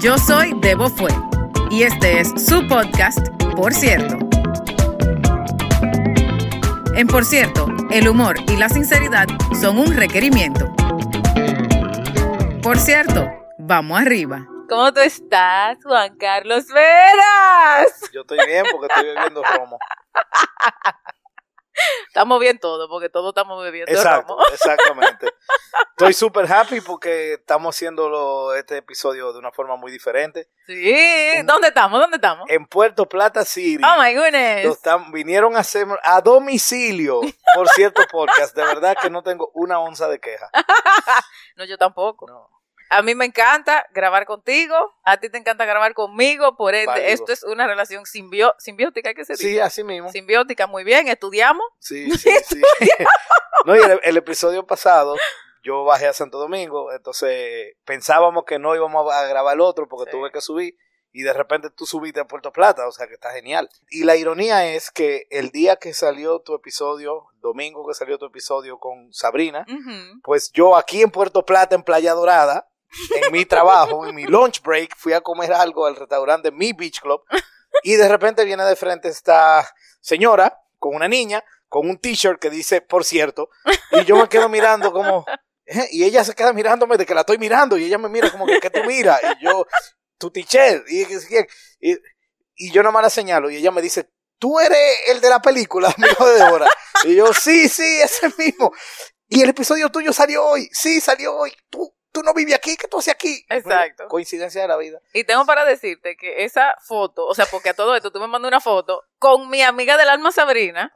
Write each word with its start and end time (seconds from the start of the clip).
Yo 0.00 0.16
soy 0.16 0.54
Debo 0.62 0.88
Fue 0.88 1.10
y 1.70 1.82
este 1.82 2.20
es 2.20 2.28
su 2.42 2.66
podcast, 2.66 3.18
Por 3.54 3.74
cierto. 3.74 4.16
En 6.94 7.06
Por 7.06 7.22
cierto, 7.26 7.66
el 7.90 8.08
humor 8.08 8.36
y 8.48 8.56
la 8.56 8.70
sinceridad 8.70 9.26
son 9.60 9.78
un 9.78 9.94
requerimiento. 9.94 10.72
Por 12.62 12.78
cierto, 12.78 13.28
vamos 13.58 14.00
arriba. 14.00 14.46
¿Cómo 14.70 14.90
tú 14.90 15.00
estás, 15.00 15.76
Juan 15.82 16.16
Carlos 16.16 16.66
Veras? 16.68 18.10
Yo 18.14 18.22
estoy 18.22 18.38
bien 18.46 18.64
porque 18.72 18.86
estoy 18.86 19.04
bebiendo 19.14 19.42
romo. 19.42 19.78
Estamos 22.08 22.40
bien 22.40 22.58
todos, 22.58 22.88
porque 22.88 23.08
todos 23.08 23.30
estamos 23.30 23.62
bebiendo 23.62 23.90
Exacto, 23.92 24.34
romo. 24.34 24.44
exactamente. 24.52 25.26
Estoy 25.90 26.12
súper 26.14 26.50
happy 26.50 26.80
porque 26.80 27.34
estamos 27.34 27.74
haciendo 27.76 28.54
este 28.54 28.78
episodio 28.78 29.32
de 29.32 29.38
una 29.38 29.52
forma 29.52 29.76
muy 29.76 29.92
diferente. 29.92 30.48
Sí, 30.66 30.94
¿dónde 31.44 31.68
estamos? 31.68 32.00
¿Dónde 32.00 32.16
estamos? 32.16 32.48
En 32.48 32.66
Puerto 32.66 33.06
Plata 33.06 33.44
City. 33.44 33.82
Oh 33.84 34.02
my 34.02 34.14
goodness. 34.14 34.78
Vinieron 35.12 35.56
a 35.56 35.60
hacer 35.60 35.86
a 36.02 36.20
domicilio, 36.20 37.20
por 37.54 37.68
cierto, 37.68 38.02
podcast. 38.10 38.56
De 38.56 38.64
verdad 38.64 38.96
que 39.00 39.10
no 39.10 39.22
tengo 39.22 39.50
una 39.54 39.78
onza 39.78 40.08
de 40.08 40.18
queja. 40.18 40.50
No, 41.56 41.64
yo 41.66 41.76
tampoco. 41.76 42.26
No. 42.26 42.48
A 42.90 43.02
mí 43.02 43.14
me 43.14 43.24
encanta 43.24 43.86
grabar 43.94 44.26
contigo, 44.26 44.74
a 45.04 45.16
ti 45.18 45.30
te 45.30 45.38
encanta 45.38 45.64
grabar 45.64 45.94
conmigo, 45.94 46.56
por 46.56 46.74
ende, 46.74 46.86
Válido. 46.86 47.08
esto 47.08 47.32
es 47.32 47.44
una 47.44 47.66
relación 47.66 48.04
simbio- 48.04 48.54
simbiótica, 48.58 49.14
¿qué 49.14 49.24
se 49.24 49.34
dice? 49.34 49.44
Sí, 49.44 49.58
así 49.60 49.84
mismo. 49.84 50.10
Simbiótica, 50.10 50.66
muy 50.66 50.82
bien, 50.84 51.06
estudiamos. 51.08 51.64
Sí, 51.78 52.10
sí, 52.18 52.30
sí. 52.46 52.60
No, 53.66 53.76
y 53.76 53.80
el, 53.80 54.00
el 54.02 54.16
episodio 54.16 54.66
pasado, 54.66 55.14
yo 55.62 55.84
bajé 55.84 56.06
a 56.06 56.12
Santo 56.14 56.38
Domingo, 56.38 56.92
entonces 56.92 57.74
pensábamos 57.84 58.44
que 58.46 58.58
no 58.58 58.74
íbamos 58.74 59.12
a 59.12 59.26
grabar 59.26 59.54
el 59.54 59.60
otro 59.60 59.86
porque 59.86 60.10
Sí. 60.10 60.16
tuve 60.16 60.32
que 60.32 60.40
subir 60.40 60.76
y 61.12 61.22
de 61.22 61.32
repente 61.34 61.68
tú 61.70 61.84
subiste 61.86 62.20
a 62.20 62.24
Puerto 62.24 62.52
Plata, 62.52 62.86
o 62.88 62.92
sea 62.92 63.06
que 63.06 63.14
está 63.14 63.32
genial. 63.32 63.68
Y 63.90 64.04
la 64.04 64.16
ironía 64.16 64.64
es 64.72 64.90
que 64.90 65.26
el 65.30 65.50
día 65.50 65.76
que 65.76 65.92
salió 65.92 66.40
tu 66.40 66.54
episodio, 66.54 67.26
domingo 67.40 67.86
que 67.86 67.94
salió 67.94 68.16
tu 68.16 68.26
episodio 68.26 68.78
con 68.78 69.12
Sabrina, 69.12 69.66
pues 70.22 70.50
yo 70.52 70.74
aquí 70.76 71.02
en 71.02 71.10
Puerto 71.10 71.44
Plata, 71.44 71.74
en 71.74 71.82
Playa 71.82 72.14
Dorada, 72.14 72.69
en 73.14 73.32
mi 73.32 73.44
trabajo, 73.44 74.06
en 74.06 74.14
mi 74.14 74.24
lunch 74.24 74.62
break, 74.62 74.96
fui 74.96 75.12
a 75.12 75.20
comer 75.20 75.52
algo 75.52 75.86
al 75.86 75.96
restaurante 75.96 76.50
Mi 76.50 76.72
Beach 76.72 77.00
Club 77.00 77.22
y 77.82 77.94
de 77.94 78.08
repente 78.08 78.44
viene 78.44 78.64
de 78.64 78.76
frente 78.76 79.08
esta 79.08 79.68
señora 80.00 80.58
con 80.78 80.94
una 80.94 81.08
niña 81.08 81.44
con 81.68 81.88
un 81.88 81.98
t-shirt 81.98 82.40
que 82.40 82.50
dice, 82.50 82.80
por 82.80 83.04
cierto, 83.04 83.48
y 83.92 84.04
yo 84.04 84.16
me 84.16 84.28
quedo 84.28 84.48
mirando 84.48 84.92
como, 84.92 85.24
¿eh? 85.66 85.88
y 85.92 86.02
ella 86.02 86.24
se 86.24 86.34
queda 86.34 86.52
mirándome 86.52 86.96
de 86.96 87.06
que 87.06 87.14
la 87.14 87.20
estoy 87.20 87.38
mirando 87.38 87.78
y 87.78 87.84
ella 87.84 87.96
me 87.96 88.08
mira 88.08 88.30
como 88.32 88.44
que, 88.44 88.58
¿qué 88.58 88.70
tú 88.70 88.82
miras? 88.84 89.20
Y 89.22 89.44
yo, 89.44 89.64
tu 90.18 90.32
t-shirt, 90.32 90.84
y, 90.88 91.02
y, 91.80 91.96
y 92.56 92.72
yo 92.72 92.82
nomás 92.82 93.04
la 93.04 93.10
señalo 93.10 93.50
y 93.50 93.56
ella 93.56 93.70
me 93.70 93.80
dice, 93.80 94.10
tú 94.40 94.58
eres 94.58 94.78
el 95.06 95.20
de 95.20 95.28
la 95.28 95.40
película, 95.40 95.94
amigo 95.96 96.26
de 96.26 96.42
Débora. 96.42 96.66
Y 97.04 97.14
yo, 97.14 97.32
sí, 97.32 97.68
sí, 97.68 98.00
ese 98.00 98.32
mismo. 98.36 98.72
Y 99.28 99.42
el 99.42 99.50
episodio 99.50 99.90
tuyo 99.90 100.12
salió 100.12 100.44
hoy. 100.44 100.68
Sí, 100.72 101.00
salió 101.00 101.36
hoy. 101.36 101.52
Tú, 101.68 101.94
tú 102.12 102.22
no 102.22 102.34
vives 102.34 102.54
aquí, 102.54 102.76
¿qué 102.76 102.88
tú 102.88 102.98
haces 102.98 103.14
aquí? 103.14 103.44
Exacto. 103.48 104.08
Coincidencia 104.08 104.62
de 104.62 104.68
la 104.68 104.76
vida. 104.76 105.00
Y 105.12 105.24
tengo 105.24 105.44
para 105.46 105.64
decirte 105.64 106.16
que 106.16 106.44
esa 106.44 106.74
foto, 106.80 107.26
o 107.26 107.34
sea, 107.34 107.46
porque 107.46 107.70
a 107.70 107.74
todo 107.74 107.94
esto 107.96 108.10
tú 108.10 108.20
me 108.20 108.26
mandas 108.26 108.48
una 108.48 108.60
foto 108.60 109.02
con 109.18 109.48
mi 109.48 109.62
amiga 109.62 109.96
del 109.96 110.08
alma 110.08 110.32
Sabrina 110.32 110.92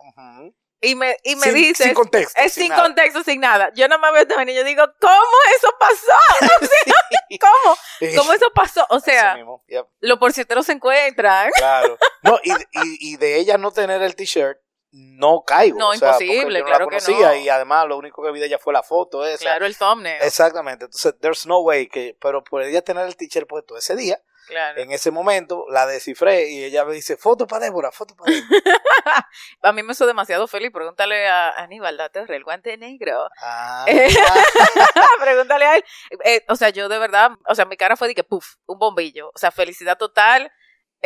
y 0.80 0.94
me, 0.94 1.16
y 1.22 1.36
me 1.36 1.42
sin, 1.46 1.54
dices, 1.54 1.86
sin 1.86 1.94
contexto. 1.94 2.40
es 2.40 2.52
sin 2.52 2.72
contexto, 2.72 3.22
sin 3.22 3.40
nada. 3.40 3.70
Yo 3.74 3.88
no 3.88 3.98
me 3.98 4.12
veo 4.12 4.26
vaina 4.36 4.52
y 4.52 4.54
yo 4.54 4.64
digo, 4.64 4.84
¿cómo 5.00 5.36
eso 5.56 5.68
pasó? 5.78 6.12
O 6.60 6.66
sea, 6.66 7.40
¿Cómo? 7.40 7.76
¿Cómo 8.16 8.32
eso 8.32 8.46
pasó? 8.54 8.86
O 8.90 9.00
sea, 9.00 9.36
yep, 9.66 9.86
los 10.00 10.18
porcieteros 10.18 10.66
se 10.66 10.72
encuentran. 10.72 11.50
claro. 11.56 11.98
No, 12.22 12.38
y, 12.42 12.52
y, 12.52 13.12
y 13.12 13.16
de 13.16 13.38
ella 13.38 13.58
no 13.58 13.70
tener 13.72 14.02
el 14.02 14.14
t-shirt, 14.14 14.58
no 14.96 15.42
caigo. 15.44 15.76
No, 15.76 15.88
o 15.88 15.94
sea, 15.94 16.12
porque 16.12 16.24
imposible, 16.26 16.58
yo 16.60 16.64
no 16.64 16.70
claro 16.70 16.88
la 16.90 16.98
que 16.98 17.12
no. 17.12 17.34
Y 17.34 17.48
además, 17.48 17.86
lo 17.88 17.96
único 17.98 18.22
que 18.22 18.30
vi 18.30 18.38
de 18.38 18.46
ella 18.46 18.58
fue 18.58 18.72
la 18.72 18.84
foto 18.84 19.26
esa. 19.26 19.38
Claro, 19.38 19.66
el 19.66 19.76
thumbnail. 19.76 20.22
Exactamente. 20.22 20.84
Entonces, 20.84 21.14
there's 21.20 21.46
no 21.46 21.60
way 21.60 21.88
que, 21.88 22.16
pero 22.20 22.44
por 22.44 22.62
ella 22.62 22.80
tener 22.82 23.04
el 23.06 23.16
t-shirt 23.16 23.48
puesto 23.48 23.76
ese 23.76 23.96
día, 23.96 24.20
Claro. 24.46 24.80
en 24.80 24.92
ese 24.92 25.10
momento, 25.10 25.64
la 25.70 25.86
descifré 25.86 26.50
y 26.50 26.64
ella 26.64 26.84
me 26.84 26.92
dice, 26.92 27.16
foto 27.16 27.46
para 27.46 27.64
Débora, 27.64 27.90
foto 27.90 28.14
para 28.14 28.30
Débora. 28.30 28.50
A 29.62 29.72
mí 29.72 29.82
me 29.82 29.92
hizo 29.92 30.06
demasiado 30.06 30.46
feliz. 30.46 30.70
Pregúntale 30.70 31.26
a 31.26 31.50
Aníbal 31.50 31.96
la 31.96 32.08
Torre, 32.10 32.36
el 32.36 32.44
guante 32.44 32.76
negro. 32.76 33.28
Ah, 33.42 33.84
Eh, 33.88 34.08
Pregúntale 35.20 35.64
a 35.64 35.76
él. 35.76 35.84
Eh, 36.24 36.44
o 36.48 36.56
sea, 36.56 36.68
yo 36.70 36.88
de 36.88 36.98
verdad, 36.98 37.32
o 37.48 37.54
sea, 37.54 37.64
mi 37.64 37.76
cara 37.76 37.96
fue 37.96 38.08
de 38.08 38.14
que, 38.14 38.24
puff, 38.24 38.56
un 38.66 38.78
bombillo. 38.78 39.30
O 39.34 39.38
sea, 39.38 39.50
felicidad 39.50 39.96
total. 39.98 40.52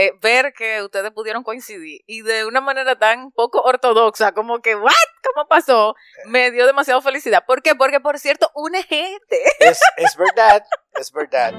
Eh, 0.01 0.13
ver 0.23 0.53
que 0.53 0.81
ustedes 0.81 1.11
pudieron 1.11 1.43
coincidir 1.43 2.03
y 2.07 2.23
de 2.23 2.47
una 2.47 2.61
manera 2.61 2.97
tan 2.97 3.33
poco 3.33 3.63
ortodoxa, 3.63 4.31
como 4.31 4.61
que, 4.61 4.77
¿what? 4.77 4.93
¿Cómo 5.25 5.49
pasó? 5.49 5.97
Me 6.27 6.53
dio 6.53 6.67
demasiado 6.67 7.03
felicidad. 7.03 7.43
¿Por 7.45 7.63
qué? 7.63 7.75
Porque, 7.75 7.99
por 7.99 8.17
cierto, 8.21 8.49
une 8.55 8.85
gente. 8.85 9.43
es, 9.59 9.81
es 9.97 10.17
verdad, 10.17 10.65
es 10.95 11.11
verdad. 11.11 11.53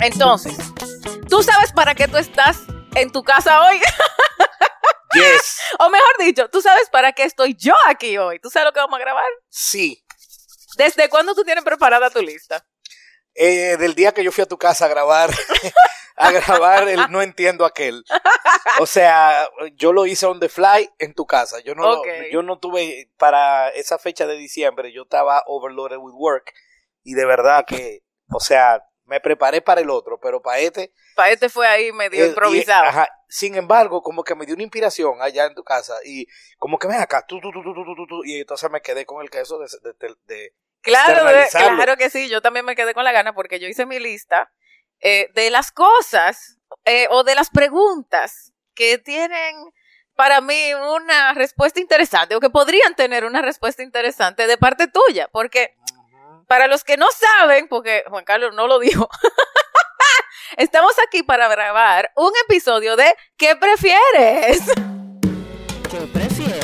Entonces, 0.00 0.58
¿tú 1.28 1.44
sabes 1.44 1.72
para 1.72 1.94
qué 1.94 2.08
tú 2.08 2.16
estás 2.16 2.58
en 2.96 3.12
tu 3.12 3.22
casa 3.22 3.62
hoy? 3.62 3.80
Yes, 5.14 5.60
o 5.78 5.90
mejor 5.90 6.16
dicho, 6.20 6.48
¿tú 6.48 6.62
sabes 6.62 6.88
para 6.88 7.12
qué 7.12 7.24
estoy 7.24 7.54
yo 7.54 7.74
aquí 7.86 8.16
hoy? 8.16 8.38
¿Tú 8.38 8.48
sabes 8.48 8.64
lo 8.64 8.72
que 8.72 8.80
vamos 8.80 8.98
a 8.98 9.02
grabar? 9.02 9.30
sí. 9.50 10.02
¿Desde 10.78 11.10
cuándo 11.10 11.34
tú 11.34 11.44
tienes 11.44 11.64
preparada 11.64 12.08
tu 12.08 12.22
lista? 12.22 12.64
eh, 13.34 13.76
del 13.78 13.94
día 13.94 14.12
que 14.12 14.24
yo 14.24 14.32
fui 14.32 14.42
a 14.42 14.46
tu 14.46 14.58
casa 14.58 14.86
a 14.86 14.88
grabar, 14.88 15.30
a 16.16 16.32
grabar 16.32 16.88
el 16.88 17.10
No 17.10 17.22
Entiendo 17.22 17.64
Aquel. 17.64 18.04
O 18.80 18.86
sea, 18.86 19.48
yo 19.74 19.92
lo 19.92 20.06
hice 20.06 20.26
on 20.26 20.40
the 20.40 20.48
fly 20.48 20.90
en 20.98 21.14
tu 21.14 21.26
casa. 21.26 21.60
Yo 21.60 21.74
no, 21.74 22.02
yo 22.30 22.42
no 22.42 22.58
tuve, 22.58 23.10
para 23.18 23.68
esa 23.70 23.98
fecha 23.98 24.26
de 24.26 24.36
diciembre, 24.36 24.92
yo 24.92 25.02
estaba 25.02 25.42
overloaded 25.46 25.98
with 25.98 26.14
work. 26.14 26.52
Y 27.02 27.14
de 27.14 27.26
verdad 27.26 27.64
que, 27.66 28.02
o 28.30 28.40
sea, 28.40 28.82
me 29.04 29.20
preparé 29.20 29.60
para 29.60 29.80
el 29.80 29.90
otro, 29.90 30.18
pero 30.20 30.40
para 30.40 30.60
este. 30.60 30.92
Para 31.14 31.30
este 31.30 31.48
fue 31.48 31.66
ahí 31.66 31.92
medio 31.92 32.24
improvisado. 32.24 32.84
Ajá, 32.84 33.08
sin 33.28 33.56
embargo, 33.56 34.02
como 34.02 34.24
que 34.24 34.34
me 34.34 34.46
dio 34.46 34.54
una 34.54 34.62
inspiración 34.62 35.20
allá 35.20 35.46
en 35.46 35.54
tu 35.54 35.64
casa 35.64 35.94
y 36.04 36.26
como 36.58 36.78
que 36.78 36.88
ven 36.88 37.00
acá, 37.00 37.24
tú, 37.26 37.40
tú, 37.40 37.50
tú, 37.52 37.62
tú, 37.62 37.74
tú, 37.74 37.84
tú, 37.84 38.06
tú, 38.06 38.24
y 38.24 38.40
entonces 38.40 38.70
me 38.70 38.80
quedé 38.80 39.04
con 39.04 39.22
el 39.22 39.30
queso 39.30 39.58
de, 39.58 39.66
de, 39.82 40.14
de, 40.24 40.54
claro, 40.82 41.24
claro 41.50 41.96
que 41.96 42.10
sí. 42.10 42.28
Yo 42.28 42.42
también 42.42 42.64
me 42.64 42.76
quedé 42.76 42.94
con 42.94 43.04
la 43.04 43.12
gana 43.12 43.34
porque 43.34 43.58
yo 43.58 43.68
hice 43.68 43.86
mi 43.86 43.98
lista 43.98 44.50
eh, 45.00 45.30
de 45.34 45.50
las 45.50 45.72
cosas 45.72 46.58
eh, 46.84 47.06
o 47.10 47.24
de 47.24 47.34
las 47.34 47.50
preguntas 47.50 48.52
que 48.74 48.98
tienen 48.98 49.56
para 50.14 50.40
mí 50.40 50.74
una 50.74 51.34
respuesta 51.34 51.80
interesante 51.80 52.34
o 52.34 52.40
que 52.40 52.50
podrían 52.50 52.94
tener 52.94 53.24
una 53.24 53.42
respuesta 53.42 53.82
interesante 53.82 54.46
de 54.46 54.58
parte 54.58 54.88
tuya. 54.88 55.28
Porque 55.32 55.74
para 56.46 56.66
los 56.66 56.84
que 56.84 56.96
no 56.96 57.06
saben, 57.10 57.68
porque 57.68 58.04
Juan 58.08 58.24
Carlos 58.24 58.54
no 58.54 58.66
lo 58.66 58.78
dijo, 58.78 59.08
estamos 60.56 60.94
aquí 61.06 61.22
para 61.22 61.48
grabar 61.48 62.12
un 62.14 62.32
episodio 62.44 62.96
de 62.96 63.14
¿Qué 63.36 63.56
prefieres? 63.56 64.60
¿Qué 65.90 66.06
prefieres? 66.12 66.61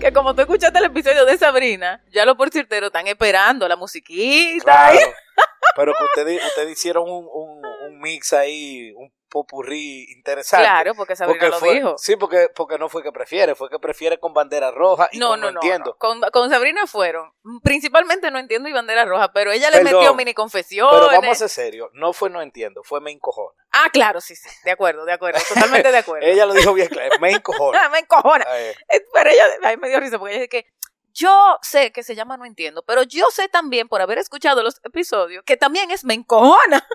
Que 0.00 0.12
como 0.12 0.34
tú 0.34 0.42
escuchaste 0.42 0.78
el 0.78 0.84
episodio 0.84 1.24
de 1.24 1.38
Sabrina, 1.38 2.02
ya 2.12 2.26
los 2.26 2.36
porcierteros 2.36 2.88
están 2.88 3.06
esperando 3.06 3.66
la 3.66 3.76
musiquita. 3.76 4.62
Claro. 4.62 4.98
Pero 5.76 5.92
que 5.94 6.04
ustedes, 6.04 6.44
ustedes 6.44 6.72
hicieron 6.72 7.04
un, 7.04 7.26
un, 7.32 7.62
un 7.86 8.00
mix 8.00 8.32
ahí, 8.34 8.92
un 8.96 9.10
popurrí 9.28 10.06
interesante. 10.12 10.64
Claro, 10.64 10.94
porque 10.94 11.16
Sabrina 11.16 11.38
Porque 11.40 11.50
lo 11.50 11.58
fue- 11.58 11.74
dijo. 11.74 11.98
Sí, 11.98 12.16
porque, 12.16 12.48
porque 12.54 12.78
no 12.78 12.88
fue 12.88 13.02
que 13.02 13.12
prefiere, 13.12 13.54
fue 13.54 13.68
que 13.68 13.78
prefiere 13.78 14.18
con 14.18 14.32
bandera 14.34 14.70
roja 14.70 15.08
y 15.12 15.18
No, 15.18 15.28
con 15.30 15.40
no, 15.40 15.46
no, 15.46 15.52
no, 15.52 15.60
entiendo. 15.60 15.90
no. 15.90 15.96
Con, 15.98 16.20
con 16.32 16.50
Sabrina 16.50 16.86
fueron. 16.86 17.32
Principalmente 17.62 18.30
no 18.30 18.38
entiendo 18.38 18.68
y 18.68 18.72
bandera 18.72 19.04
roja, 19.04 19.32
pero 19.32 19.52
ella 19.52 19.70
le 19.70 19.78
Perdón, 19.82 20.00
metió 20.00 20.14
mini 20.14 20.34
confesiones. 20.34 20.94
Pero 20.94 21.06
vamos 21.08 21.30
a 21.30 21.34
ser 21.34 21.48
serios, 21.48 21.90
no 21.94 22.12
fue 22.12 22.30
no 22.30 22.40
entiendo, 22.42 22.82
fue 22.84 23.00
me 23.00 23.10
encojona. 23.10 23.54
Ah, 23.72 23.90
claro, 23.92 24.20
sí, 24.20 24.34
sí. 24.36 24.48
De 24.64 24.70
acuerdo, 24.70 25.04
de 25.04 25.12
acuerdo. 25.12 25.38
Totalmente 25.48 25.90
de 25.92 25.98
acuerdo. 25.98 26.26
Ella 26.26 26.46
lo 26.46 26.54
dijo 26.54 26.72
bien 26.72 26.88
claro, 26.88 27.10
me 27.20 27.32
encojona. 27.32 27.88
Me 27.90 27.98
encojona. 28.00 28.44
Eh, 28.58 28.74
Pero 29.12 29.30
ella, 29.30 29.44
ay, 29.62 29.76
me 29.76 29.88
dio 29.88 30.00
risa 30.00 30.18
porque 30.18 30.34
ella 30.34 30.42
dice 30.42 30.48
que 30.48 30.66
yo 31.16 31.58
sé 31.62 31.92
que 31.92 32.02
se 32.02 32.14
llama 32.14 32.36
No 32.36 32.44
Entiendo, 32.44 32.84
pero 32.84 33.02
yo 33.02 33.26
sé 33.30 33.48
también 33.48 33.88
por 33.88 34.02
haber 34.02 34.18
escuchado 34.18 34.62
los 34.62 34.80
episodios 34.84 35.42
que 35.44 35.56
también 35.56 35.90
es 35.90 36.04
me 36.04 36.14
encojona. 36.14 36.86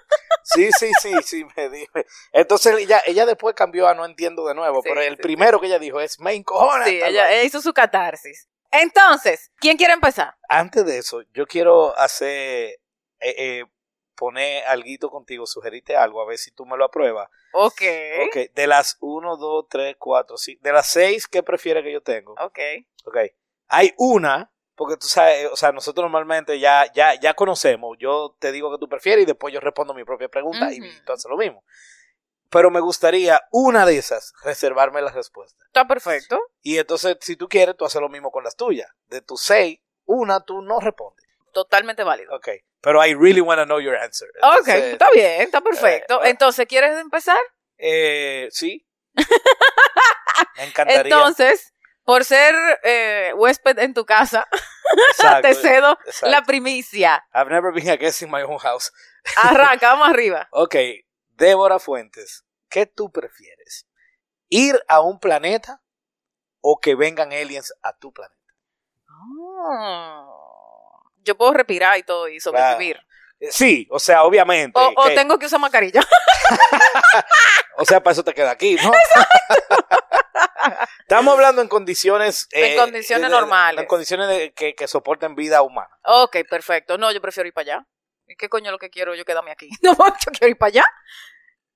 Sí, 0.43 0.69
sí, 0.77 0.91
sí, 0.99 1.13
sí, 1.23 1.45
me 1.55 1.69
dijo. 1.69 1.91
Entonces 2.31 2.75
ella, 2.77 3.01
ella 3.05 3.25
después 3.25 3.55
cambió 3.55 3.87
a 3.87 3.93
no 3.93 4.05
entiendo 4.05 4.45
de 4.47 4.55
nuevo, 4.55 4.81
Sí, 4.81 4.89
pero 4.89 5.01
el 5.01 5.15
sí, 5.15 5.21
primero 5.21 5.59
que 5.59 5.67
ella 5.67 5.79
dijo 5.79 5.99
es 5.99 6.19
me 6.19 6.33
encojona. 6.33 6.85
Sí, 6.85 7.01
ella, 7.01 7.43
hizo 7.43 7.61
su 7.61 7.73
catarsis. 7.73 8.47
Entonces, 8.71 9.51
¿quién 9.57 9.77
quiere 9.77 9.93
empezar? 9.93 10.35
Antes 10.47 10.85
de 10.85 10.97
eso, 10.97 11.21
yo 11.33 11.45
quiero 11.45 11.97
hacer, 11.97 12.79
eh, 13.19 13.35
eh, 13.37 13.65
exponer 14.21 14.63
algo 14.65 15.09
contigo, 15.09 15.45
sugerirte 15.45 15.95
algo, 15.95 16.21
a 16.21 16.25
ver 16.25 16.37
si 16.37 16.51
tú 16.51 16.65
me 16.65 16.77
lo 16.77 16.85
apruebas. 16.85 17.27
Ok. 17.53 17.81
Ok, 18.27 18.53
de 18.53 18.67
las 18.67 18.97
1, 18.99 19.37
2, 19.37 19.65
3, 19.69 19.95
4, 19.97 20.37
5, 20.37 20.59
de 20.63 20.73
las 20.73 20.87
6, 20.87 21.27
¿qué 21.27 21.43
prefieres 21.43 21.83
que 21.83 21.91
yo 21.91 22.01
tengo? 22.01 22.33
Ok. 22.33 22.59
Ok, 23.05 23.17
hay 23.71 23.93
una, 23.97 24.51
porque 24.75 24.97
tú 24.97 25.07
sabes, 25.07 25.49
o 25.51 25.55
sea, 25.55 25.71
nosotros 25.71 26.03
normalmente 26.03 26.59
ya, 26.59 26.91
ya, 26.93 27.15
ya 27.15 27.33
conocemos, 27.33 27.97
yo 27.99 28.35
te 28.39 28.51
digo 28.51 28.71
que 28.71 28.77
tú 28.79 28.89
prefieres 28.89 29.23
y 29.23 29.25
después 29.25 29.53
yo 29.53 29.59
respondo 29.61 29.93
mi 29.93 30.03
propia 30.03 30.27
pregunta 30.27 30.71
y 30.73 30.79
tú 31.05 31.13
haces 31.13 31.29
lo 31.29 31.37
mismo. 31.37 31.63
Pero 32.49 32.69
me 32.69 32.81
gustaría 32.81 33.41
una 33.51 33.85
de 33.85 33.97
esas 33.97 34.33
reservarme 34.43 35.01
la 35.01 35.11
respuesta. 35.11 35.63
Está 35.67 35.87
perfecto. 35.87 36.37
Y 36.61 36.77
entonces, 36.79 37.15
si 37.21 37.37
tú 37.37 37.47
quieres, 37.47 37.77
tú 37.77 37.85
haces 37.85 38.01
lo 38.01 38.09
mismo 38.09 38.29
con 38.29 38.43
las 38.43 38.57
tuyas. 38.57 38.89
De 39.07 39.21
tus 39.21 39.41
seis, 39.41 39.79
una 40.03 40.43
tú 40.43 40.61
no 40.61 40.81
respondes. 40.81 41.25
Totalmente 41.53 42.03
válido. 42.03 42.35
Ok. 42.35 42.49
Pero 42.81 43.05
I 43.05 43.13
really 43.13 43.39
want 43.39 43.59
to 43.61 43.65
know 43.65 43.79
your 43.79 43.95
answer. 43.95 44.27
Ok, 44.41 44.67
Entonces, 44.67 44.83
está 44.93 45.11
bien, 45.11 45.41
está 45.41 45.61
perfecto. 45.61 46.21
eh, 46.25 46.29
Entonces, 46.29 46.65
¿quieres 46.67 46.99
empezar? 46.99 47.37
Eh, 47.77 48.49
sí. 48.51 48.85
Me 50.57 50.65
encantaría. 50.65 51.01
Entonces, 51.03 51.73
por 52.11 52.25
ser 52.25 52.53
eh, 52.83 53.31
huésped 53.37 53.79
en 53.79 53.93
tu 53.93 54.05
casa, 54.05 54.45
Exacto, 55.11 55.47
te 55.47 55.55
cedo 55.55 55.97
exacto. 56.05 56.27
la 56.27 56.41
primicia. 56.43 57.25
I've 57.33 57.49
never 57.49 57.71
been 57.73 57.87
a 57.89 57.95
guest 57.95 58.21
in 58.21 58.29
my 58.29 58.41
own 58.41 58.57
house. 58.57 58.91
Arranca, 59.37 59.87
vamos 59.93 60.09
arriba. 60.09 60.49
Ok, 60.51 60.75
Débora 61.29 61.79
Fuentes, 61.79 62.43
¿qué 62.69 62.85
tú 62.85 63.13
prefieres? 63.13 63.87
¿Ir 64.49 64.77
a 64.89 64.99
un 64.99 65.21
planeta 65.21 65.81
o 66.59 66.81
que 66.81 66.95
vengan 66.95 67.31
aliens 67.31 67.73
a 67.81 67.95
tu 67.95 68.11
planeta? 68.11 68.35
Ah. 69.69 70.25
Yo 71.23 71.37
puedo 71.37 71.53
respirar 71.53 71.97
y 71.97 72.03
todo 72.03 72.27
y 72.27 72.41
sobrevivir. 72.41 72.97
Eh, 73.39 73.51
Sí, 73.51 73.87
o 73.89 73.99
sea, 73.99 74.23
obviamente. 74.23 74.77
O, 74.77 74.91
o 74.97 75.03
que- 75.07 75.15
tengo 75.15 75.39
que 75.39 75.45
usar 75.45 75.61
mascarilla. 75.61 76.01
o 77.77 77.85
sea, 77.85 78.03
para 78.03 78.11
eso 78.11 78.23
te 78.23 78.33
queda 78.33 78.51
aquí, 78.51 78.75
¿no? 78.75 78.91
Estamos 81.01 81.33
hablando 81.33 81.61
en 81.61 81.67
condiciones... 81.67 82.47
En 82.51 82.77
condiciones 82.77 83.29
de- 83.29 83.35
de- 83.35 83.41
normales. 83.41 83.81
En 83.81 83.87
condiciones 83.87 84.27
de- 84.29 84.53
que, 84.53 84.73
que 84.75 84.87
soporten 84.87 85.35
vida 85.35 85.61
humana. 85.61 85.89
ok, 86.03 86.37
perfecto. 86.49 86.97
No, 86.97 87.11
yo 87.11 87.21
prefiero 87.21 87.47
ir 87.47 87.53
para 87.53 87.75
allá. 87.75 87.87
¿Y 88.27 88.35
qué 88.35 88.47
coño 88.49 88.65
es 88.67 88.71
lo 88.71 88.77
que 88.79 88.89
quiero? 88.89 89.13
Yo 89.15 89.25
quedarme 89.25 89.51
aquí. 89.51 89.69
No, 89.81 89.93
yo 89.93 90.31
quiero 90.31 90.47
ir 90.47 90.57
para 90.57 90.69
allá. 90.69 90.83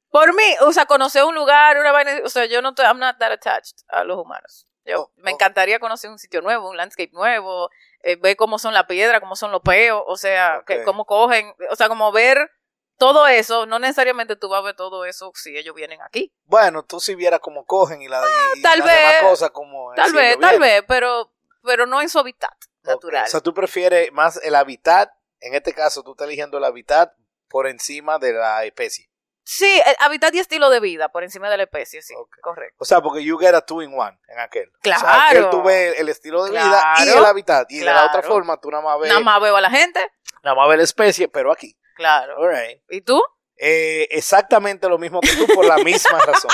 Por 0.10 0.34
mí, 0.34 0.56
o 0.62 0.72
sea, 0.72 0.86
conocer 0.86 1.24
un 1.26 1.36
lugar, 1.36 1.78
una 1.78 1.92
vaina, 1.92 2.22
o 2.24 2.30
sea, 2.30 2.46
yo 2.46 2.62
no 2.62 2.70
estoy, 2.70 2.86
I'm 2.86 3.00
not 3.00 3.18
that 3.20 3.32
attached 3.34 3.80
a 3.90 4.04
los 4.06 4.18
humanos. 4.18 4.66
Yo, 4.86 5.02
Oh, 5.02 5.12
me 5.18 5.32
oh. 5.32 5.34
encantaría 5.34 5.80
conocer 5.80 6.10
un 6.12 6.20
sitio 6.20 6.42
nuevo, 6.42 6.70
un 6.70 6.78
landscape 6.78 7.10
nuevo, 7.12 7.70
eh, 8.04 8.16
ver 8.18 8.36
cómo 8.38 8.58
son 8.60 8.74
las 8.74 8.86
piedras, 8.86 9.20
cómo 9.20 9.36
son 9.36 9.52
los 9.52 9.62
peos, 9.62 10.02
o 10.06 10.16
sea, 10.16 10.62
que, 10.66 10.84
cómo 10.84 11.06
cogen, 11.06 11.54
o 11.70 11.76
sea, 11.76 11.90
como 11.90 12.12
ver 12.12 12.50
todo 12.98 13.28
eso, 13.28 13.66
no 13.66 13.80
necesariamente 13.80 14.36
tú 14.36 14.50
vas 14.50 14.60
a 14.60 14.64
ver 14.64 14.76
todo 14.76 15.06
eso 15.06 15.32
si 15.36 15.58
ellos 15.58 15.76
vienen 15.76 16.02
aquí. 16.02 16.34
Bueno, 16.46 16.84
tú 16.84 17.00
si 17.00 17.16
vieras 17.16 17.40
cómo 17.42 17.66
cogen 17.66 18.02
y, 18.02 18.08
la, 18.08 18.22
y- 18.56 18.60
y 18.60 18.62
tal 18.62 18.80
las 18.80 18.88
vez, 18.88 18.98
demás 18.98 19.16
cosas 19.22 19.50
como... 19.52 19.94
Tal 19.96 20.10
si 20.12 20.16
vez, 20.16 20.40
tal 20.40 20.60
vez, 20.60 20.84
pero, 20.88 21.32
pero 21.64 21.86
no 21.86 22.02
en 22.02 22.10
su 22.10 22.20
hábitat 22.20 22.54
Ok, 22.84 22.88
natural. 22.88 23.26
O 23.26 23.30
sea, 23.30 23.42
tú 23.42 23.54
prefieres 23.54 24.12
más 24.14 24.40
el 24.44 24.56
hábitat, 24.56 25.12
en 25.40 25.54
este 25.56 25.74
caso 25.74 26.04
tú 26.04 26.12
estás 26.12 26.28
eligiendo 26.28 26.58
el 26.58 26.64
hábitat 26.64 27.14
por 27.50 27.68
encima 27.68 28.18
de 28.20 28.34
la 28.34 28.64
especie. 28.66 29.10
Sí, 29.48 29.80
el 29.86 29.96
hábitat 30.00 30.34
y 30.34 30.40
estilo 30.40 30.72
de 30.72 30.80
vida 30.80 31.10
por 31.10 31.24
encima 31.24 31.52
de 31.52 31.58
la 31.58 31.64
especie, 31.64 32.02
sí, 32.02 32.16
Ok. 32.18 32.38
correcto. 32.42 32.78
O 32.80 32.86
sea, 32.86 33.00
porque 33.02 33.24
you 33.24 33.38
get 33.38 33.54
a 33.54 33.62
two 33.62 33.84
in 33.84 33.94
one 33.94 34.18
en 34.28 34.40
aquel. 34.40 34.70
O 34.70 34.80
sea, 34.84 34.98
Claro. 34.98 35.22
aquel 35.28 35.50
tú 35.52 35.62
ves 35.62 36.00
el 36.00 36.10
estilo 36.10 36.46
de 36.46 36.52
vida 36.52 36.94
y 36.98 37.04
Claro. 37.04 37.20
el 37.20 37.26
hábitat. 37.26 37.70
Y 37.72 37.78
de 37.80 37.86
la 37.86 38.06
otra 38.08 38.22
Claro. 38.22 38.28
forma 38.34 38.60
tú 38.60 38.72
nada 38.72 38.82
más 38.84 39.00
ves, 39.00 39.10
Nada 39.10 39.20
más 39.22 39.40
veo 39.42 39.56
a 39.56 39.62
la 39.62 39.70
gente, 39.70 40.00
nada 40.42 40.56
más 40.56 40.68
ves 40.70 40.78
la 40.78 40.84
especie, 40.84 41.28
pero 41.28 41.52
aquí. 41.52 41.78
Claro. 41.96 42.36
All 42.38 42.50
right. 42.50 42.82
¿Y 42.90 43.02
tú? 43.02 43.22
Eh, 43.58 44.08
exactamente 44.12 44.88
lo 44.90 44.98
mismo 44.98 45.22
que 45.22 45.34
tú 45.36 45.48
por 45.54 45.66
la 45.66 45.78
misma 45.78 46.20
razón. 46.20 46.52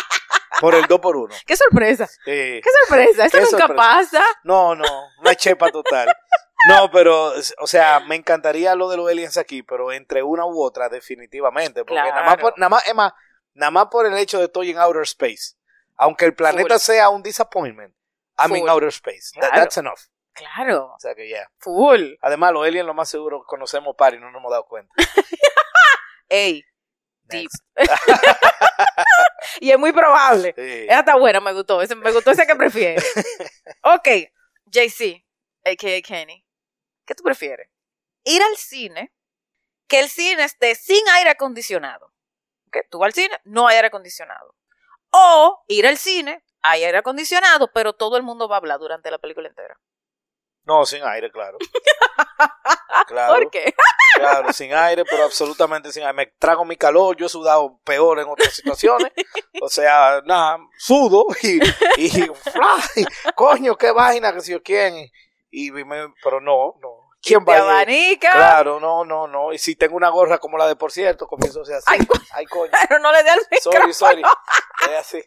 Por 0.59 0.75
el 0.75 0.85
2 0.85 0.99
por 0.99 1.15
1 1.17 1.33
¡Qué 1.47 1.55
sorpresa! 1.55 2.07
¡Qué 2.23 2.61
sorpresa! 2.85 3.25
Eso 3.25 3.37
Qué 3.37 3.43
nunca 3.43 3.57
sorpresa. 3.57 3.75
pasa. 3.75 4.23
No, 4.43 4.75
no, 4.75 4.85
una 5.19 5.33
chepa 5.35 5.71
total. 5.71 6.13
No, 6.67 6.91
pero, 6.91 7.33
o 7.57 7.65
sea, 7.67 8.01
me 8.01 8.15
encantaría 8.15 8.75
lo 8.75 8.87
de 8.89 8.97
los 8.97 9.09
aliens 9.09 9.37
aquí, 9.37 9.63
pero 9.63 9.91
entre 9.91 10.21
una 10.21 10.45
u 10.45 10.61
otra, 10.61 10.89
definitivamente. 10.89 11.83
Porque 11.83 11.95
nada 12.03 12.23
más, 12.23 12.37
por, 12.37 12.53
nada, 12.59 12.69
más, 12.69 12.85
es 12.87 12.93
más, 12.93 13.13
nada 13.55 13.71
más 13.71 13.87
por 13.87 14.05
el 14.05 14.15
hecho 14.15 14.37
de 14.37 14.45
estoy 14.45 14.69
en 14.69 14.77
outer 14.77 15.01
space. 15.03 15.55
Aunque 15.95 16.25
el 16.25 16.35
planeta 16.35 16.75
Full. 16.75 16.79
sea 16.81 17.09
un 17.09 17.23
disappointment, 17.23 17.95
I'm 18.37 18.55
in 18.55 18.69
outer 18.69 18.89
space. 18.89 19.31
That- 19.33 19.49
Claro. 19.49 19.55
that's 19.63 19.77
enough. 19.77 19.99
Claro, 20.41 20.93
O 20.95 20.99
sea 20.99 21.13
que 21.13 21.29
ya. 21.29 21.47
full. 21.59 22.15
Además, 22.21 22.51
los 22.51 22.65
aliens 22.65 22.85
lo 22.87 22.93
más 22.95 23.09
seguro 23.09 23.43
conocemos 23.45 23.95
par 23.95 24.13
y 24.15 24.19
no 24.19 24.31
nos 24.31 24.39
hemos 24.39 24.51
dado 24.51 24.65
cuenta. 24.65 24.91
Ey, 26.29 26.63
deep. 27.23 27.49
Y 29.59 29.71
es 29.71 29.77
muy 29.77 29.91
probable. 29.91 30.53
Sí. 30.57 30.85
Esa 30.87 30.99
está 30.99 31.15
buena, 31.17 31.39
me 31.39 31.53
gustó. 31.53 31.81
Ese, 31.81 31.95
me 31.95 32.11
gustó 32.11 32.31
ese 32.31 32.47
que 32.47 32.55
prefiere. 32.55 33.01
ok, 33.83 34.07
JC, 34.65 35.23
a.k.a. 35.65 36.01
Kenny. 36.01 36.43
¿Qué 37.05 37.13
tú 37.15 37.23
prefieres? 37.23 37.69
Ir 38.23 38.41
al 38.41 38.55
cine, 38.57 39.13
que 39.87 39.99
el 39.99 40.09
cine 40.09 40.43
esté 40.45 40.73
sin 40.75 41.07
aire 41.09 41.31
acondicionado. 41.31 42.11
Que 42.71 42.83
tú 42.89 42.99
vas 42.99 43.07
al 43.07 43.13
cine, 43.13 43.39
no 43.43 43.67
hay 43.67 43.75
aire 43.75 43.89
acondicionado. 43.89 44.55
O 45.11 45.63
ir 45.67 45.85
al 45.85 45.97
cine, 45.97 46.43
hay 46.61 46.83
aire 46.83 46.99
acondicionado, 46.99 47.71
pero 47.73 47.93
todo 47.93 48.17
el 48.17 48.23
mundo 48.23 48.47
va 48.47 48.55
a 48.55 48.59
hablar 48.59 48.79
durante 48.79 49.11
la 49.11 49.17
película 49.19 49.47
entera. 49.49 49.77
No, 50.65 50.85
sin 50.85 51.03
aire, 51.03 51.31
claro. 51.31 51.57
Claro. 53.07 53.33
¿Por 53.33 53.49
qué? 53.51 53.73
Claro, 54.15 54.53
sin 54.53 54.73
aire, 54.73 55.03
pero 55.09 55.23
absolutamente 55.25 55.91
sin 55.91 56.03
aire. 56.03 56.13
Me 56.13 56.25
trago 56.27 56.63
mi 56.63 56.77
calor, 56.77 57.17
yo 57.17 57.25
he 57.25 57.29
sudado 57.29 57.77
peor 57.83 58.19
en 58.19 58.27
otras 58.27 58.53
situaciones. 58.53 59.11
O 59.61 59.67
sea, 59.67 60.21
nada, 60.25 60.57
sudo 60.77 61.25
y, 61.41 61.59
y, 61.97 62.27
coño, 63.35 63.75
qué 63.75 63.91
vaina, 63.91 64.31
que 64.33 64.41
si 64.41 64.51
yo 64.51 64.61
quién. 64.63 65.09
Y, 65.49 65.71
me- 65.71 66.13
pero 66.23 66.39
no, 66.39 66.75
no. 66.81 67.00
¿Quién 67.21 67.45
va 67.47 67.57
abanica. 67.57 68.31
Claro, 68.31 68.79
no, 68.79 69.05
no, 69.05 69.27
no. 69.27 69.53
Y 69.53 69.57
si 69.59 69.75
tengo 69.75 69.95
una 69.95 70.09
gorra 70.09 70.39
como 70.39 70.57
la 70.57 70.67
de 70.67 70.75
por 70.75 70.91
cierto, 70.91 71.27
comienzo 71.27 71.61
a 71.61 71.65
ser 71.65 71.75
así. 71.75 71.85
Ay, 71.87 72.05
co- 72.05 72.17
Ay, 72.31 72.45
coño. 72.47 72.71
Pero 72.87 72.99
no 73.01 73.11
le 73.11 73.23
dé 73.23 73.29
al 73.29 73.39
micrófono. 73.51 73.93
Sorry, 73.93 73.93
sorry. 73.93 74.21
Es 74.89 74.97
así. 74.97 75.23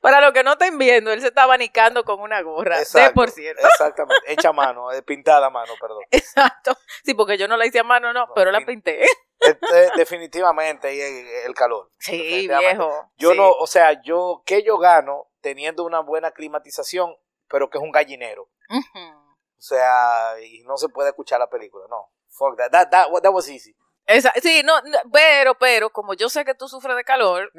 Para 0.00 0.20
los 0.20 0.32
que 0.32 0.42
no 0.42 0.52
estén 0.52 0.76
viendo, 0.76 1.12
él 1.12 1.20
se 1.20 1.28
está 1.28 1.44
abanicando 1.44 2.04
con 2.04 2.20
una 2.20 2.40
gorra. 2.42 2.76
De 2.76 2.82
Exacto, 2.82 3.14
por 3.14 3.30
cierto. 3.30 3.66
Exactamente. 3.66 4.32
Hecha 4.32 4.48
a 4.48 4.52
mano, 4.52 4.90
eh, 4.92 5.02
pintada 5.02 5.46
a 5.46 5.50
mano, 5.50 5.72
perdón. 5.80 6.02
Exacto. 6.10 6.76
Sí, 7.04 7.14
porque 7.14 7.38
yo 7.38 7.46
no 7.46 7.56
la 7.56 7.66
hice 7.66 7.78
a 7.78 7.84
mano, 7.84 8.12
no, 8.12 8.28
pero 8.34 8.50
la 8.50 8.60
pinté. 8.66 9.06
Este, 9.38 9.90
definitivamente 9.96 10.92
y 10.94 11.00
el, 11.00 11.26
el 11.46 11.54
calor. 11.54 11.90
Sí, 11.98 12.48
viejo. 12.48 13.10
Yo 13.16 13.32
sí. 13.32 13.36
no, 13.36 13.50
o 13.50 13.66
sea, 13.66 14.00
yo, 14.02 14.42
¿qué 14.46 14.62
yo 14.64 14.78
gano 14.78 15.28
teniendo 15.40 15.84
una 15.84 16.00
buena 16.00 16.32
climatización, 16.32 17.14
pero 17.48 17.70
que 17.70 17.78
es 17.78 17.84
un 17.84 17.92
gallinero? 17.92 18.48
Ujú. 18.68 19.15
O 19.58 19.62
sea, 19.62 20.34
y 20.42 20.62
no 20.64 20.76
se 20.76 20.88
puede 20.88 21.08
escuchar 21.10 21.40
la 21.40 21.48
película, 21.48 21.86
no. 21.88 22.10
Fuck 22.30 22.56
that, 22.58 22.70
that, 22.70 22.90
that, 22.90 23.08
that 23.22 23.32
was 23.32 23.48
easy. 23.48 23.74
Esa- 24.06 24.32
sí, 24.40 24.62
no, 24.64 24.80
no, 24.82 24.98
pero, 25.12 25.54
pero, 25.58 25.90
como 25.90 26.14
yo 26.14 26.28
sé 26.28 26.44
que 26.44 26.54
tú 26.54 26.68
sufres 26.68 26.94
de 26.96 27.02
calor, 27.04 27.50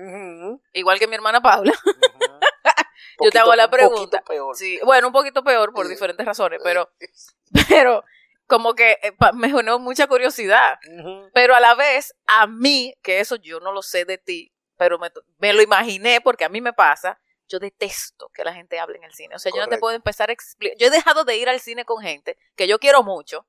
igual 0.73 0.99
que 0.99 1.07
mi 1.07 1.15
hermana 1.15 1.41
Paula, 1.41 1.73
yo 3.21 3.29
te 3.31 3.39
hago 3.39 3.55
la 3.55 3.65
un 3.65 3.71
poquito 3.71 3.89
pregunta. 3.89 4.21
peor. 4.25 4.55
Sí, 4.55 4.79
bueno, 4.85 5.07
un 5.07 5.13
poquito 5.13 5.43
peor 5.43 5.73
por 5.73 5.87
diferentes 5.87 6.25
razones, 6.25 6.61
pero, 6.63 6.89
pero, 7.69 8.03
como 8.47 8.75
que 8.75 8.97
eh, 9.01 9.11
me 9.33 9.49
generó 9.49 9.79
mucha 9.79 10.07
curiosidad. 10.07 10.77
Pero 11.33 11.55
a 11.55 11.59
la 11.59 11.75
vez, 11.75 12.15
a 12.27 12.47
mí, 12.47 12.93
que 13.01 13.19
eso 13.19 13.35
yo 13.35 13.59
no 13.59 13.71
lo 13.73 13.81
sé 13.81 14.05
de 14.05 14.17
ti, 14.17 14.53
pero 14.77 14.99
me, 14.99 15.11
me 15.39 15.51
lo 15.53 15.61
imaginé 15.61 16.21
porque 16.21 16.45
a 16.45 16.49
mí 16.49 16.61
me 16.61 16.71
pasa, 16.73 17.19
yo 17.47 17.59
detesto 17.59 18.29
que 18.33 18.43
la 18.43 18.53
gente 18.53 18.79
hable 18.79 18.97
en 18.97 19.03
el 19.03 19.13
cine. 19.13 19.35
O 19.35 19.39
sea, 19.39 19.51
yo 19.53 19.61
no 19.61 19.67
te 19.67 19.77
puedo 19.77 19.95
empezar 19.95 20.29
a 20.29 20.33
explicar. 20.33 20.77
Yo 20.77 20.87
he 20.87 20.91
dejado 20.91 21.23
de 21.23 21.37
ir 21.37 21.49
al 21.49 21.59
cine 21.59 21.85
con 21.85 22.01
gente 22.01 22.37
que 22.55 22.67
yo 22.67 22.79
quiero 22.79 23.03
mucho, 23.03 23.47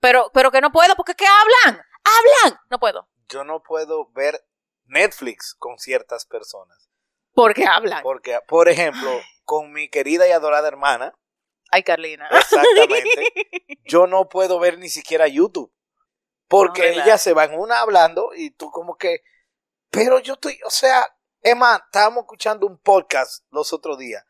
pero, 0.00 0.30
pero 0.32 0.50
que 0.50 0.60
no 0.60 0.70
puedo 0.70 0.94
porque 0.96 1.14
¿qué 1.14 1.26
hablan? 1.26 1.82
¡Hablan! 2.04 2.60
No 2.70 2.78
puedo. 2.78 3.08
Yo 3.28 3.44
no 3.44 3.62
puedo 3.62 4.10
ver 4.12 4.44
Netflix 4.84 5.54
con 5.58 5.78
ciertas 5.78 6.24
personas. 6.26 6.88
Porque 7.34 7.66
hablan. 7.66 8.02
Porque, 8.02 8.38
por 8.48 8.68
ejemplo, 8.68 9.10
con 9.44 9.72
mi 9.72 9.88
querida 9.88 10.26
y 10.26 10.32
adorada 10.32 10.68
hermana, 10.68 11.14
Ay, 11.70 11.82
Carlina. 11.82 12.28
exactamente, 12.32 13.32
yo 13.84 14.06
no 14.06 14.28
puedo 14.28 14.58
ver 14.58 14.78
ni 14.78 14.88
siquiera 14.88 15.28
YouTube. 15.28 15.72
Porque 16.48 16.94
No, 16.94 17.02
ella 17.02 17.18
se 17.18 17.34
va 17.34 17.44
en 17.44 17.58
una 17.58 17.80
hablando 17.80 18.30
y 18.34 18.50
tú 18.50 18.70
como 18.70 18.96
que, 18.96 19.20
pero 19.90 20.18
yo 20.18 20.34
estoy, 20.34 20.58
o 20.64 20.70
sea, 20.70 21.06
Emma, 21.42 21.82
estábamos 21.86 22.22
escuchando 22.22 22.66
un 22.66 22.78
podcast 22.78 23.44
los 23.50 23.72
otros 23.72 23.98
días 23.98 24.24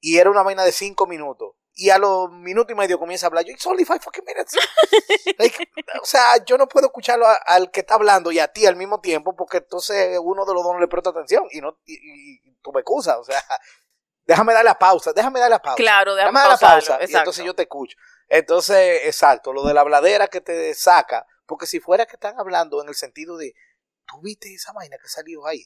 y 0.00 0.18
era 0.18 0.30
una 0.30 0.42
vaina 0.42 0.64
de 0.64 0.72
cinco 0.72 1.06
minutos. 1.06 1.54
Y 1.80 1.90
a 1.90 1.98
los 1.98 2.28
minutos 2.32 2.72
y 2.72 2.74
medio 2.74 2.98
comienza 2.98 3.26
a 3.26 3.28
hablar. 3.28 3.44
Yo, 3.44 3.52
it's 3.52 3.64
only 3.66 3.84
five 3.84 4.00
fucking 4.00 4.24
minutes. 4.24 4.56
Like, 5.38 5.70
o 6.02 6.04
sea, 6.04 6.44
yo 6.44 6.58
no 6.58 6.66
puedo 6.68 6.86
escucharlo 6.88 7.24
a- 7.26 7.34
al 7.34 7.70
que 7.70 7.80
está 7.80 7.94
hablando 7.94 8.32
y 8.32 8.40
a 8.40 8.48
ti 8.48 8.66
al 8.66 8.74
mismo 8.74 9.00
tiempo 9.00 9.36
porque 9.36 9.58
entonces 9.58 10.18
uno 10.20 10.44
de 10.44 10.54
los 10.54 10.64
dos 10.64 10.72
no 10.74 10.80
le 10.80 10.88
presta 10.88 11.10
atención 11.10 11.44
y 11.52 11.60
no 11.60 11.78
y, 11.84 11.94
y- 11.94 12.40
y 12.50 12.54
tú 12.62 12.72
me 12.72 12.80
excusas. 12.80 13.16
O 13.18 13.24
sea, 13.24 13.40
déjame 14.26 14.54
dar 14.54 14.64
la 14.64 14.76
pausa, 14.76 15.12
déjame 15.12 15.38
dar 15.38 15.50
la 15.50 15.62
pausa. 15.62 15.76
Claro, 15.76 16.16
déjame 16.16 16.32
Dame 16.40 16.44
la 16.48 16.58
pausarlo, 16.58 16.86
pausa 16.88 16.98
y 17.08 17.14
entonces 17.14 17.44
yo 17.44 17.54
te 17.54 17.62
escucho. 17.62 17.96
Entonces, 18.28 19.02
exacto, 19.04 19.52
lo 19.52 19.62
de 19.64 19.72
la 19.74 19.84
bladera 19.84 20.26
que 20.28 20.40
te 20.40 20.74
saca, 20.74 21.26
Porque 21.46 21.66
si 21.66 21.78
fuera 21.80 22.06
que 22.06 22.16
están 22.16 22.38
hablando 22.40 22.82
en 22.82 22.88
el 22.88 22.94
sentido 22.96 23.36
de, 23.38 23.54
tú 24.04 24.20
viste 24.20 24.52
esa 24.52 24.72
vaina 24.72 24.96
que 25.00 25.08
salió 25.08 25.46
ahí. 25.46 25.64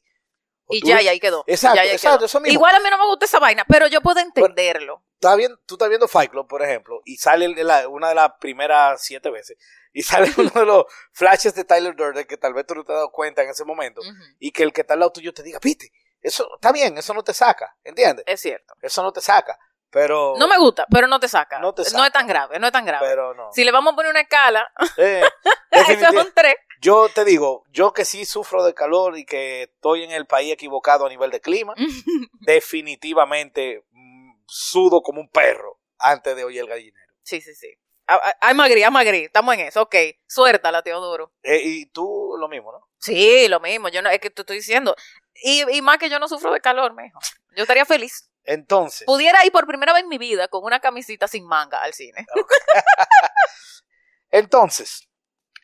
Y 0.75 0.81
tú- 0.81 0.88
ya, 0.88 1.02
y 1.02 1.09
ahí 1.09 1.21
quedó. 1.21 1.45
Exacto, 1.47 1.76
Ya, 1.76 1.85
ya 1.85 1.93
exacto, 1.93 2.19
quedó. 2.19 2.26
eso 2.26 2.41
mismo. 2.41 2.52
Igual 2.55 2.75
a 2.75 2.81
mí 2.81 2.88
no 2.91 2.99
me 2.99 3.07
gusta 3.07 3.25
esa 3.26 3.38
vaina, 3.38 3.64
pero 3.69 3.87
yo 3.87 4.00
puedo 4.00 4.21
entenderlo. 4.21 5.05
Estás 5.14 5.37
viendo- 5.37 5.59
tú 5.67 5.75
estás 5.75 5.88
viendo 5.88 6.09
Fight 6.09 6.31
Club, 6.31 6.49
por 6.49 6.62
ejemplo, 6.62 7.00
y 7.05 7.17
sale 7.17 7.49
la- 7.64 7.88
una 7.88 8.09
de 8.11 8.14
las 8.14 8.33
primeras 8.41 9.02
siete 9.02 9.31
veces, 9.31 9.57
y 9.93 10.02
sale 10.31 10.33
uno 10.37 10.50
de 10.50 10.64
los 10.67 10.85
flashes 11.12 11.55
de 11.55 11.64
Tyler 11.64 11.95
Durden 11.95 12.26
que 12.26 12.37
tal 12.37 12.55
vez 12.55 12.67
tú 12.67 12.75
no 12.75 12.85
te 12.85 12.93
has 12.93 12.97
dado 12.97 13.11
cuenta 13.12 13.43
en 13.43 13.50
ese 13.50 13.64
momento, 13.64 14.00
y 14.38 14.50
que 14.52 14.62
el 14.62 14.73
que 14.73 14.81
está 14.83 14.95
al 14.95 15.00
lado 15.00 15.12
tuyo 15.12 15.33
te 15.33 15.43
diga, 15.43 15.59
viste, 15.62 15.93
eso 16.21 16.49
está 16.55 16.73
bien, 16.73 16.97
eso 16.99 17.14
no 17.14 17.23
te 17.23 17.35
saca, 17.35 17.76
¿entiendes? 17.85 18.25
Es 18.29 18.41
cierto. 18.41 18.75
Eso 18.81 19.02
no 19.02 19.12
te 19.12 19.21
saca, 19.21 19.59
pero... 19.91 20.35
No 20.38 20.47
me 20.49 20.57
gusta, 20.57 20.87
pero 20.91 21.07
no 21.09 21.19
te 21.21 21.29
saca. 21.29 21.59
No 21.59 21.75
te 21.75 21.83
No 21.83 21.88
saca. 21.91 22.07
es 22.07 22.12
tan 22.12 22.26
grave, 22.26 22.59
no 22.61 22.67
es 22.69 22.73
tan 22.73 22.85
grave. 22.87 23.07
Pero 23.09 23.35
no. 23.35 23.50
Si 23.52 23.64
le 23.64 23.73
vamos 23.73 23.93
a 23.93 23.97
poner 23.97 24.11
una 24.11 24.21
escala, 24.23 24.71
Eh, 24.97 25.23
eso 25.71 25.85
definitiv- 25.91 26.12
son 26.14 26.33
tres. 26.35 26.55
Yo 26.82 27.08
te 27.14 27.24
digo, 27.24 27.64
yo 27.70 27.92
que 27.92 28.04
sí 28.04 28.24
sufro 28.24 28.64
de 28.64 28.74
calor 28.74 29.16
y 29.16 29.24
que 29.24 29.62
estoy 29.62 30.02
en 30.02 30.10
el 30.10 30.26
país 30.26 30.52
equivocado 30.52 31.06
a 31.06 31.08
nivel 31.08 31.30
de 31.30 31.40
clima, 31.40 31.74
definitivamente 32.40 33.84
mm, 33.92 34.32
sudo 34.46 35.00
como 35.00 35.20
un 35.20 35.28
perro 35.28 35.78
antes 35.96 36.34
de 36.34 36.42
oír 36.42 36.58
el 36.58 36.66
gallinero. 36.66 37.14
Sí, 37.22 37.40
sí, 37.40 37.54
sí. 37.54 37.68
Ah, 38.08 38.20
ah, 38.20 38.34
Ay, 38.40 38.54
Magri, 38.54 38.82
ay, 38.82 38.90
Magri, 38.90 39.24
estamos 39.26 39.54
en 39.54 39.60
eso. 39.60 39.82
Ok, 39.82 39.94
suéltala, 40.26 40.82
Teodoro. 40.82 41.32
Eh, 41.44 41.62
y 41.64 41.86
tú 41.86 42.34
lo 42.36 42.48
mismo, 42.48 42.72
¿no? 42.72 42.88
Sí, 42.98 43.46
lo 43.46 43.60
mismo. 43.60 43.88
Yo 43.88 44.02
no, 44.02 44.10
es 44.10 44.18
que 44.18 44.30
te 44.30 44.42
estoy 44.42 44.56
diciendo. 44.56 44.96
Y, 45.34 45.62
y 45.76 45.82
más 45.82 45.98
que 45.98 46.10
yo 46.10 46.18
no 46.18 46.26
sufro 46.26 46.52
de 46.52 46.60
calor, 46.60 46.96
mijo. 46.96 47.20
Yo 47.54 47.62
estaría 47.62 47.84
feliz. 47.84 48.28
Entonces, 48.42 49.06
Pudiera 49.06 49.46
ir 49.46 49.52
por 49.52 49.68
primera 49.68 49.92
vez 49.92 50.02
en 50.02 50.08
mi 50.08 50.18
vida 50.18 50.48
con 50.48 50.64
una 50.64 50.80
camisita 50.80 51.28
sin 51.28 51.46
manga 51.46 51.80
al 51.80 51.94
cine. 51.94 52.26
entonces, 54.32 55.08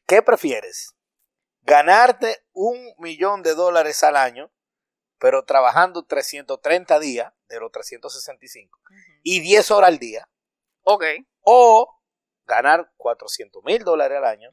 ¿qué 0.07 0.23
prefieres? 0.23 0.95
¿Ganarte 1.69 2.39
un 2.55 2.95
millón 2.97 3.43
de 3.43 3.55
dólares 3.55 4.03
al 4.03 4.17
año, 4.17 4.51
pero 5.19 5.45
trabajando 5.45 6.03
330 6.03 6.99
días 6.99 7.31
de 7.49 7.61
los 7.61 7.71
365 7.71 8.81
y 9.23 9.41
10 9.41 9.71
horas 9.73 9.89
al 9.89 9.99
día? 9.99 10.31
Ok. 10.85 11.05
¿O 11.43 11.95
ganar 12.47 12.91
400 12.97 13.63
mil 13.65 13.85
dólares 13.85 14.17
al 14.17 14.25
año, 14.25 14.49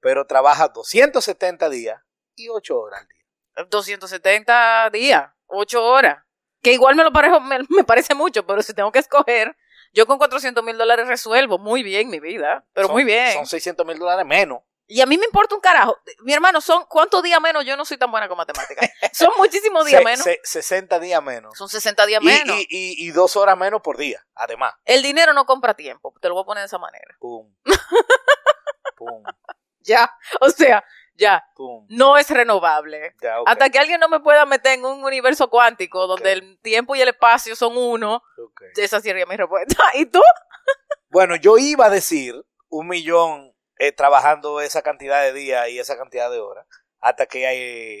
pero 0.00 0.26
trabajas 0.26 0.72
270 0.72 1.68
días 1.68 2.00
y 2.34 2.48
8 2.48 2.80
horas 2.80 3.00
al 3.02 3.08
día? 3.08 3.66
270 3.68 4.88
días, 4.90 5.30
8 5.48 5.84
horas. 5.84 6.24
Que 6.62 6.72
igual 6.72 6.96
me 6.96 7.04
lo 7.04 7.12
parejo, 7.12 7.38
me, 7.38 7.58
me 7.68 7.84
parece 7.84 8.14
mucho, 8.14 8.46
pero 8.46 8.62
si 8.62 8.72
tengo 8.72 8.90
que 8.90 9.00
escoger, 9.00 9.54
yo 9.92 10.06
con 10.06 10.16
400 10.16 10.64
mil 10.64 10.78
dólares 10.78 11.06
resuelvo 11.06 11.58
muy 11.58 11.82
bien 11.82 12.08
mi 12.08 12.18
vida. 12.18 12.66
Pero 12.72 12.86
Son- 12.86 12.94
muy 12.94 13.04
bien. 13.04 13.34
Son 13.34 13.46
600 13.46 13.84
mil 13.86 13.98
dólares 13.98 14.24
menos. 14.24 14.60
Y 14.88 15.00
a 15.00 15.06
mí 15.06 15.18
me 15.18 15.24
importa 15.24 15.54
un 15.56 15.60
carajo. 15.60 15.98
Mi 16.20 16.32
hermano, 16.32 16.60
son 16.60 16.84
¿cuántos 16.88 17.22
días 17.22 17.40
menos? 17.40 17.64
Yo 17.64 17.76
no 17.76 17.84
soy 17.84 17.96
tan 17.98 18.10
buena 18.10 18.28
con 18.28 18.36
matemáticas. 18.38 18.88
Son 19.12 19.30
muchísimos 19.38 19.84
días 19.84 19.98
Se- 20.00 20.04
menos. 20.04 20.22
se- 20.22 20.40
60 20.44 20.98
días 21.00 21.22
menos. 21.22 21.56
Son 21.58 21.68
60 21.68 22.06
días 22.06 22.22
Y, 22.22 22.26
menos. 22.26 22.56
y, 22.56 22.66
y, 22.70 23.06
y 23.08 23.10
dos 23.10 23.36
horas 23.36 23.56
menos 23.58 23.82
por 23.82 23.96
día, 23.96 24.24
además. 24.34 24.74
El 24.84 25.02
dinero 25.02 25.32
no 25.32 25.44
compra 25.44 25.74
tiempo. 25.74 26.14
Te 26.20 26.28
lo 26.28 26.34
voy 26.34 26.42
a 26.42 26.46
poner 26.46 26.62
de 26.62 26.66
esa 26.66 26.78
manera. 26.78 27.16
Pum. 27.18 27.52
Pum. 28.96 29.22
Ya. 29.80 30.10
O 30.40 30.48
sea, 30.50 30.84
ya. 31.14 31.44
Pum. 31.54 31.86
No 31.88 32.16
es 32.16 32.30
renovable. 32.30 33.14
Ya, 33.22 33.36
Hasta 33.46 33.70
que 33.70 33.78
alguien 33.78 34.00
no 34.00 34.08
me 34.08 34.20
pueda 34.20 34.46
meter 34.46 34.74
en 34.74 34.84
un 34.84 35.02
universo 35.04 35.48
cuántico 35.50 36.06
donde 36.06 36.32
el 36.32 36.58
tiempo 36.60 36.94
y 36.94 37.00
el 37.00 37.08
espacio 37.08 37.56
son 37.56 37.76
uno, 37.76 38.22
ok. 38.38 38.62
esa 38.76 39.00
sería 39.00 39.26
mi 39.26 39.36
respuesta. 39.36 39.76
¿Y 39.94 40.06
tú? 40.06 40.20
Bueno, 41.08 41.36
yo 41.36 41.56
iba 41.58 41.86
a 41.86 41.90
decir 41.90 42.34
un 42.68 42.88
millón 42.88 43.52
eh, 43.78 43.92
trabajando 43.92 44.60
esa 44.60 44.82
cantidad 44.82 45.22
de 45.22 45.32
días 45.32 45.68
y 45.68 45.78
esa 45.78 45.96
cantidad 45.96 46.30
de 46.30 46.38
horas. 46.40 46.66
Hasta 47.00 47.26
que 47.26 47.44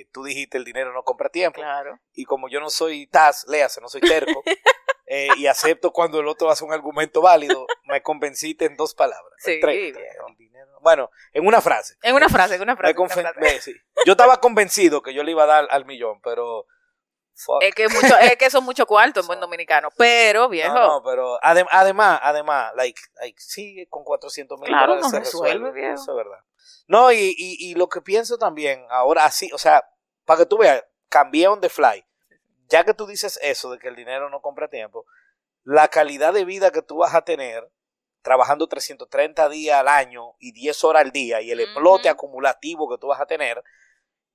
eh, 0.00 0.08
tú 0.12 0.24
dijiste 0.24 0.56
el 0.58 0.64
dinero 0.64 0.92
no 0.92 1.02
compra 1.04 1.28
tiempo. 1.28 1.60
Claro. 1.60 1.98
Y 2.14 2.24
como 2.24 2.48
yo 2.48 2.60
no 2.60 2.70
soy 2.70 3.06
TAS, 3.06 3.44
léase, 3.48 3.80
no 3.80 3.88
soy 3.88 4.00
terco, 4.00 4.42
eh, 5.06 5.28
y 5.36 5.46
acepto 5.46 5.92
cuando 5.92 6.18
el 6.20 6.26
otro 6.28 6.50
hace 6.50 6.64
un 6.64 6.72
argumento 6.72 7.20
válido, 7.20 7.66
me 7.84 8.02
convenciste 8.02 8.64
en 8.64 8.76
dos 8.76 8.94
palabras. 8.94 9.34
Sí, 9.38 9.58
Tres. 9.60 9.94
dinero- 10.38 10.78
Bueno, 10.80 11.10
en 11.32 11.46
una 11.46 11.60
frase. 11.60 11.96
En 12.02 12.14
una 12.14 12.28
frase, 12.28 12.54
en 12.56 12.62
una 12.62 12.74
Me 12.74 12.78
frase. 12.78 12.92
en 12.92 12.98
una 13.00 13.08
confen- 13.08 13.32
frase. 13.32 13.40
ve, 13.40 13.60
sí. 13.60 13.74
Yo 14.06 14.12
estaba 14.12 14.40
convencido 14.40 15.02
que 15.02 15.12
yo 15.14 15.22
le 15.22 15.32
iba 15.32 15.42
a 15.44 15.46
dar 15.46 15.68
al 15.70 15.84
millón, 15.84 16.20
pero... 16.22 16.66
fuck. 17.36 17.62
Es 17.62 17.74
que, 17.74 17.88
mucho, 17.88 18.16
es 18.18 18.36
que 18.36 18.50
son 18.50 18.64
mucho 18.64 18.86
cuarto 18.86 19.20
en 19.20 19.26
buen 19.26 19.38
dominicano. 19.40 19.90
Pero, 19.96 20.48
viejo. 20.48 20.74
No, 20.74 20.86
no, 20.86 21.02
pero 21.04 21.38
adem- 21.40 21.68
además, 21.70 22.18
además, 22.22 22.72
like, 22.74 23.00
like, 23.20 23.40
sí, 23.40 23.86
con 23.88 24.02
400 24.02 24.58
mil 24.58 24.68
Claro, 24.68 24.94
dólares 24.96 25.04
no 25.04 25.10
se 25.10 25.18
resuelve, 25.24 25.70
viejo. 25.72 25.94
Eso 25.94 26.10
es 26.12 26.16
verdad. 26.16 26.40
No, 26.88 27.12
y, 27.12 27.34
y, 27.36 27.70
y 27.70 27.74
lo 27.74 27.88
que 27.88 28.00
pienso 28.00 28.38
también, 28.38 28.84
ahora 28.90 29.24
así, 29.24 29.50
o 29.52 29.58
sea, 29.58 29.88
para 30.24 30.38
que 30.40 30.46
tú 30.46 30.58
veas, 30.58 30.82
cambié 31.08 31.46
on 31.48 31.60
the 31.60 31.68
fly. 31.68 32.04
Ya 32.68 32.84
que 32.84 32.94
tú 32.94 33.06
dices 33.06 33.38
eso 33.42 33.70
de 33.70 33.78
que 33.78 33.88
el 33.88 33.94
dinero 33.96 34.28
no 34.30 34.40
compra 34.40 34.68
tiempo, 34.68 35.06
la 35.62 35.86
calidad 35.88 36.32
de 36.32 36.44
vida 36.44 36.72
que 36.72 36.82
tú 36.82 36.96
vas 36.98 37.14
a 37.14 37.22
tener 37.22 37.70
trabajando 38.22 38.66
330 38.66 39.48
días 39.48 39.78
al 39.78 39.86
año 39.86 40.34
y 40.40 40.50
10 40.50 40.82
horas 40.82 41.02
al 41.02 41.12
día 41.12 41.40
y 41.40 41.52
el 41.52 41.60
explote 41.60 42.08
acumulativo 42.08 42.88
que 42.90 42.98
tú 42.98 43.06
vas 43.06 43.20
a 43.20 43.26
tener, 43.26 43.62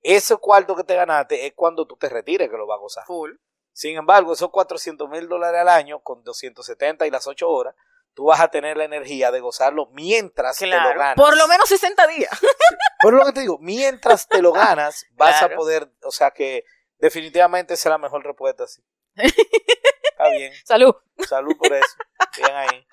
ese 0.02 0.36
cuarto 0.36 0.74
que 0.76 0.84
te 0.84 0.94
ganaste 0.96 1.46
es 1.46 1.52
cuando 1.54 1.86
tú 1.86 1.96
te 1.96 2.08
retires 2.08 2.48
que 2.50 2.56
lo 2.56 2.66
vas 2.66 2.76
a 2.76 2.80
gozar. 2.80 3.04
Full. 3.06 3.32
Sin 3.72 3.96
embargo, 3.96 4.32
esos 4.34 4.50
400 4.50 5.08
mil 5.08 5.28
dólares 5.28 5.60
al 5.60 5.68
año 5.68 6.00
con 6.02 6.22
270 6.24 7.06
y 7.06 7.10
las 7.10 7.26
8 7.26 7.48
horas, 7.48 7.74
tú 8.14 8.24
vas 8.26 8.40
a 8.40 8.48
tener 8.50 8.76
la 8.76 8.84
energía 8.84 9.30
de 9.30 9.40
gozarlo 9.40 9.86
mientras 9.92 10.58
te 10.58 10.66
lo 10.66 10.76
ganas. 10.76 11.14
Por 11.16 11.36
lo 11.36 11.46
menos 11.48 11.68
60 11.68 12.06
días. 12.08 12.30
Pero 13.02 13.16
lo 13.16 13.24
que 13.24 13.32
te 13.32 13.40
digo, 13.40 13.58
mientras 13.60 14.28
te 14.28 14.42
lo 14.42 14.52
ganas, 14.52 15.06
vas 15.12 15.38
Claro. 15.38 15.54
a 15.54 15.56
poder, 15.56 15.90
o 16.02 16.10
sea 16.10 16.30
que 16.32 16.64
definitivamente 16.98 17.74
la 17.84 17.98
mejor 17.98 18.22
respuesta, 18.24 18.66
sí. 18.66 18.82
Está 19.16 20.28
bien, 20.30 20.52
Salud. 20.64 20.94
salud 21.26 21.56
por 21.58 21.72
eso. 21.72 21.96
Bien 22.36 22.54
ahí. 22.54 22.86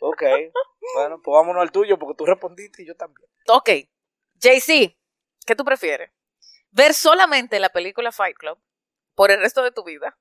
Ok, 0.00 0.22
bueno, 0.94 1.20
pues 1.24 1.32
vámonos 1.34 1.62
al 1.62 1.72
tuyo 1.72 1.98
porque 1.98 2.14
tú 2.18 2.26
respondiste 2.26 2.82
y 2.82 2.86
yo 2.86 2.94
también. 2.96 3.28
Ok. 3.48 3.70
JC, 4.34 4.94
¿qué 5.46 5.54
tú 5.56 5.64
prefieres? 5.64 6.10
¿Ver 6.70 6.94
solamente 6.94 7.60
la 7.60 7.70
película 7.70 8.12
Fight 8.12 8.36
Club 8.36 8.58
por 9.14 9.30
el 9.30 9.40
resto 9.40 9.62
de 9.62 9.72
tu 9.72 9.84
vida? 9.84 10.18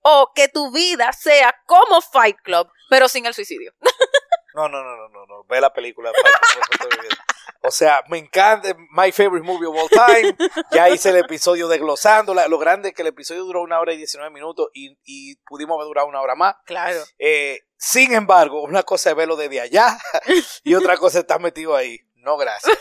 ¿O 0.00 0.32
que 0.34 0.48
tu 0.48 0.70
vida 0.70 1.12
sea 1.12 1.54
como 1.66 2.00
Fight 2.00 2.36
Club, 2.42 2.70
pero 2.90 3.08
sin 3.08 3.26
el 3.26 3.34
suicidio? 3.34 3.72
No, 4.54 4.68
no, 4.68 4.84
no, 4.84 4.96
no, 4.96 5.08
no, 5.08 5.26
no. 5.26 5.44
Ve 5.48 5.60
la 5.60 5.72
película. 5.72 6.12
Fight 6.12 6.36
Club, 6.52 6.62
por 6.68 6.76
eso 6.76 6.88
te 6.88 6.96
olvides. 6.96 7.18
O 7.62 7.70
sea, 7.72 8.04
me 8.08 8.18
encanta. 8.18 8.72
My 8.90 9.10
favorite 9.10 9.44
movie 9.44 9.66
of 9.66 9.74
all 9.74 9.88
time. 9.88 10.36
Ya 10.70 10.88
hice 10.90 11.10
el 11.10 11.16
episodio 11.16 11.66
desglosándola. 11.66 12.46
Lo 12.46 12.58
grande 12.58 12.90
es 12.90 12.94
que 12.94 13.02
el 13.02 13.08
episodio 13.08 13.42
duró 13.42 13.62
una 13.62 13.80
hora 13.80 13.92
y 13.94 13.96
19 13.96 14.30
minutos 14.30 14.68
y, 14.72 14.96
y 15.02 15.34
pudimos 15.46 15.74
haber 15.74 15.86
durado 15.88 16.06
una 16.06 16.20
hora 16.20 16.36
más. 16.36 16.54
Claro. 16.66 17.02
Eh, 17.18 17.62
sin 17.76 18.12
embargo, 18.14 18.62
una 18.62 18.84
cosa 18.84 19.10
es 19.10 19.16
verlo 19.16 19.34
desde 19.34 19.60
allá 19.60 19.98
y 20.62 20.74
otra 20.74 20.96
cosa 20.98 21.18
es 21.18 21.22
estar 21.24 21.40
metido 21.40 21.74
ahí. 21.74 21.98
No, 22.14 22.36
gracias. 22.36 22.78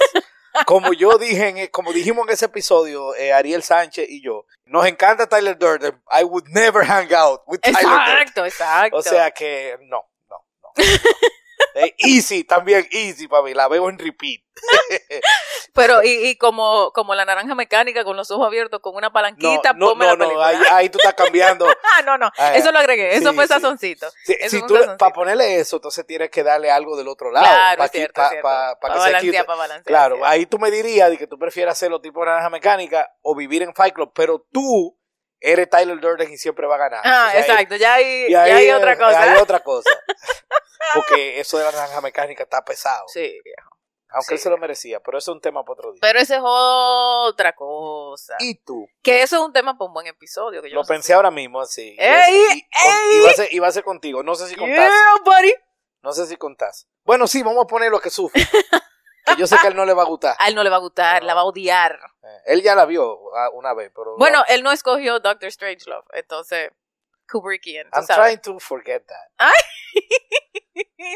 Como 0.66 0.94
yo 0.94 1.18
dije, 1.18 1.48
en- 1.50 1.68
como 1.68 1.92
dijimos 1.94 2.28
en 2.28 2.34
ese 2.34 2.46
episodio, 2.46 3.16
eh, 3.16 3.34
Ariel 3.34 3.64
Sánchez 3.64 4.08
y 4.10 4.22
yo, 4.22 4.46
nos 4.66 4.86
encanta 4.86 5.28
Tyler 5.28 5.58
Durden. 5.58 6.02
I 6.12 6.24
would 6.24 6.46
never 6.50 6.86
hang 6.86 7.14
out 7.14 7.42
with 7.48 7.60
Tyler 7.62 7.82
Durden. 7.82 8.02
Exacto, 8.22 8.46
exacto. 8.46 8.98
O 8.98 9.02
sea 9.02 9.32
que 9.32 9.78
no, 9.82 10.04
no, 10.30 10.38
no. 10.62 10.70
no. 10.76 10.84
Eh, 11.76 11.96
easy, 11.98 12.44
también 12.44 12.88
easy 12.92 13.28
para 13.28 13.44
mí. 13.44 13.54
La 13.54 13.68
veo 13.68 13.90
en 13.90 13.98
repeat. 13.98 14.42
Pero, 15.74 16.04
y, 16.04 16.28
y 16.28 16.38
como, 16.38 16.92
como 16.94 17.16
la 17.16 17.26
naranja 17.26 17.56
mecánica 17.56 18.04
con 18.04 18.16
los 18.16 18.30
ojos 18.30 18.46
abiertos, 18.46 18.80
con 18.80 18.96
una 18.96 19.12
palanquita, 19.12 19.74
no, 19.74 19.96
no, 19.96 20.06
la 20.06 20.12
no, 20.16 20.18
película. 20.20 20.48
ahí, 20.48 20.58
ahí 20.72 20.90
tú 20.90 21.00
estás 21.00 21.16
cambiando. 21.16 21.68
Ah, 21.96 22.02
no, 22.02 22.18
no. 22.18 22.32
Ah, 22.38 22.56
eso 22.56 22.72
lo 22.72 22.80
agregué. 22.80 23.16
Eso 23.16 23.30
sí, 23.30 23.36
fue 23.36 23.46
sí. 23.46 23.54
sazoncito. 23.54 24.08
Si, 24.26 24.34
Eso 24.40 24.58
tú, 24.66 24.74
sazoncito. 24.74 24.98
para 24.98 25.14
ponerle 25.14 25.60
eso, 25.60 25.76
entonces 25.76 26.04
tienes 26.08 26.32
que 26.32 26.42
darle 26.42 26.72
algo 26.72 26.98
del 26.98 27.08
otro 27.08 27.30
lado. 27.32 27.46
Claro, 27.46 27.78
para 27.78 27.90
cierto, 27.90 28.22
es 28.22 28.30
cierto. 28.30 28.48
Para 28.82 28.96
balancear, 28.96 29.46
para. 29.46 29.84
Claro, 29.84 30.16
cierto. 30.16 30.32
ahí 30.32 30.46
tú 30.48 30.58
me 30.58 30.72
dirías 30.72 31.12
de 31.12 31.20
que 31.20 31.28
tú 31.28 31.38
prefieres 31.38 31.72
hacerlo 31.74 32.02
tipo 32.02 32.26
naranja 32.26 32.50
mecánica 32.50 33.12
o 33.22 33.36
vivir 33.36 33.62
en 33.62 33.76
Fight 33.76 33.94
Club, 33.94 34.12
pero 34.16 34.44
tú 34.52 34.98
eres 35.44 35.70
Tyler 35.70 36.00
Durden 36.00 36.32
y 36.32 36.38
siempre 36.38 36.66
va 36.66 36.76
a 36.76 36.80
ganar. 36.80 37.02
Ah, 37.04 37.28
O 37.28 37.32
sea, 37.32 37.40
exacto. 37.42 37.76
Ya 37.76 37.94
hay, 37.96 38.26
y 38.28 38.32
ya 38.32 38.44
hay 38.44 38.72
otra 38.72 38.98
cosa. 38.98 39.22
Hay 39.22 39.38
otra 39.40 39.60
cosa. 39.60 39.90
Porque 40.96 41.40
eso 41.40 41.58
de 41.58 41.66
la 41.66 41.72
naranja 41.72 42.02
mecánica 42.02 42.44
está 42.44 42.64
pesado. 42.64 43.06
Sí, 43.08 43.40
viejo. 43.44 43.70
Aunque 44.10 44.28
sí. 44.28 44.34
él 44.36 44.40
se 44.40 44.50
lo 44.52 44.58
merecía, 44.60 45.00
pero 45.00 45.18
eso 45.18 45.32
es 45.32 45.36
un 45.36 45.42
tema 45.42 45.64
para 45.64 45.74
otro 45.74 45.92
día. 45.92 46.00
Pero 46.02 46.20
esa 46.20 46.36
es 46.36 46.42
otra 46.46 47.54
cosa. 47.54 48.36
¿Y 48.40 48.56
tú? 48.64 48.88
Que 49.02 49.24
eso 49.24 49.38
es 49.38 49.42
un 49.42 49.52
tema 49.52 49.76
para 49.76 49.88
un 49.88 49.94
buen 49.94 50.06
episodio. 50.06 50.62
Que 50.62 50.70
yo 50.70 50.76
Lo 50.76 50.82
no 50.82 50.88
pensé 50.88 51.14
ahora 51.14 51.32
mismo 51.32 51.60
así. 51.60 51.96
¡Ey! 52.00 52.36
Y- 52.36 52.58
y- 52.60 52.62
con- 52.62 52.92
¡Ey! 52.92 53.18
Iba 53.18 53.30
a 53.32 53.34
ser, 53.34 53.48
iba 53.54 53.68
a 53.68 53.72
ser 53.72 53.84
contigo. 53.84 54.22
No 54.22 54.36
sé 54.36 54.46
si 54.46 54.54
si- 54.54 54.60
contás. 54.60 54.78
Yeah, 54.88 55.16
buddy. 55.26 55.54
No 56.04 56.14
sé 56.14 56.28
si 56.28 56.36
contás. 56.38 56.88
Bueno, 57.04 57.26
sí, 57.28 57.42
vamos 57.42 57.64
a 57.64 57.68
poner 57.68 57.90
lo 57.90 58.00
que 58.00 58.10
sufre. 58.12 58.40
que 59.26 59.36
yo 59.38 59.48
sé 59.48 59.58
que 59.62 59.68
a 59.68 59.70
él 59.70 59.76
no 59.76 59.86
le 59.86 59.94
va 59.94 60.04
a 60.04 60.06
gustar. 60.06 60.36
A 60.40 60.48
él 60.48 60.56
no 60.56 60.64
le 60.64 60.70
va 60.70 60.78
a 60.78 60.80
gustar, 60.80 61.22
No. 61.22 61.28
la 61.28 61.34
va 61.34 61.42
a 61.42 61.46
odiar. 61.46 62.00
Eh, 62.24 62.42
él 62.48 62.62
ya 62.62 62.76
la 62.76 62.86
vio 62.86 63.20
ah, 63.36 63.50
una 63.54 63.74
vez, 63.74 63.92
pero... 63.96 64.18
Bueno, 64.18 64.44
él 64.48 64.64
no 64.64 64.72
escogió 64.72 65.20
Doctor 65.20 65.52
Strangelove, 65.52 66.04
entonces 66.14 66.72
Kubrickian, 67.32 67.88
I'm 67.94 68.04
sabes. 68.06 68.26
trying 68.42 68.42
to 68.42 68.60
forget 68.60 69.06
that. 69.08 69.50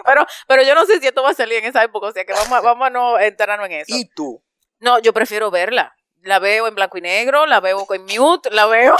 Pero, 0.05 0.25
pero 0.47 0.63
yo 0.63 0.75
no 0.75 0.85
sé 0.85 0.99
si 0.99 1.07
esto 1.07 1.23
va 1.23 1.29
a 1.29 1.33
salir 1.33 1.59
en 1.59 1.65
esa 1.65 1.83
época, 1.83 2.07
o 2.07 2.11
sea 2.11 2.25
que 2.25 2.33
vamos, 2.33 2.51
a- 2.51 2.61
vamos 2.61 2.87
a 2.87 2.89
no 2.89 3.19
enterarnos 3.19 3.67
en 3.67 3.73
eso. 3.73 3.95
¿Y 3.95 4.05
tú? 4.09 4.43
No, 4.79 4.99
yo 4.99 5.13
prefiero 5.13 5.49
verla. 5.49 5.95
La 6.21 6.39
veo 6.39 6.67
en 6.67 6.75
blanco 6.75 6.97
y 6.97 7.01
negro, 7.01 7.45
la 7.45 7.59
veo 7.59 7.85
con 7.85 8.03
mute, 8.05 8.49
la 8.51 8.65
veo 8.65 8.95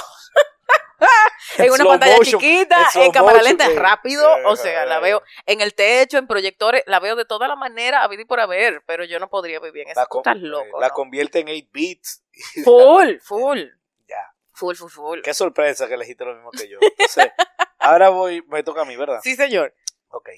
en 1.58 1.68
una 1.70 1.76
slow 1.78 1.90
pantalla 1.90 2.18
motion, 2.18 2.42
chiquita, 2.42 2.90
en 2.96 3.12
cámara 3.12 3.38
motion, 3.38 3.44
lenta, 3.58 3.66
eh, 3.72 3.76
rápido, 3.76 4.28
o 4.46 4.56
sea, 4.56 4.86
la 4.86 4.98
eh. 4.98 5.02
veo 5.02 5.24
en 5.46 5.62
el 5.62 5.74
techo, 5.74 6.18
en 6.18 6.28
proyectores, 6.28 6.84
la 6.88 7.00
veo 7.00 7.16
de 7.16 7.26
toda 7.26 7.48
la 7.48 7.56
manera, 7.56 8.04
a 8.04 8.08
vivir 8.08 8.26
por 8.28 8.40
haber, 8.40 8.84
pero 8.86 9.04
yo 9.06 9.20
no 9.20 9.30
podría 9.30 9.60
vivir 9.60 9.84
en 9.84 9.90
eso. 9.92 10.00
La, 10.00 10.06
Tú 10.06 10.10
con- 10.10 10.20
estás 10.22 10.38
loco. 10.38 10.80
la 10.80 10.88
¿no? 10.88 10.94
convierte 10.94 11.40
en 11.40 11.50
8 11.50 11.68
bits. 11.72 12.24
Full, 12.64 13.18
full, 13.22 13.60
Ya. 14.08 14.34
full, 14.54 14.76
full, 14.76 14.90
full. 14.92 15.22
Qué 15.22 15.34
sorpresa 15.34 15.88
que 15.88 15.94
elegiste 15.96 16.26
lo 16.26 16.34
mismo 16.36 16.52
que 16.52 16.68
yo. 16.70 16.78
Entonces, 16.82 17.32
ahora 17.80 18.10
voy, 18.10 18.42
me 18.48 18.64
toca 18.64 18.82
a 18.82 18.86
mí, 18.86 18.96
¿verdad? 18.96 19.20
Sí, 19.24 19.36
señor. 19.36 19.74
Ok. 20.10 20.30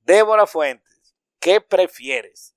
Débora 0.00 0.46
Fuentes, 0.46 1.14
¿qué 1.40 1.60
prefieres? 1.60 2.54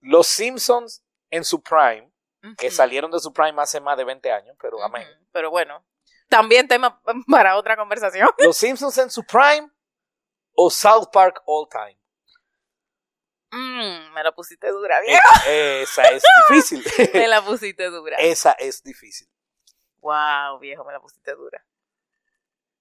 Los 0.00 0.26
Simpsons 0.26 1.02
en 1.30 1.44
su 1.44 1.62
prime, 1.62 2.10
que 2.58 2.70
salieron 2.70 3.10
de 3.10 3.18
su 3.18 3.32
prime 3.32 3.60
hace 3.60 3.80
más 3.80 3.96
de 3.96 4.04
20 4.04 4.30
años, 4.30 4.56
pero 4.60 4.82
amén. 4.82 5.06
Pero 5.32 5.50
bueno, 5.50 5.84
también 6.28 6.68
tema 6.68 7.00
para 7.30 7.56
otra 7.56 7.76
conversación. 7.76 8.28
¿Los 8.38 8.56
Simpsons 8.56 8.96
en 8.98 9.10
su 9.10 9.24
prime 9.24 9.70
o 10.54 10.70
South 10.70 11.08
Park 11.12 11.42
all 11.46 11.68
time? 11.70 11.98
Mm, 13.52 14.12
me 14.12 14.22
la 14.24 14.32
pusiste 14.32 14.68
dura, 14.68 14.98
Eh, 15.00 15.02
bien. 15.06 15.18
Esa 15.82 16.02
es 16.02 16.22
difícil. 16.48 16.84
Me 17.14 17.28
la 17.28 17.42
pusiste 17.42 17.84
dura. 17.90 18.16
Esa 18.18 18.52
es 18.52 18.82
difícil. 18.82 19.28
Wow, 20.00 20.58
viejo, 20.58 20.84
me 20.84 20.92
la 20.92 21.00
pusiste 21.00 21.32
dura. 21.34 21.64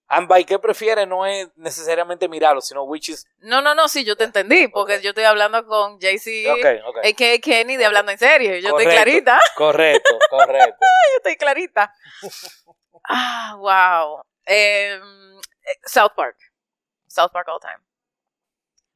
Ambay, 0.08 0.46
¿qué 0.46 0.60
prefieres? 0.60 1.08
No 1.08 1.26
es 1.26 1.50
necesariamente 1.56 2.28
mirarlo, 2.30 2.62
sino 2.62 2.84
which 2.84 3.10
is. 3.10 3.26
No, 3.40 3.62
no, 3.62 3.74
no, 3.74 3.88
sí, 3.88 4.04
yo 4.06 4.16
te 4.16 4.24
entendí, 4.24 4.68
porque 4.68 5.02
yo 5.02 5.10
estoy 5.10 5.24
hablando 5.24 5.66
con 5.66 6.00
JC, 6.00 6.46
Ok, 6.52 6.66
ok. 6.86 6.98
a.k.a. 7.06 7.40
Kenny, 7.40 7.76
de 7.76 7.86
Hablando 7.86 8.12
en 8.12 8.20
Serio. 8.20 8.56
Yo 8.60 8.70
Correcto. 8.70 8.78
estoy 8.92 9.04
clarita, 9.04 9.40
Correcto, 9.56 10.20
correcto. 10.30 10.78
yo 11.12 11.18
estoy 11.18 11.38
clarita. 11.38 11.92
Ah, 13.10 13.56
wow. 13.58 14.22
Em, 14.46 15.38
eh, 15.40 15.80
South 15.86 16.14
Park. 16.16 16.38
South 17.08 17.32
Park 17.32 17.48
all 17.50 17.60
time. 17.60 17.80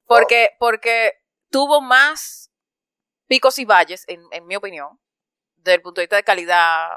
Porque, 0.05 0.55
porque 0.59 1.13
tuvo 1.51 1.81
más 1.81 2.51
picos 3.27 3.59
y 3.59 3.65
valles, 3.65 4.05
en, 4.07 4.21
en 4.31 4.47
mi 4.47 4.55
opinión, 4.55 4.99
desde 5.57 5.75
el 5.75 5.81
punto 5.81 6.01
de 6.01 6.05
vista 6.05 6.15
de 6.15 6.23
calidad, 6.23 6.89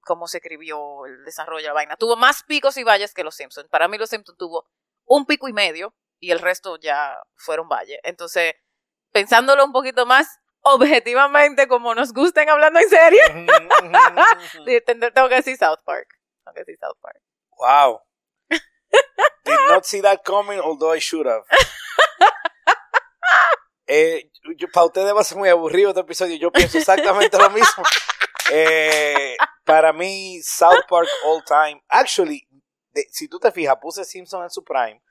cómo 0.00 0.28
se 0.28 0.38
escribió, 0.38 1.04
el 1.06 1.24
desarrollo 1.24 1.62
de 1.62 1.68
la 1.68 1.72
vaina. 1.74 1.96
Tuvo 1.96 2.16
más 2.16 2.44
picos 2.44 2.76
y 2.76 2.84
valles 2.84 3.12
que 3.14 3.24
los 3.24 3.34
Simpsons. 3.34 3.68
Para 3.68 3.88
mí 3.88 3.98
los 3.98 4.10
Simpsons 4.10 4.38
tuvo 4.38 4.68
un 5.04 5.26
pico 5.26 5.48
y 5.48 5.52
medio 5.52 5.94
y 6.20 6.30
el 6.30 6.38
resto 6.38 6.76
ya 6.78 7.20
fueron 7.34 7.68
valles. 7.68 7.98
Entonces, 8.04 8.54
pensándolo 9.10 9.64
un 9.64 9.72
poquito 9.72 10.06
más 10.06 10.38
objetivamente, 10.60 11.66
como 11.68 11.94
nos 11.94 12.12
gusten 12.12 12.48
hablando 12.48 12.78
en 12.80 12.88
tend- 14.84 15.12
tengo 15.14 15.28
que 15.28 15.34
decir 15.36 15.56
South 15.56 15.80
Park. 15.84 16.08
Que 16.54 16.60
decir 16.60 16.78
South 16.80 16.96
Park. 17.00 17.16
Wow. 17.58 18.00
Did 19.44 19.58
not 19.68 19.84
see 19.84 20.00
that 20.02 20.24
coming, 20.24 20.60
although 20.60 20.92
I 20.94 21.00
should 21.00 21.26
have. 21.26 21.42
Eh, 23.88 24.30
yo- 24.56 24.66
para 24.72 24.86
ustedes 24.86 25.14
va 25.14 25.20
a 25.20 25.24
ser 25.24 25.38
muy 25.38 25.48
aburrido 25.48 25.90
este 25.90 26.00
episodio. 26.00 26.36
Yo 26.36 26.50
pienso 26.50 26.76
exactamente 26.78 27.38
lo 27.38 27.50
mismo. 27.50 27.84
Eh, 28.52 29.36
para 29.64 29.92
mí, 29.92 30.40
South 30.40 30.84
Park 30.88 31.08
all 31.24 31.42
time. 31.44 31.82
Actually, 31.88 32.46
de- 32.92 33.06
si 33.10 33.26
tú 33.28 33.40
te 33.40 33.50
fijas, 33.50 33.76
puse 33.82 34.04
Simpson 34.04 34.44
en 34.44 34.50
su 34.50 34.62
prime. 34.62 35.02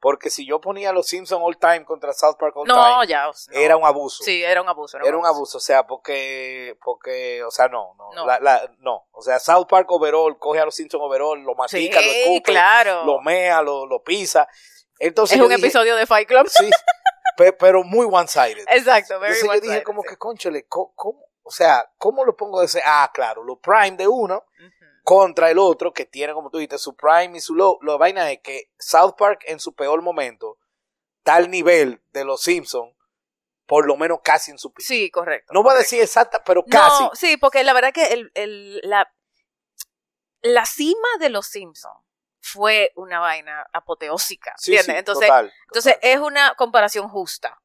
Porque 0.00 0.30
si 0.30 0.46
yo 0.46 0.60
ponía 0.62 0.92
los 0.92 1.06
Simpson 1.08 1.42
all 1.42 1.58
time 1.58 1.84
contra 1.84 2.12
South 2.14 2.36
Park 2.38 2.56
all 2.56 2.66
No, 2.66 2.74
time, 3.00 3.06
ya. 3.06 3.26
no. 3.26 3.32
era 3.52 3.76
un 3.76 3.84
abuso. 3.84 4.24
Sí, 4.24 4.42
era 4.42 4.62
un 4.62 4.68
abuso. 4.68 4.98
Era 4.98 5.16
un 5.16 5.26
abuso, 5.26 5.58
o 5.58 5.60
sea, 5.60 5.86
porque, 5.86 6.76
porque, 6.82 7.42
o 7.44 7.50
sea, 7.50 7.68
no, 7.68 7.94
no, 7.98 8.10
No. 8.14 8.26
la- 8.26 8.40
la- 8.40 8.70
no, 8.78 9.06
o 9.12 9.20
sea, 9.20 9.38
South 9.38 9.66
Park 9.68 9.90
overall, 9.92 10.38
coge 10.38 10.58
a 10.60 10.64
los 10.64 10.74
Simpsons 10.74 11.02
overall, 11.04 11.38
lo 11.42 11.52
Sí, 11.52 11.58
mastica, 11.58 12.00
lo 12.00 12.06
escupe, 12.10 12.50
claro. 12.52 13.04
lo 13.04 13.20
mea, 13.20 13.60
lo, 13.60 13.84
lo 13.86 14.02
pisa. 14.02 14.48
Entonces 14.98 15.36
es 15.36 15.42
un 15.42 15.48
dije, 15.50 15.60
episodio 15.60 15.94
de 15.96 16.06
Fight 16.06 16.26
Club. 16.28 16.48
sí, 16.48 16.70
pe- 17.36 17.52
pero 17.52 17.82
muy 17.84 18.06
one-sided. 18.10 18.64
Exacto, 18.68 19.20
very 19.20 19.34
Entonces 19.34 19.42
yo 19.42 19.52
dije 19.52 19.66
one-sided, 19.66 19.82
como 19.84 20.02
sí. 20.02 20.08
que, 20.08 20.16
conchole, 20.16 20.66
co- 20.66 20.92
¿cómo, 20.96 21.20
o 21.42 21.50
sea, 21.50 21.90
¿cómo 21.98 22.24
lo 22.24 22.34
pongo 22.36 22.60
de 22.60 22.66
ese? 22.66 22.82
Ah, 22.86 23.10
claro, 23.12 23.42
lo 23.44 23.56
prime 23.60 23.96
de 23.98 24.08
uno. 24.08 24.44
Contra 25.04 25.50
el 25.50 25.58
otro, 25.58 25.92
que 25.92 26.04
tiene, 26.04 26.32
como 26.34 26.50
tú 26.50 26.58
dijiste, 26.58 26.78
su 26.78 26.94
prime 26.94 27.36
y 27.36 27.40
su 27.40 27.54
low. 27.54 27.78
Lo 27.82 27.98
vaina 27.98 28.30
es 28.30 28.40
que 28.42 28.70
South 28.78 29.14
Park 29.16 29.42
en 29.46 29.58
su 29.60 29.74
peor 29.74 30.02
momento, 30.02 30.58
tal 31.22 31.50
nivel 31.50 32.02
de 32.12 32.24
los 32.24 32.42
Simpsons, 32.42 32.94
por 33.66 33.86
lo 33.86 33.96
menos 33.96 34.20
casi 34.24 34.50
en 34.50 34.58
su 34.58 34.72
pico. 34.72 34.86
Sí, 34.86 35.10
correcto. 35.10 35.52
No 35.52 35.62
voy 35.62 35.70
a 35.70 35.74
correcto. 35.74 35.84
decir 35.90 36.02
exacta, 36.02 36.42
pero 36.44 36.64
casi. 36.64 37.04
No, 37.04 37.10
sí, 37.14 37.36
porque 37.36 37.62
la 37.64 37.72
verdad 37.72 37.92
que 37.92 38.06
el, 38.08 38.30
el- 38.34 38.80
la, 38.82 39.12
la 40.42 40.64
cima 40.66 41.08
de 41.18 41.28
los 41.30 41.46
Simpsons 41.46 41.96
fue 42.40 42.90
una 42.96 43.20
vaina 43.20 43.66
apoteósica, 43.72 44.54
Sí, 44.56 44.72
¿entiendes? 44.72 44.94
sí, 44.94 44.98
entonces, 44.98 45.26
total, 45.28 45.52
entonces 45.66 45.94
total. 45.94 46.10
es 46.10 46.18
una 46.18 46.54
comparación 46.56 47.08
justa. 47.08 47.60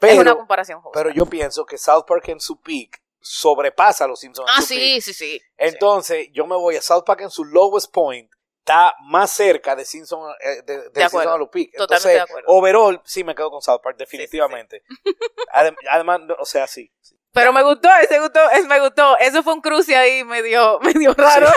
es 0.00 0.18
una 0.18 0.36
comparación 0.36 0.80
justa. 0.82 0.98
pero 0.98 1.10
yo 1.14 1.26
pienso 1.26 1.64
que 1.66 1.78
South 1.78 2.04
Park 2.06 2.28
en 2.28 2.38
su 2.40 2.60
peak 2.60 3.02
sobrepasa 3.20 4.04
a 4.04 4.08
los 4.08 4.20
Simpsons 4.20 4.50
ah, 4.54 4.62
sí, 4.62 5.00
sí, 5.00 5.12
sí. 5.12 5.40
Entonces, 5.56 6.28
yo 6.32 6.46
me 6.46 6.56
voy 6.56 6.76
a 6.76 6.82
South 6.82 7.04
Park 7.04 7.22
en 7.22 7.30
su 7.30 7.44
lowest 7.44 7.92
point, 7.92 8.30
está 8.60 8.94
más 9.04 9.30
cerca 9.30 9.74
de 9.74 9.84
Simpsons 9.84 10.34
eh, 10.40 10.62
de, 10.62 10.78
de 10.78 10.90
De. 10.90 11.00
Simpsons 11.08 11.26
a 11.26 11.36
Entonces, 11.82 12.12
de 12.12 12.20
acuerdo. 12.20 12.48
overall, 12.48 13.00
sí 13.04 13.24
me 13.24 13.34
quedo 13.34 13.50
con 13.50 13.62
South 13.62 13.80
Park, 13.82 13.96
definitivamente. 13.96 14.82
Adem- 15.54 15.76
Además, 15.90 16.20
o 16.38 16.44
sea, 16.44 16.66
sí. 16.66 16.92
Pero 17.32 17.52
me 17.52 17.62
gustó, 17.62 17.88
ese 18.00 18.18
gustó, 18.20 18.40
me 18.66 18.80
gustó. 18.80 19.16
Eso 19.18 19.42
fue 19.42 19.52
un 19.54 19.60
cruce 19.60 19.94
ahí 19.96 20.24
medio, 20.24 20.80
medio 20.82 21.14
raro. 21.14 21.48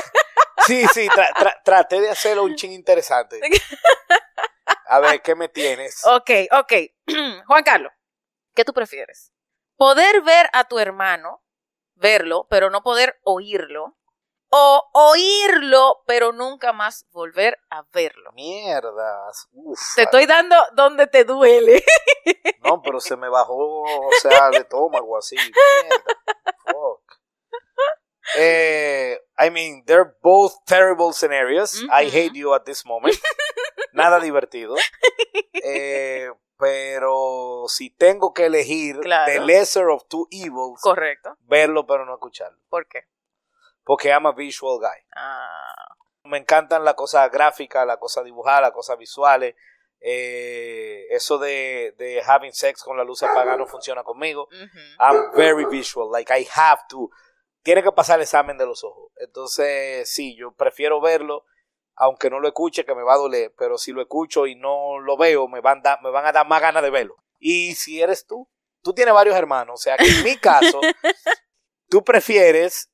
Sí, 0.68 0.86
sí, 0.94 1.08
tra- 1.10 1.34
tra- 1.34 1.62
traté 1.64 2.00
de 2.02 2.10
hacerlo 2.10 2.44
un 2.44 2.56
ching 2.56 2.72
interesante. 2.72 3.40
A 4.86 5.00
ver, 5.00 5.22
¿qué 5.22 5.36
me 5.36 5.48
tienes? 5.50 6.02
Ok, 6.06 6.30
ok. 6.52 6.74
Juan 7.48 7.64
Carlos, 7.64 7.92
¿qué 8.54 8.64
tú 8.66 8.74
prefieres? 8.74 9.32
¿Poder 9.78 10.22
ver 10.22 10.50
a 10.54 10.66
tu 10.66 10.78
hermano, 10.80 11.44
verlo, 11.96 12.48
pero 12.50 12.70
no 12.70 12.84
poder 12.84 13.20
oírlo? 13.24 13.98
¿O 14.54 14.90
oírlo, 14.94 16.04
pero 16.06 16.34
nunca 16.34 16.74
más 16.74 17.08
volver 17.12 17.58
a 17.70 17.84
verlo? 17.94 18.34
Mierdas. 18.34 19.48
Uf. 19.54 19.80
Te 19.96 20.04
estoy 20.04 20.26
dando 20.26 20.56
donde 20.74 21.08
te 21.08 21.24
duele. 21.24 21.84
No, 22.64 22.82
pero 22.82 23.00
se 23.00 23.16
me 23.18 23.28
bajó, 23.30 23.82
o 23.82 24.12
sea, 24.22 24.50
el 24.50 24.56
estómago 24.58 25.18
así. 25.18 25.36
Mierda. 25.36 26.04
Fuck. 26.66 27.02
Eh, 28.36 29.20
I 29.38 29.50
mean, 29.50 29.84
they're 29.86 30.16
both 30.22 30.54
terrible 30.66 31.12
scenarios. 31.14 31.82
I 31.92 32.06
hate 32.06 32.34
you 32.34 32.54
at 32.54 32.64
this 32.66 32.86
moment. 32.86 33.18
Nada 33.94 34.20
divertido. 34.20 34.76
Eh, 35.64 36.28
pero 36.62 37.64
si 37.68 37.90
tengo 37.90 38.34
que 38.34 38.46
elegir 38.46 39.00
Claro. 39.00 39.32
the 39.34 39.40
lesser 39.40 39.88
of 39.90 40.04
two 40.08 40.28
evils, 40.30 40.80
Correcto. 40.82 41.36
verlo 41.42 41.88
pero 41.88 42.06
no 42.06 42.14
escucharlo. 42.14 42.60
¿Por 42.70 42.88
qué? 42.88 43.08
Porque 43.84 44.10
I'm 44.10 44.28
a 44.28 44.32
visual 44.32 44.78
guy. 44.80 45.06
Ah, 45.16 45.74
Me 46.24 46.38
encantan 46.38 46.86
las 46.86 46.94
cosas 46.94 47.32
gráficas, 47.32 47.86
las 47.88 47.98
cosas 47.98 48.24
dibujadas, 48.24 48.62
las 48.62 48.72
cosas 48.72 48.96
visuales. 48.98 49.56
Eh, 50.00 51.08
eso 51.10 51.38
de, 51.40 51.96
de 51.98 52.22
having 52.26 52.54
sex 52.54 52.84
con 52.84 52.96
la 52.98 53.04
luz 53.04 53.24
apagada 53.24 53.58
no 53.58 53.66
funciona 53.66 54.04
conmigo. 54.04 54.48
I'm 55.00 55.32
very 55.36 55.66
visual, 55.66 56.12
like 56.12 56.32
I 56.32 56.48
have 56.56 56.82
to. 56.90 57.10
Tiene 57.64 57.82
que 57.84 57.92
pasar 57.92 58.18
el 58.20 58.24
examen 58.24 58.58
de 58.58 58.66
los 58.68 58.84
ojos. 58.84 59.12
Entonces, 59.18 60.12
sí, 60.14 60.36
yo 60.36 60.52
prefiero 60.52 61.02
verlo, 61.02 61.46
aunque 62.02 62.30
no 62.30 62.40
lo 62.40 62.48
escuche, 62.48 62.84
que 62.86 62.96
me 62.96 63.04
va 63.04 63.14
a 63.14 63.18
doler. 63.18 63.54
Pero 63.58 63.78
si 63.78 63.92
lo 63.92 64.02
escucho 64.02 64.48
y 64.48 64.56
no 64.56 65.00
lo 65.00 65.16
veo, 65.18 65.48
me 65.48 65.62
van, 65.62 65.82
da- 65.82 66.00
me 66.02 66.10
van 66.10 66.26
a 66.26 66.32
dar 66.32 66.48
más 66.48 66.62
ganas 66.62 66.84
de 66.84 66.90
verlo. 66.90 67.16
Y 67.40 67.76
si 67.76 68.02
eres 68.02 68.26
tú, 68.26 68.50
tú 68.84 68.94
tienes 68.94 69.14
varios 69.14 69.36
hermanos. 69.36 69.74
O 69.80 69.82
sea, 69.82 69.98
que 69.98 70.08
en 70.08 70.24
mi 70.24 70.36
caso, 70.40 70.82
tú 71.90 72.04
prefieres 72.04 72.90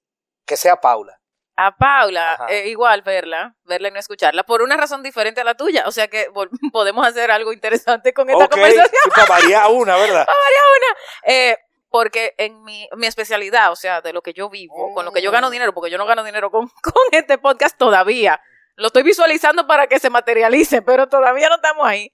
que 0.46 0.58
sea 0.58 0.80
Paula. 0.82 1.20
A 1.60 1.76
Paula, 1.76 2.46
eh, 2.50 2.68
igual 2.68 3.02
verla, 3.02 3.56
verla 3.64 3.88
y 3.88 3.92
no 3.92 4.00
escucharla, 4.00 4.44
por 4.44 4.62
una 4.62 4.78
razón 4.78 5.02
diferente 5.02 5.42
a 5.42 5.44
la 5.44 5.56
tuya. 5.56 5.86
O 5.88 5.92
sea 5.92 6.08
que 6.08 6.28
podemos 6.72 7.06
hacer 7.08 7.32
algo 7.32 7.52
interesante 7.52 8.14
con 8.14 8.30
esta 8.30 8.48
conversación. 8.48 8.88
sí, 9.04 9.10
para 9.10 9.28
variar 9.28 9.68
una, 9.72 9.96
¿verdad? 9.98 10.28
Eh, 11.26 11.58
porque 11.90 12.36
en 12.38 12.64
mi, 12.64 12.88
mi 12.98 13.08
especialidad, 13.08 13.72
o 13.72 13.76
sea, 13.76 14.02
de 14.02 14.14
lo 14.14 14.22
que 14.22 14.34
yo 14.34 14.50
vivo, 14.50 14.94
con 14.94 15.06
lo 15.06 15.12
que 15.12 15.22
yo 15.22 15.32
gano 15.32 15.48
Mm. 15.48 15.52
dinero, 15.52 15.74
porque 15.74 15.90
yo 15.90 15.98
no 15.98 16.06
gano 16.06 16.24
dinero 16.24 16.52
con, 16.52 16.68
con 16.68 16.94
este 17.12 17.38
podcast 17.38 17.78
todavía. 17.78 18.40
Lo 18.78 18.88
estoy 18.88 19.04
visualizando 19.04 19.68
para 19.68 19.88
que 19.88 20.00
se 20.00 20.10
materialice, 20.10 20.82
pero 20.82 21.08
todavía 21.08 21.50
no 21.50 21.56
estamos 21.56 21.86
ahí. 21.86 22.14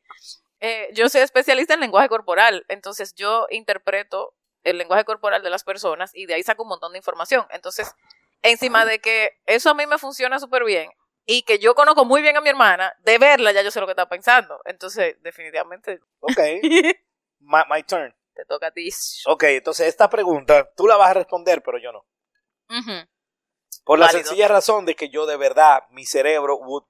Eh, 0.60 0.90
yo 0.94 1.08
soy 1.10 1.22
especialista 1.22 1.74
en 1.74 1.82
lenguaje 1.82 2.10
corporal, 2.10 2.66
entonces 2.70 3.14
yo 3.16 3.48
interpreto 3.52 4.34
el 4.64 4.78
lenguaje 4.78 5.04
corporal 5.04 5.44
de 5.44 5.50
las 5.50 5.64
personas 5.64 6.12
y 6.16 6.26
de 6.26 6.36
ahí 6.36 6.44
saco 6.44 6.64
un 6.64 6.70
montón 6.70 6.94
de 6.94 6.98
información. 6.98 7.46
Entonces, 7.52 7.94
encima 8.42 8.86
de 8.86 9.00
que 9.00 9.32
eso 9.46 9.70
a 9.70 9.74
mí 9.74 9.86
me 9.86 9.98
funciona 9.98 10.40
súper 10.40 10.64
bien, 10.64 10.90
y 11.26 11.44
que 11.44 11.60
yo 11.60 11.76
conozco 11.76 12.06
muy 12.06 12.22
bien 12.22 12.38
a 12.38 12.42
mi 12.42 12.50
hermana, 12.50 12.94
de 13.00 13.18
verla 13.18 13.52
ya 13.52 13.62
yo 13.62 13.72
sé 13.72 13.80
lo 13.80 13.86
que 13.86 13.92
está 13.92 14.08
pensando. 14.10 14.60
Entonces, 14.66 15.16
definitivamente, 15.22 16.00
Ok, 16.20 16.40
my, 17.40 17.62
my 17.70 17.84
turn. 17.84 18.14
te 18.34 18.46
toca 18.46 18.68
a 18.68 18.72
ti. 18.72 18.90
Ok, 19.28 19.44
entonces 19.44 19.88
esta 19.88 20.10
pregunta 20.10 20.70
tú 20.76 20.88
la 20.88 20.98
vas 20.98 21.10
a 21.12 21.14
responder, 21.16 21.62
pero 21.62 21.78
yo 21.78 21.92
no. 21.92 22.06
Ujú. 22.70 23.08
Por 23.84 24.00
la 24.00 24.10
sencilla 24.10 24.48
razón 24.48 24.86
de 24.86 24.96
que 24.96 25.10
yo 25.10 25.26
de 25.26 25.38
verdad, 25.38 25.84
mi 25.90 26.06
cerebro 26.06 26.56
would 26.58 26.86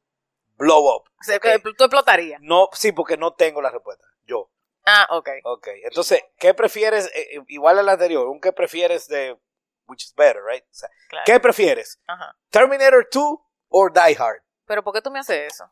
blow 0.57 0.95
up. 0.95 1.03
O 1.19 1.23
sea, 1.23 1.37
Ok. 1.37 1.43
que 1.43 1.59
tú 1.59 1.83
explotarías. 1.85 2.39
No, 2.41 2.69
sí, 2.73 2.91
porque 2.91 3.17
no 3.17 3.33
tengo 3.33 3.61
la 3.61 3.69
respuesta. 3.71 4.05
Yo. 4.25 4.49
Ah, 4.85 5.07
ok. 5.11 5.29
Ok, 5.45 5.67
entonces, 5.83 6.23
¿qué 6.37 6.53
prefieres? 6.53 7.07
Eh, 7.15 7.37
eh, 7.37 7.43
igual 7.47 7.79
al 7.79 7.89
anterior, 7.89 8.27
un 8.27 8.39
qué 8.41 8.51
prefieres 8.51 9.07
de 9.07 9.37
which 9.87 10.03
is 10.03 10.13
better, 10.15 10.41
right? 10.45 10.63
O 10.63 10.73
sea, 10.73 10.89
Claro. 11.09 11.23
¿Qué 11.25 11.39
prefieres? 11.39 11.99
Ajá. 12.07 12.35
¿Terminator 12.49 13.07
2 13.11 13.23
o 13.69 13.89
Die 13.89 14.15
Hard? 14.17 14.41
Pero 14.65 14.83
¿por 14.83 14.93
qué 14.93 15.01
tú 15.01 15.09
me 15.11 15.19
haces 15.19 15.53
eso? 15.53 15.69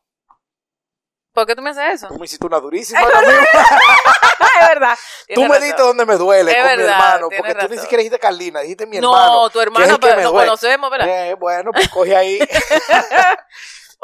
¿Por 1.32 1.46
qué 1.46 1.54
tú 1.56 1.62
me 1.62 1.70
haces 1.70 1.94
eso? 1.94 2.08
Tú 2.08 2.18
me 2.18 2.26
hiciste 2.26 2.44
una 2.46 2.60
durísima. 2.60 3.00
Es 3.00 3.06
mismo. 3.06 3.22
es 4.60 4.68
verdad. 4.68 4.98
Tú 5.34 5.40
me 5.42 5.48
razón. 5.48 5.62
diste 5.62 5.82
donde 5.82 6.06
me 6.06 6.16
duele 6.16 6.50
Es 6.50 6.56
con 6.58 6.66
mi 6.66 6.76
verdad, 6.76 6.94
hermano, 6.94 7.28
porque 7.30 7.52
tú 7.54 7.58
ni 7.60 7.62
razón. 7.68 7.78
siquiera 7.78 8.00
dijiste 8.00 8.18
Carlina, 8.18 8.60
dijiste 8.60 8.86
mi 8.86 8.96
hermano. 8.98 9.42
No, 9.44 9.50
tu 9.50 9.60
hermano, 9.60 9.98
pero 9.98 10.20
nos 10.22 10.32
duele. 10.32 10.46
conocemos, 10.46 10.90
¿verdad? 10.90 11.30
Eh, 11.30 11.34
bueno, 11.34 11.70
pues 11.72 11.88
coge 11.88 12.14
ahí. 12.16 12.38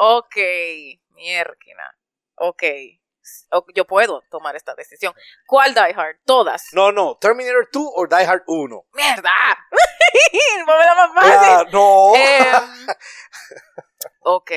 Ok, 0.01 0.35
mierquina. 1.09 1.83
Ok. 2.35 2.63
Yo 3.75 3.85
puedo 3.85 4.21
tomar 4.31 4.55
esta 4.55 4.73
decisión. 4.73 5.13
¿Cuál 5.45 5.73
Die 5.73 5.93
Hard? 5.95 6.19
Todas. 6.25 6.67
no, 6.71 6.93
no, 6.93 7.17
Terminator 7.19 7.67
2 7.71 7.83
o 7.95 8.07
Die 8.07 8.25
Hard 8.25 8.43
1. 8.47 8.85
¡Mierda! 8.93 9.29
Ponme 10.65 10.85
la 10.85 10.95
más 10.95 11.13
fácil. 11.13 11.31
Claro, 11.39 11.69
no. 11.73 12.15
Em, 12.15 12.87
ok. 14.21 14.51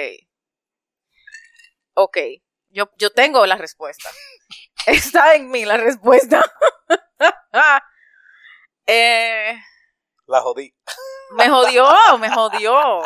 Ok. 1.95 2.19
Yo, 2.73 2.91
yo 2.97 3.11
tengo 3.11 3.47
la 3.47 3.57
respuesta. 3.57 4.11
Está 4.87 5.35
en 5.35 5.51
mí 5.51 5.65
la 5.65 5.77
respuesta. 5.77 6.43
Eh, 8.87 9.55
La 10.27 10.41
jodí. 10.41 10.75
me 11.37 11.49
jodió, 11.49 11.89
me 12.19 12.29
jodió. 12.31 13.01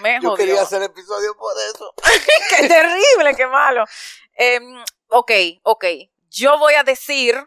Me 0.00 0.20
Yo 0.22 0.30
jodió. 0.30 0.34
quería 0.36 0.62
hacer 0.62 0.82
episodio 0.82 1.36
por 1.36 1.52
eso. 1.74 1.92
qué 2.56 2.68
terrible, 2.68 3.34
qué 3.36 3.46
malo. 3.48 3.84
Em, 4.34 4.80
ok, 5.08 5.32
ok. 5.64 5.84
Yo 6.30 6.58
voy 6.58 6.74
a 6.74 6.84
decir. 6.84 7.44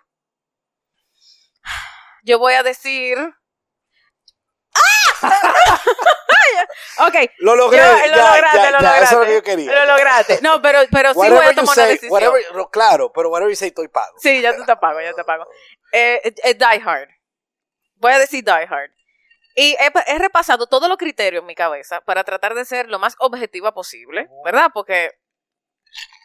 Yo 2.24 2.38
voy 2.38 2.54
a 2.54 2.64
decir. 2.64 3.18
Ok, 6.98 7.16
Lo 7.40 7.56
logré. 7.56 7.78
Yo- 7.80 7.84
lo 8.10 8.16
ya, 8.16 8.36
lograste, 8.36 8.58
ya, 8.60 8.72
lo 8.72 8.80
ya, 8.82 8.98
Eso 9.00 9.04
es 9.06 9.12
lo 9.12 9.18
lograste. 9.20 9.28
que 9.28 9.34
yo 9.34 9.44
quería. 9.44 9.74
lo 9.74 9.86
lograste. 9.86 10.40
No, 10.42 10.62
pero, 10.62 10.80
pero 10.92 11.10
sí 11.14 11.16
voy 11.16 11.30
Whatever 11.30 11.48
a 11.48 11.52
you 11.52 11.56
tomar 11.62 11.78
una 11.78 11.86
decisión. 11.88 12.12
whatever- 12.12 12.70
claro, 12.72 13.12
pero 13.14 13.30
whatever 13.30 13.50
you 13.52 13.56
say, 13.56 13.70
estoy 13.70 13.88
pago. 13.88 14.16
Sí, 14.20 14.42
ya 14.42 14.56
tú 14.56 14.64
te 14.66 14.76
pago, 14.76 15.02
ya 15.02 15.14
te 15.14 15.24
pago. 15.24 15.48
Eh, 15.92 16.22
eh, 16.44 16.54
Die 16.54 16.82
Hard. 16.86 17.10
Voy 17.96 18.12
a 18.12 18.20
decir 18.20 18.44
Die 18.44 18.52
Hard. 18.52 18.92
Y 19.56 19.76
he, 19.80 19.92
he 20.08 20.20
repasado 20.20 20.68
todos 20.68 20.88
los 20.90 20.98
criterios 20.98 21.42
en 21.42 21.48
mi 21.48 21.56
cabeza 21.56 22.02
para 22.02 22.24
tratar 22.24 22.54
de 22.54 22.66
ser 22.66 22.88
lo 22.90 23.00
más 23.00 23.16
objetiva 23.20 23.74
posible, 23.74 24.30
¿verdad? 24.46 24.70
Porque, 24.74 25.12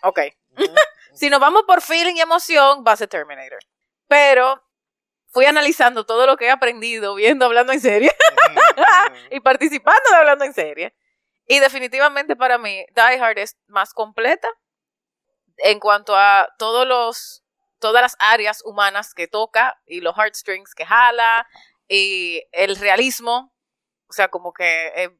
ok, 0.03 0.21
si 1.15 1.31
nos 1.31 1.41
vamos 1.41 1.63
por 1.67 1.81
feeling 1.81 2.17
y 2.17 2.21
emoción, 2.21 2.85
va 2.87 2.93
a 2.93 2.97
ser 2.97 3.09
Terminator. 3.09 3.59
Pero 4.09 4.63
fui 5.33 5.45
analizando 5.47 6.05
todo 6.07 6.27
lo 6.27 6.37
que 6.37 6.47
he 6.47 6.51
aprendido 6.51 7.15
viendo 7.15 7.45
Hablando 7.47 7.73
en 7.73 7.81
Serie 7.81 8.11
y 9.31 9.41
participando 9.41 10.11
de 10.11 10.17
Hablando 10.17 10.45
en 10.45 10.55
Serie. 10.55 10.95
Y 11.47 11.61
definitivamente 11.61 12.37
para 12.37 12.59
mí, 12.59 12.85
Die 12.95 13.21
Hard 13.21 13.39
es 13.39 13.57
más 13.69 13.93
completa 13.93 14.49
en 15.59 15.81
cuanto 15.81 16.17
a 16.17 16.49
todos 16.59 16.87
los, 16.87 17.45
todas 17.79 18.03
las 18.03 18.17
áreas 18.19 18.63
humanas 18.65 19.15
que 19.15 19.29
toca 19.29 19.81
y 19.87 20.01
los 20.01 20.17
heartstrings 20.17 20.75
que 20.75 20.85
jala 20.85 21.47
y 21.89 22.43
el 22.53 22.77
realismo. 22.77 23.55
O 24.09 24.13
sea, 24.13 24.29
como 24.29 24.53
que 24.53 24.93
eh, 24.97 25.11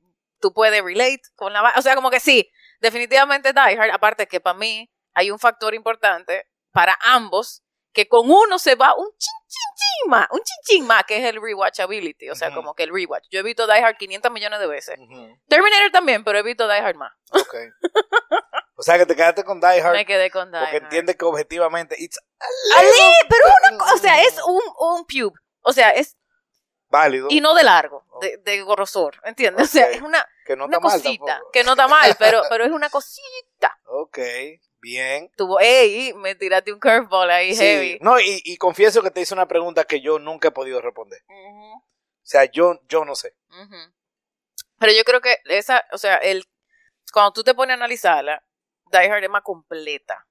tú 0.41 0.53
puedes 0.53 0.83
relate 0.83 1.23
con 1.37 1.53
la... 1.53 1.73
O 1.77 1.83
sea, 1.83 1.95
como 1.95 2.11
que 2.11 2.21
sí, 2.21 2.51
definitivamente 2.81 3.53
Die 3.53 3.79
Hard, 3.79 3.91
aparte 3.91 4.27
que 4.27 4.41
para 4.41 4.59
mí 4.59 4.91
hay 5.15 5.31
un 5.31 5.39
factor 5.39 5.75
importante 5.75 6.47
para 6.73 6.97
ambos, 7.01 7.63
que 7.97 8.09
con 8.09 8.31
uno 8.31 8.59
se 8.59 8.75
va 8.75 8.95
un 8.95 9.07
chin, 9.07 9.33
chin, 9.49 9.75
chin 9.75 10.11
más, 10.11 10.29
un 10.31 10.39
chin, 10.41 10.57
chin 10.65 10.87
más, 10.87 11.05
que 11.05 11.17
es 11.17 11.25
el 11.25 11.41
rewatchability, 11.41 12.29
o 12.29 12.35
sea, 12.35 12.53
como 12.53 12.75
que 12.75 12.83
el 12.83 12.93
rewatch. 12.93 13.25
Yo 13.31 13.41
he 13.41 13.43
visto 13.43 13.67
Die 13.67 13.83
Hard 13.83 13.97
500 13.97 14.31
millones 14.31 14.61
de 14.61 14.67
veces. 14.67 14.99
Terminator 15.49 15.91
también, 15.91 16.23
pero 16.23 16.39
he 16.39 16.43
visto 16.43 16.69
Die 16.69 16.79
Hard 16.79 16.97
más. 16.97 17.11
ok. 17.33 17.55
O 18.77 18.83
sea 18.83 18.99
que 18.99 19.07
te 19.07 19.17
quedaste 19.17 19.45
con 19.45 19.63
Die 19.63 19.81
Hard 19.81 19.95
Me 19.95 20.05
quedé 20.05 20.31
con 20.31 20.53
Die 20.53 20.61
porque 20.61 20.77
Hard. 20.77 20.85
entiendes 20.85 21.17
que 21.17 21.25
objetivamente 21.25 21.97
it's 21.99 22.21
Ali, 22.77 23.13
pero 23.31 23.47
una 23.73 23.85
o 23.95 23.97
sea, 23.97 24.21
es 24.21 24.39
un, 24.47 24.61
un 24.79 25.07
pube. 25.07 25.41
O 25.63 25.73
sea, 25.73 25.89
es, 25.93 26.19
válido. 26.91 27.29
y 27.31 27.41
no 27.41 27.55
de 27.55 27.65
largo, 27.65 28.05
de, 28.21 28.37
de 28.37 28.63
grosor, 28.63 29.23
¿entiendes? 29.25 29.71
O 29.71 29.73
sea, 29.73 29.89
es 29.89 30.03
una, 30.03 30.29
que 30.45 30.55
no 30.55 30.67
una 30.67 30.81
mal 30.81 30.93
cosita, 30.93 31.25
tampoco. 31.25 31.51
que 31.51 31.65
no 31.65 31.71
está 31.71 31.89
mal, 31.89 32.15
pero, 32.19 32.43
pero 32.51 32.65
es 32.65 32.71
una 32.71 32.91
cosita. 32.91 33.81
Ok, 33.87 34.19
bien. 34.87 35.31
Tuvo, 35.37 35.59
ey, 35.61 36.13
me 36.15 36.35
tiraste 36.37 36.73
un 36.73 36.79
curveball 36.79 37.29
ahí 37.31 37.55
Sí, 37.55 37.63
heavy. 37.63 37.99
No, 38.01 38.21
y, 38.21 38.41
y 38.45 38.57
confieso 38.57 39.03
que 39.03 39.11
te 39.11 39.21
hice 39.21 39.35
una 39.35 39.49
pregunta 39.49 39.85
que 39.85 40.01
yo 40.01 40.19
nunca 40.21 40.49
he 40.49 40.53
podido 40.53 40.81
responder. 40.81 41.21
O 41.29 41.83
sea, 42.23 42.45
yo, 42.45 42.81
yo 42.89 43.05
no 43.05 43.15
sé. 43.17 43.35
Pero 44.79 44.93
yo 44.93 45.03
creo 45.05 45.21
que 45.21 45.39
esa, 45.47 45.85
o 45.93 45.99
sea, 45.99 46.17
el, 46.17 46.45
cuando 47.13 47.33
tú 47.33 47.43
te 47.43 47.55
pones 47.55 47.73
a 47.73 47.75
analizarla, 47.75 48.43
Die 48.93 49.11
Hard 49.11 49.25
es 49.25 49.31
más 49.31 49.43
completa. 49.43 50.25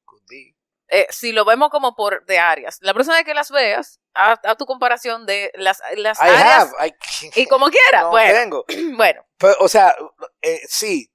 Eh, 0.88 1.08
si 1.10 1.32
lo 1.32 1.46
vemos 1.46 1.70
como 1.70 1.96
por 1.96 2.26
de 2.26 2.38
áreas, 2.38 2.78
la 2.82 2.94
próxima 2.94 3.16
vez 3.16 3.26
que 3.26 3.34
las 3.34 3.50
veas, 3.50 4.00
haz, 4.14 4.40
haz 4.44 4.56
tu 4.58 4.66
comparación 4.68 5.26
de 5.26 5.52
las, 5.56 5.82
las 5.98 6.20
I 6.20 6.24
áreas 6.30 6.72
have. 6.78 6.88
I- 6.88 7.42
y 7.42 7.48
como 7.48 7.68
quiera. 7.70 8.02
no 8.02 8.10
bueno, 8.12 8.34
tengo. 8.34 8.66
bueno, 8.96 9.26
Pero, 9.38 9.56
o 9.62 9.68
sea, 9.68 9.96
eh, 10.44 10.62
sí, 10.68 11.12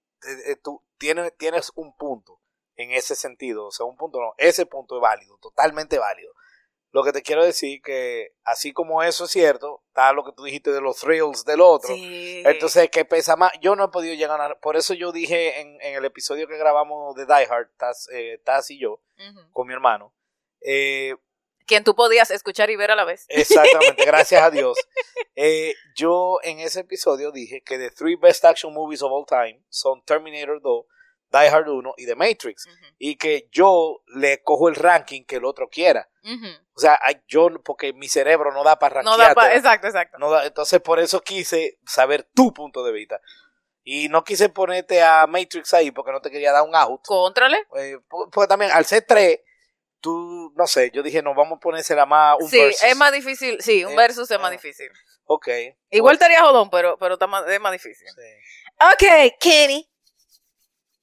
eh, 0.46 0.56
tú 0.62 0.84
tienes, 0.98 1.32
tienes 1.38 1.70
un 1.76 1.96
punto 1.96 2.39
en 2.82 2.92
ese 2.92 3.14
sentido. 3.14 3.66
O 3.66 3.70
sea, 3.70 3.86
un 3.86 3.96
punto 3.96 4.20
no, 4.20 4.34
ese 4.38 4.66
punto 4.66 4.96
es 4.96 5.00
válido, 5.00 5.36
totalmente 5.38 5.98
válido. 5.98 6.32
Lo 6.92 7.04
que 7.04 7.12
te 7.12 7.22
quiero 7.22 7.44
decir 7.44 7.80
que, 7.82 8.34
así 8.42 8.72
como 8.72 9.02
eso 9.02 9.26
es 9.26 9.30
cierto, 9.30 9.84
está 9.88 10.12
lo 10.12 10.24
que 10.24 10.32
tú 10.32 10.42
dijiste 10.42 10.72
de 10.72 10.80
los 10.80 10.96
thrills 10.96 11.44
del 11.44 11.60
otro. 11.60 11.94
sí. 11.94 12.42
Entonces, 12.44 12.90
¿qué 12.90 13.04
pesa 13.04 13.36
más? 13.36 13.52
Yo 13.60 13.76
no 13.76 13.84
he 13.84 13.88
podido 13.88 14.14
llegar 14.14 14.40
a... 14.40 14.58
Por 14.58 14.76
eso 14.76 14.94
yo 14.94 15.12
dije 15.12 15.60
en, 15.60 15.80
en 15.82 15.94
el 15.94 16.04
episodio 16.04 16.48
que 16.48 16.56
grabamos 16.58 17.14
de 17.14 17.26
Die 17.26 17.46
Hard, 17.48 17.70
Taz, 17.76 18.08
eh, 18.12 18.40
Taz 18.44 18.70
y 18.72 18.80
yo, 18.80 19.00
con 19.52 19.68
mi 19.68 19.72
hermano, 19.72 20.12
eh, 20.62 21.14
quien 21.70 21.84
tú 21.84 21.94
podías 21.94 22.32
escuchar 22.32 22.68
y 22.70 22.74
ver 22.74 22.90
a 22.90 22.96
la 22.96 23.04
vez. 23.04 23.26
Exactamente, 23.28 24.04
gracias 24.04 24.42
a 24.42 24.50
Dios. 24.50 24.76
Eh, 25.36 25.74
yo 25.94 26.40
en 26.42 26.58
ese 26.58 26.80
episodio 26.80 27.30
dije 27.30 27.62
que 27.62 27.78
the 27.78 27.92
three 27.92 28.16
best 28.16 28.44
action 28.44 28.74
movies 28.74 29.02
of 29.02 29.12
all 29.12 29.24
time 29.24 29.62
son 29.68 30.02
Terminator 30.04 30.60
2, 30.60 30.84
Die 31.32 31.48
Hard 31.48 31.68
1 31.68 31.94
y 31.96 32.06
The 32.06 32.14
Matrix. 32.16 32.66
Y 32.98 33.16
que 33.16 33.48
yo 33.52 34.02
le 34.14 34.42
cojo 34.42 34.68
el 34.68 34.74
ranking 34.74 35.24
que 35.24 35.36
el 35.36 35.44
otro 35.44 35.68
quiera. 35.68 36.08
O 36.74 36.80
sea, 36.80 36.98
yo, 37.28 37.48
porque 37.62 37.92
mi 37.92 38.08
cerebro 38.08 38.52
no 38.52 38.64
da 38.64 38.78
para 38.78 39.02
No 39.02 39.16
da 39.16 39.34
pa- 39.34 39.42
rankearte. 39.42 39.56
exacto, 39.58 39.86
exacto. 39.86 40.18
No 40.18 40.30
da- 40.30 40.46
entonces, 40.46 40.80
por 40.80 40.98
eso 40.98 41.20
quise 41.20 41.78
saber 41.86 42.28
tu 42.34 42.52
punto 42.52 42.82
de 42.84 42.92
vista. 42.92 43.20
Y 43.82 44.08
no 44.08 44.24
quise 44.24 44.48
ponerte 44.50 45.02
a 45.02 45.26
Matrix 45.26 45.72
ahí 45.74 45.90
porque 45.90 46.12
no 46.12 46.20
te 46.20 46.30
quería 46.30 46.52
dar 46.52 46.62
un 46.64 46.74
out. 46.74 47.02
Contrale. 47.06 47.58
Eh, 47.76 47.98
po- 48.08 48.28
porque 48.30 48.48
también 48.48 48.70
al 48.72 48.84
ser 48.84 49.04
3, 49.06 49.40
tú, 50.00 50.52
no 50.56 50.66
sé, 50.66 50.90
yo 50.92 51.02
dije, 51.02 51.22
no, 51.22 51.34
vamos 51.34 51.56
a 51.56 51.60
ponérsela 51.60 52.06
más 52.06 52.36
un 52.40 52.48
Sí, 52.48 52.58
versus. 52.60 52.82
es 52.82 52.96
más 52.96 53.12
difícil. 53.12 53.60
Sí, 53.60 53.84
un 53.84 53.92
Eh, 53.92 53.96
versus 53.96 54.30
es 54.30 54.38
más 54.40 54.50
eh. 54.50 54.56
difícil. 54.56 54.90
Ok. 55.24 55.48
Igual 55.90 56.16
Pues, 56.16 56.22
estaría 56.22 56.42
jodón, 56.42 56.70
pero, 56.70 56.98
pero 56.98 57.14
está 57.14 57.26
más, 57.26 57.46
es 57.48 57.60
más 57.60 57.72
difícil. 57.72 58.06
sí. 58.08 58.22
Ok, 58.92 59.34
Kenny. 59.40 59.89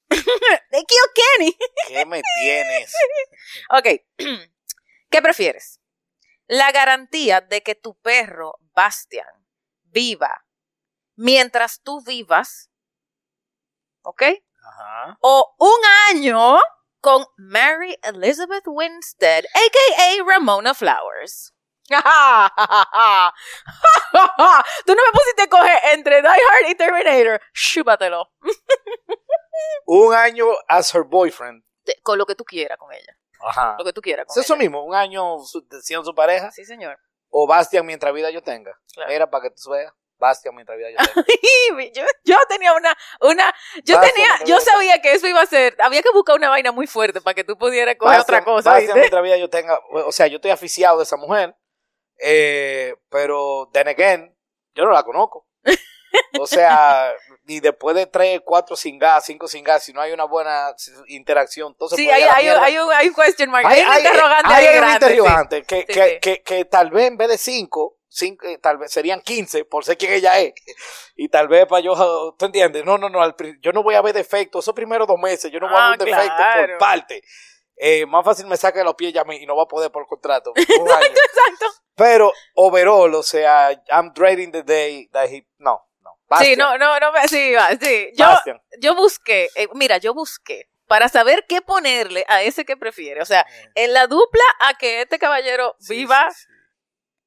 Thank 0.72 0.88
you, 0.89 1.06
Kenny. 1.15 1.58
¿Qué 1.88 2.06
me 2.06 2.22
tienes? 2.41 2.93
Ok. 3.72 3.88
¿Qué 5.10 5.22
prefieres? 5.22 5.80
La 6.48 6.72
garantía 6.72 7.41
de 7.41 7.62
que 7.63 7.76
tu 7.76 7.96
perro, 8.00 8.58
Bastian, 8.74 9.28
viva 9.84 10.46
mientras 11.15 11.82
tú 11.82 12.02
vivas. 12.04 12.70
¿Ok? 14.04 14.24
Ajá. 14.70 15.17
o 15.22 15.56
un 15.60 15.80
año 16.10 16.60
con 17.00 17.26
Mary 17.38 17.98
Elizabeth 18.04 18.65
Winstead, 18.67 19.46
a.k.a. 19.46 20.24
Ramona 20.26 20.74
Flowers. 20.74 21.54
Tú 21.89 21.96
no 24.93 25.04
me 25.06 25.12
pusiste 25.13 25.43
a 25.43 25.48
coger 25.48 25.80
entre 25.93 26.22
Die 26.22 26.28
Hard 26.28 26.67
y 26.70 26.76
Terminator. 26.76 27.41
Chúpatelo. 27.54 28.30
Un 29.86 30.13
año 30.13 30.46
as 30.67 30.93
her 30.93 31.04
boyfriend. 31.04 31.63
Te- 31.84 32.00
Con 32.04 32.17
lo 32.17 32.26
que 32.26 32.36
tú 32.36 32.43
quieras 32.43 32.78
con 32.78 32.91
ella. 32.93 33.17
Ajá. 33.41 33.76
Lo 33.78 33.86
que 33.86 33.93
tú 33.93 34.02
quieras 34.02 34.26
con 34.26 34.34
Es 34.38 34.46
eso 34.46 34.54
ella. 34.56 34.62
mismo, 34.63 34.84
un 34.84 34.96
año 34.96 35.39
su- 35.39 35.65
siendo 35.82 36.04
su 36.06 36.13
pareja. 36.15 36.52
Sí, 36.52 36.65
señor. 36.65 37.00
O 37.30 37.46
Bastian 37.48 37.86
mientras 37.86 38.13
vida 38.13 38.30
yo 38.32 38.41
tenga. 38.41 38.78
Claro. 38.93 39.12
Era 39.12 39.30
para 39.30 39.43
que 39.43 39.52
tú 39.52 39.70
veas. 39.70 39.93
Bastian 40.20 40.56
mientras 40.56 40.78
vida 40.78 40.89
yo 40.91 40.98
tenga. 40.98 41.28
Yo, 41.93 42.04
yo 42.24 42.38
tenía 42.50 42.74
una, 42.74 42.98
una, 43.22 43.54
yo 43.84 43.98
Basta, 43.98 44.12
tenía, 44.13 44.30
yo 44.46 44.60
sabía 44.62 45.00
que 45.02 45.12
eso 45.12 45.28
iba 45.28 45.41
a 45.41 45.46
ser, 45.46 45.76
había 45.80 46.02
que 46.02 46.10
buscar 46.12 46.36
una 46.38 46.50
vaina 46.50 46.72
muy 46.72 46.88
fuerte 46.88 47.20
para 47.22 47.36
que 47.36 47.43
tú 47.43 47.58
pudieras 47.58 47.96
coger 47.98 48.17
Bastian- 48.20 48.24
otra 48.24 48.43
cosa. 48.46 48.70
Bastian 48.72 48.86
¿viste? 48.96 49.00
mientras 49.02 49.22
vida 49.24 49.38
yo 49.38 49.50
tenga, 49.50 49.78
o 49.91 50.12
sea, 50.13 50.26
yo 50.28 50.38
estoy 50.38 50.52
aficiado 50.52 50.98
de 50.98 51.04
esa 51.04 51.17
mujer, 51.17 51.56
eh, 52.20 52.96
pero 53.10 53.70
then 53.74 53.88
again, 53.89 54.36
yo 54.74 54.86
no 54.86 54.91
la 54.91 55.04
conozco. 55.04 55.46
O 56.39 56.48
sea, 56.48 57.13
y 57.47 57.60
después 57.62 57.95
de 57.95 58.05
tres, 58.05 58.41
cuatro 58.45 58.75
sin 58.75 58.99
gas, 58.99 59.25
cinco 59.25 59.47
sin 59.47 59.63
gas, 59.63 59.83
si 59.83 59.93
no 59.93 60.01
hay 60.01 60.12
una 60.12 60.25
buena 60.25 60.75
interacción, 61.07 61.71
entonces 61.71 61.95
Sí, 61.97 62.10
hay, 62.10 62.23
hay, 62.23 62.49
un- 62.49 62.63
hay 62.63 62.77
un, 62.77 62.91
hay 62.91 63.07
un 63.07 63.13
question 63.15 63.49
mark, 63.49 63.65
hay, 63.65 63.81
un 63.81 63.97
interrogante 63.97 64.53
hay 64.53 64.65
un 64.67 64.71
grande, 64.75 65.05
sí. 65.07 65.12
interrogante 65.13 65.63
que, 65.63 65.75
Sí, 65.79 65.86
que, 65.86 65.93
sí. 66.13 66.19
Que, 66.21 66.43
que 66.43 66.65
tal 66.65 66.89
vez 66.91 67.07
en 67.07 67.17
vez 67.17 67.29
de 67.29 67.38
cinco, 67.38 67.97
cinco 68.10 68.45
eh, 68.47 68.57
tal 68.57 68.77
vez 68.77 68.91
serían 68.91 69.21
15 69.21 69.65
por 69.65 69.86
ser 69.86 69.97
quien 69.97 70.13
ella 70.13 70.39
es. 70.39 70.53
Y 71.15 71.29
tal 71.29 71.47
vez 71.47 71.65
para 71.67 71.81
yo, 71.81 72.36
¿tú 72.38 72.45
entiendes? 72.45 72.83
No, 72.83 72.97
no, 72.97 73.10
no, 73.10 73.21
al 73.21 73.36
yo 73.62 73.71
no 73.71 73.81
voy 73.83 73.95
a 73.95 74.01
ver 74.01 74.13
defectos. 74.13 74.65
Esos 74.65 74.73
primeros 74.75 75.07
dos 75.07 75.17
meses, 75.19 75.51
yo 75.51 75.60
no 75.60 75.67
voy 75.69 75.77
a 75.77 75.88
Ah, 75.88 75.91
ver 75.91 75.99
un 76.01 76.05
defecto 76.05 76.36
claro. 76.36 76.67
por 76.73 76.77
parte. 76.79 77.21
Eh, 77.79 78.05
más 78.07 78.25
fácil 78.25 78.47
me 78.47 78.57
saca 78.57 78.79
de 78.79 78.86
los 78.86 78.95
pies 78.95 79.13
ya 79.13 79.23
me- 79.23 79.38
y 79.38 79.45
no 79.45 79.55
va 79.55 79.63
a 79.63 79.67
poder 79.67 79.91
por 79.91 80.05
contrato. 80.07 80.51
Un 80.81 80.91
año. 80.91 81.05
Exacto. 81.05 81.65
Pero 81.95 82.31
overall, 82.55 83.13
o 83.15 83.23
sea, 83.23 83.71
I'm 83.89 84.12
dreading 84.13 84.51
the 84.51 84.63
day 84.63 85.07
that 85.13 85.29
he, 85.29 85.47
no, 85.60 85.87
Sí, 86.43 86.55
no, 86.57 86.77
no, 86.77 86.99
no, 86.99 87.11
me- 87.11 87.27
sí, 87.27 87.53
sí. 87.81 88.09
Yo, 88.15 88.25
yo 88.79 88.95
busqué, 88.95 89.49
eh, 89.55 89.67
mira, 89.73 89.97
yo 89.97 90.13
busqué 90.13 90.69
para 90.87 91.09
saber 91.09 91.45
qué 91.47 91.61
ponerle 91.61 92.25
a 92.27 92.41
ese 92.43 92.65
que 92.65 92.77
prefiere. 92.77 93.21
O 93.21 93.25
sea, 93.25 93.45
en 93.75 93.93
la 93.93 94.07
dupla 94.07 94.43
a 94.61 94.73
que 94.77 95.01
este 95.01 95.19
caballero 95.19 95.75
Sí, 95.79 95.95
viva, 95.95 96.29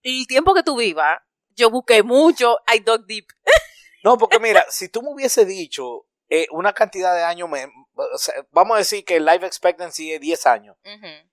y 0.03 0.21
el 0.23 0.27
tiempo 0.27 0.55
que 0.55 0.63
tú 0.63 0.77
vivas, 0.77 1.19
yo 1.55 1.71
busqué 1.71 2.03
mucho, 2.03 2.59
I 2.75 2.81
dug 2.81 3.05
deep. 3.07 3.27
No, 4.03 4.17
porque 4.17 4.39
mira, 4.39 4.65
si 4.71 4.89
tú 4.89 5.03
me 5.03 5.11
hubiese 5.11 5.45
dicho 5.45 6.07
eh, 6.31 6.47
una 6.53 6.73
cantidad 6.73 7.15
de 7.15 7.23
años, 7.23 7.51
me- 7.51 7.67
o 7.95 8.17
sea, 8.19 8.35
vamos 8.51 8.77
a 8.77 8.79
decir 8.79 9.05
que 9.05 9.17
el 9.17 9.27
life 9.27 9.45
expectancy 9.45 10.13
es 10.15 10.21
10 10.23 10.47
años, 10.47 10.75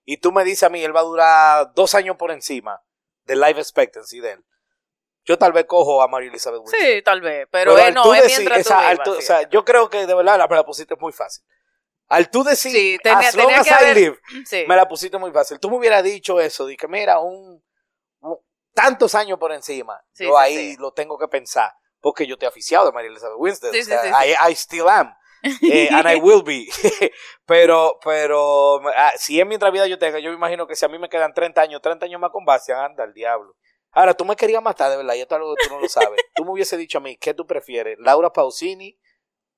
y 0.03 0.17
tú 0.17 0.33
me 0.33 0.43
dices 0.43 0.63
a 0.63 0.69
mí, 0.69 0.83
él 0.83 0.93
va 0.93 0.99
a 0.99 1.03
durar 1.03 1.73
dos 1.75 1.95
años 1.95 2.17
por 2.17 2.29
encima 2.31 2.81
del 3.23 3.39
life 3.39 3.57
expectancy 3.61 4.19
de 4.19 4.31
él. 4.33 4.43
Yo 5.27 5.37
tal 5.37 5.51
vez 5.51 5.65
cojo 5.65 6.01
a 6.01 6.07
María 6.07 6.29
Elizabeth 6.29 6.61
Winstead. 6.61 6.79
Sí, 6.95 7.01
tal 7.03 7.19
vez, 7.21 7.47
pero, 7.51 7.77
eh, 7.77 7.81
al 7.83 7.93
no, 7.93 8.13
es 8.15 8.23
decir- 8.23 8.37
mientras 8.39 8.59
esa- 8.61 8.79
vivas, 8.91 9.03
tú- 9.03 9.11
sí. 9.13 9.17
o 9.19 9.21
sea, 9.21 9.49
yo 9.49 9.65
creo 9.65 9.89
que 9.89 10.05
de 10.07 10.13
verdad 10.15 10.37
la, 10.37 10.47
me 10.47 10.55
la 10.55 10.63
pusiste 10.65 10.95
muy 10.99 11.11
fácil. 11.11 11.43
Al 12.07 12.29
tú 12.31 12.43
decir, 12.45 12.71
Sí, 12.71 12.97
tenía- 13.03 13.27
as 13.27 13.35
long 13.35 13.47
tenía 13.47 13.59
as 13.61 13.67
que 13.67 13.73
I 13.73 13.77
haber- 13.77 13.95
live, 13.97 14.19
Sí. 14.47 14.63
me 14.67 14.75
la 14.77 14.87
pusiste 14.87 15.17
muy 15.17 15.31
fácil. 15.31 15.59
Tú 15.59 15.69
me 15.69 15.75
hubieras 15.77 16.01
dicho 16.03 16.39
eso, 16.39 16.65
de 16.65 16.77
que 16.77 16.87
mira, 16.87 17.19
un, 17.19 17.61
un- 18.21 18.37
tantos 18.73 19.13
años 19.15 19.37
por 19.37 19.51
encima, 19.51 20.01
yo 20.15 20.37
ahí 20.37 20.77
lo 20.77 20.93
tengo 20.93 21.17
que 21.19 21.27
pensar, 21.27 21.73
porque 21.99 22.25
yo 22.25 22.35
estoy 22.35 22.47
aficiado 22.47 22.85
de 22.85 22.93
María 22.93 23.09
Elizabeth 23.09 23.35
Winstead. 23.37 23.71
Sí, 23.73 23.81
o 23.81 23.83
sea, 23.83 24.25
I, 24.25 24.33
I 24.49 24.53
still 24.55 24.87
am. 24.87 25.13
eh, 25.43 25.89
and 25.91 26.07
I 26.09 26.15
will 26.21 26.43
be. 26.43 26.67
pero, 27.45 27.99
pero, 28.03 28.79
ah, 28.95 29.11
si 29.17 29.39
en 29.41 29.47
mientras 29.49 29.71
vida 29.73 29.87
yo 29.87 29.99
tenga, 29.99 30.19
yo 30.19 30.29
me 30.29 30.35
imagino 30.37 30.65
que 30.67 30.75
si 30.75 30.85
a 30.85 30.87
mí 30.87 30.97
me 30.97 31.09
quedan 31.09 31.33
30 31.33 31.61
años, 31.61 31.81
30 31.81 32.05
años 32.05 32.21
más 32.21 32.31
con 32.31 32.45
Bastian, 32.45 32.79
anda 32.79 33.03
al 33.03 33.13
diablo. 33.13 33.55
Ahora, 33.97 34.13
tú 34.13 34.25
me 34.25 34.35
querías 34.35 34.61
matar, 34.61 34.91
de 34.91 34.97
verdad, 34.97 35.15
y 35.15 35.21
esto 35.21 35.33
es 35.35 35.39
algo 35.39 35.55
que 35.55 35.67
tú 35.67 35.73
no 35.73 35.81
lo 35.81 35.89
sabes. 35.89 36.19
tú 36.35 36.45
me 36.45 36.51
hubiese 36.51 36.77
dicho 36.77 36.99
a 36.99 37.01
mí, 37.01 37.17
¿qué 37.17 37.33
tú 37.33 37.47
prefieres? 37.47 37.97
¿Laura 37.99 38.31
Pausini 38.31 38.95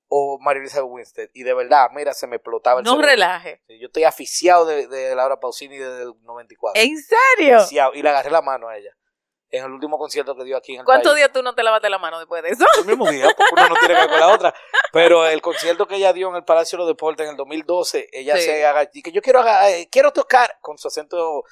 o 0.08 0.38
María 0.40 0.60
Elizabeth 0.62 0.88
Winstead? 0.90 1.28
Y 1.34 1.42
de 1.42 1.52
verdad, 1.52 1.90
mira, 1.92 2.14
se 2.14 2.26
me 2.26 2.36
explotaba 2.36 2.80
el 2.80 2.84
No 2.84 2.92
cerebro. 2.92 3.10
relaje. 3.10 3.62
Yo 3.68 3.88
estoy 3.88 4.04
aficiado 4.04 4.64
de, 4.64 4.86
de 4.86 5.14
Laura 5.14 5.38
Pausini 5.40 5.76
desde 5.76 6.04
el 6.04 6.14
94. 6.22 6.80
¿En 6.82 6.96
serio? 6.98 7.58
Aficiado. 7.58 7.92
Y 7.94 8.02
le 8.02 8.08
agarré 8.08 8.30
la 8.30 8.40
mano 8.40 8.68
a 8.68 8.78
ella. 8.78 8.96
En 9.52 9.64
el 9.64 9.72
último 9.72 9.98
concierto 9.98 10.36
que 10.36 10.44
dio 10.44 10.56
aquí 10.56 10.74
en 10.74 10.78
el 10.80 10.84
¿Cuántos 10.86 11.14
días 11.16 11.32
tú 11.32 11.42
no 11.42 11.54
te 11.56 11.64
lavaste 11.64 11.90
la 11.90 11.98
mano 11.98 12.18
después 12.20 12.40
de 12.42 12.50
eso? 12.50 12.64
El 12.78 12.86
mismo 12.86 13.10
día, 13.10 13.26
porque 13.36 13.52
uno 13.52 13.68
no 13.68 13.74
tiene 13.74 13.94
que 13.94 14.00
ver 14.00 14.08
con 14.10 14.20
la 14.20 14.28
otra. 14.34 14.54
Pero 14.92 15.26
el 15.26 15.42
concierto 15.42 15.86
que 15.88 15.96
ella 15.96 16.12
dio 16.12 16.28
en 16.30 16.36
el 16.36 16.44
Palacio 16.44 16.76
de 16.78 16.84
los 16.84 16.88
Deportes 16.88 17.24
en 17.24 17.32
el 17.32 17.36
2012, 17.36 18.08
ella 18.12 18.36
Sí. 18.36 18.42
se 18.44 18.64
haga 18.64 18.86
que 18.86 19.10
yo 19.12 19.20
quiero 19.20 19.44
eh, 19.66 19.88
quiero 19.90 20.12
tocar 20.12 20.56
con 20.60 20.78
su 20.78 20.86
acento 20.88 21.42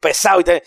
pesado 0.00 0.40
y 0.40 0.44
te, 0.44 0.62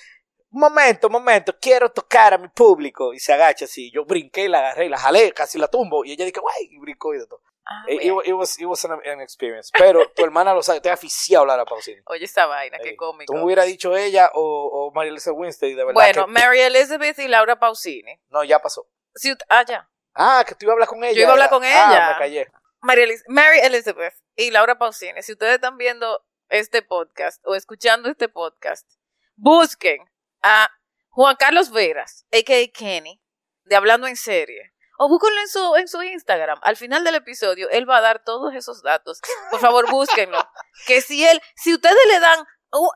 un 0.56 0.62
momento, 0.62 1.08
un 1.08 1.14
momento, 1.14 1.54
quiero 1.60 1.92
tocar 1.92 2.34
a 2.34 2.38
mi 2.38 2.48
público 2.48 3.14
y 3.14 3.20
se 3.20 3.34
agacha 3.34 3.66
así. 3.66 3.92
Yo 3.92 4.06
brinqué, 4.06 4.48
la 4.48 4.60
agarré, 4.60 4.90
la 4.90 4.98
jalé, 4.98 5.32
casi 5.34 5.58
la 5.60 5.68
tumbo 5.68 6.06
y 6.06 6.14
ella 6.14 6.24
dice, 6.26 6.40
guay, 6.40 6.70
y 6.72 6.80
brincó 6.80 7.14
y 7.14 7.20
de 7.20 7.28
todo. 7.28 7.42
Ah, 7.66 7.84
Eh, 7.88 7.96
it, 7.96 8.14
it 8.28 8.34
was, 8.34 8.60
it 8.60 8.66
was 8.66 8.86
an, 8.86 8.92
an 9.06 9.20
experience. 9.22 9.70
Pero 9.78 10.10
tu 10.12 10.24
hermana 10.26 10.54
lo 10.54 10.64
sabe, 10.64 10.78
estoy 10.78 10.92
aficiado 10.92 11.44
a 11.44 11.48
Lara 11.48 11.66
Pausini. 11.66 12.02
Oye, 12.06 12.26
esa 12.26 12.46
vaina, 12.46 12.78
qué 12.82 12.90
Eh, 12.92 12.96
cómico. 12.96 13.34
Tú 13.34 13.38
me 13.38 13.44
hubieras 13.44 13.66
dicho 13.66 13.98
ella 13.98 14.30
o, 14.34 14.42
o 14.72 14.92
María 14.94 15.12
Elizabeth 15.12 15.38
Winstead 15.40 15.68
y 15.70 15.74
de 15.74 15.84
verdad 15.84 15.94
Bueno, 15.94 16.26
que- 16.26 16.32
Mary 16.32 16.60
Elizabeth 16.62 17.20
y 17.20 17.28
Laura 17.28 17.60
Pausini. 17.60 18.22
no, 18.30 18.44
ya 18.44 18.60
pasó. 18.60 18.88
Si 19.16 19.32
ut- 19.32 19.44
ah, 19.50 19.66
ya. 19.68 19.90
Ah, 20.14 20.46
que 20.48 20.56
tú 20.56 20.66
ibas 20.66 20.72
a 20.72 20.76
hablar 20.76 20.88
con 20.88 21.04
ella. 21.04 21.14
Yo 21.14 21.22
iba 21.22 21.30
a 21.30 21.34
hablar 21.34 21.50
con 21.50 21.64
Ah, 21.64 21.68
ella. 21.68 22.10
me 22.14 22.18
callé. 22.20 22.52
Mary, 22.82 23.02
Eliz- 23.04 23.24
Mary 23.28 23.60
Elizabeth 23.62 24.14
y 24.36 24.52
Laura 24.52 24.78
Pausini, 24.78 25.22
si 25.24 25.34
ustedes 25.34 25.56
están 25.56 25.76
viendo 25.78 26.24
este 26.50 26.82
podcast 26.84 27.42
o 27.46 27.56
escuchando 27.56 28.10
este 28.10 28.30
podcast, 28.30 28.88
busquen 29.36 29.98
a 30.46 30.70
Juan 31.10 31.36
Carlos 31.38 31.72
Veras, 31.72 32.26
a.k.a. 32.32 32.68
Kenny, 32.72 33.20
de 33.64 33.76
Hablando 33.76 34.06
en 34.06 34.16
Serie. 34.16 34.74
O 35.00 35.10
búsquenlo 35.10 35.42
en 35.42 35.48
su, 35.48 35.76
en 35.76 35.88
su 35.88 36.04
Instagram. 36.04 36.60
Al 36.62 36.78
final 36.78 37.04
del 37.04 37.16
episodio, 37.16 37.68
él 37.70 37.90
va 37.90 37.98
a 37.98 38.02
dar 38.02 38.24
todos 38.24 38.54
esos 38.54 38.84
datos. 38.84 39.20
Por 39.50 39.60
favor, 39.60 39.90
búsquenlo. 39.90 40.38
Que 40.88 41.02
si 41.02 41.26
él, 41.26 41.42
si 41.56 41.74
ustedes 41.74 41.98
le 42.08 42.20
dan, 42.20 42.46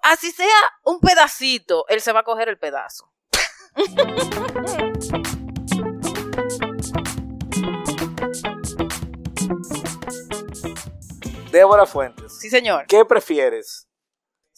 así 0.04 0.32
sea 0.32 0.60
un 0.84 1.00
pedacito, 1.00 1.86
él 1.88 2.02
se 2.02 2.12
va 2.12 2.20
a 2.20 2.24
coger 2.24 2.50
el 2.50 2.60
pedazo. 2.60 3.12
Débora 11.52 11.88
Fuentes. 11.88 12.38
Sí, 12.40 12.50
señor. 12.50 12.86
¿Qué 12.88 13.04
prefieres? 13.06 13.89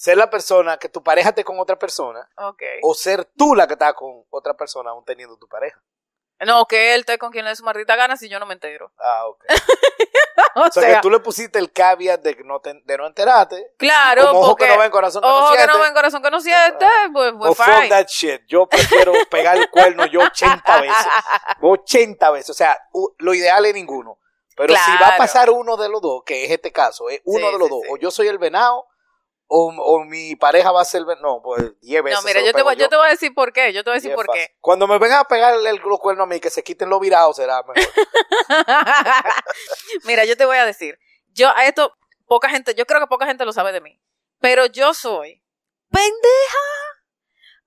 ¿Ser 0.02 0.18
la 0.18 0.32
persona 0.32 0.78
que 0.78 0.90
tu 0.90 1.04
pareja 1.04 1.30
esté 1.30 1.44
con 1.44 1.60
otra 1.60 1.78
persona 1.78 2.28
Ok. 2.38 2.64
o 2.82 2.96
ser 2.96 3.24
tú 3.38 3.54
la 3.54 3.68
que 3.68 3.74
está 3.74 3.94
con 3.94 4.26
otra 4.32 4.56
persona 4.56 4.90
aún 4.90 5.06
teniendo 5.06 5.38
tu 5.38 5.48
pareja? 5.48 5.80
No, 6.40 6.66
que 6.66 6.96
él 6.96 7.02
esté 7.02 7.20
con 7.20 7.32
quien 7.32 7.44
le 7.46 7.52
dé 7.52 7.56
su 7.56 7.64
maldita 7.64 7.96
gana 7.96 8.18
si 8.18 8.28
yo 8.28 8.40
no 8.40 8.48
me 8.48 8.56
entero. 8.56 8.92
Ah, 8.98 9.28
ok. 9.28 9.46
O 10.56 10.62
O 10.64 10.72
sea, 10.72 10.96
que 10.96 11.02
tú 11.02 11.10
le 11.10 11.20
pusiste 11.20 11.60
el 11.60 11.72
caveat 11.72 12.20
de, 12.22 12.36
que 12.36 12.44
no 12.44 12.60
te- 12.60 12.82
de 12.84 12.98
no 12.98 13.06
enterarte. 13.08 13.74
Claro, 13.78 14.26
Como 14.28 14.40
ojo 14.40 14.50
porque 14.50 14.66
que 14.66 14.74
no 14.74 14.80
ven, 14.80 14.92
corazón 14.92 15.22
que 15.22 15.28
no 15.28 15.36
ojo 15.38 15.52
que 15.52 15.58
siente. 15.60 15.74
no 15.78 15.80
ven, 15.84 15.94
corazón 15.94 16.22
que 16.24 16.32
no 16.32 16.42
siente, 16.42 16.86
pues, 17.14 17.34
pues 17.38 17.52
o 17.52 17.54
fuck 17.56 17.66
fine. 17.74 17.90
that 17.90 18.08
shit. 18.08 18.42
Yo 18.48 18.68
prefiero 18.68 19.14
pegar 19.30 19.56
el 19.56 19.70
cuerno 19.70 20.06
yo 20.08 20.20
80 20.22 20.82
veces. 20.82 21.06
80 21.62 22.32
veces. 22.32 22.50
O 22.50 22.54
sea, 22.54 22.78
lo 23.20 23.34
ideal 23.34 23.66
es 23.66 23.74
ninguno. 23.74 24.18
Pero 24.58 24.74
si 24.76 24.92
va 25.02 25.10
a 25.16 25.18
pasar 25.18 25.50
uno 25.50 25.78
de 25.78 25.88
los 25.90 26.02
dos, 26.02 26.24
que 26.26 26.44
es 26.46 26.52
este 26.52 26.72
caso, 26.74 27.10
es 27.10 27.22
uno 27.24 27.48
Sí, 27.48 27.54
de 27.54 27.60
los 27.60 27.68
sí, 27.68 27.74
dos, 27.74 27.82
sí. 27.84 27.90
o 27.92 27.98
yo 27.98 28.12
soy 28.12 28.28
el 28.28 28.38
venado, 28.38 28.88
o, 29.54 29.68
o 29.68 30.06
mi 30.06 30.38
pareja 30.38 30.72
va 30.72 30.82
a 30.82 30.86
ser. 30.86 31.04
No, 31.22 31.42
pues 31.44 31.78
10 31.82 32.04
veces. 32.04 32.20
No, 32.20 32.26
mira, 32.26 32.42
yo 32.42 32.54
te, 32.54 32.62
voy, 32.62 32.78
yo 32.78 32.88
te 32.88 32.96
voy 32.96 33.08
a 33.08 33.10
decir 33.10 33.34
por 33.34 33.52
qué. 33.52 33.74
Yo 33.74 33.84
te 33.84 33.90
voy 33.90 33.96
a 33.96 34.00
decir 34.02 34.16
por 34.16 34.26
fácil. 34.26 34.42
qué. 34.42 34.56
Cuando 34.62 34.88
me 34.88 34.98
vengan 34.98 35.20
a 35.20 35.24
pegar 35.26 35.54
el, 35.54 35.76
los 35.76 36.00
cuernos 36.00 36.24
a 36.24 36.28
mí, 36.28 36.40
que 36.40 36.50
se 36.50 36.64
quiten 36.64 36.90
los 36.90 37.02
virados, 37.02 37.36
será 37.36 37.62
mejor. 37.64 37.76
mira, 40.06 40.24
yo 40.24 40.38
te 40.38 40.46
voy 40.46 40.56
a 40.56 40.66
decir. 40.66 40.98
Yo 41.34 41.50
a 41.50 41.66
esto, 41.66 41.94
poca 42.28 42.48
gente, 42.48 42.74
yo 42.76 42.86
creo 42.86 43.02
que 43.02 43.08
poca 43.08 43.26
gente 43.26 43.44
lo 43.44 43.52
sabe 43.52 43.74
de 43.74 43.82
mí. 43.82 44.00
Pero 44.40 44.68
yo 44.68 44.94
soy 44.94 45.44
pendeja. 45.90 46.66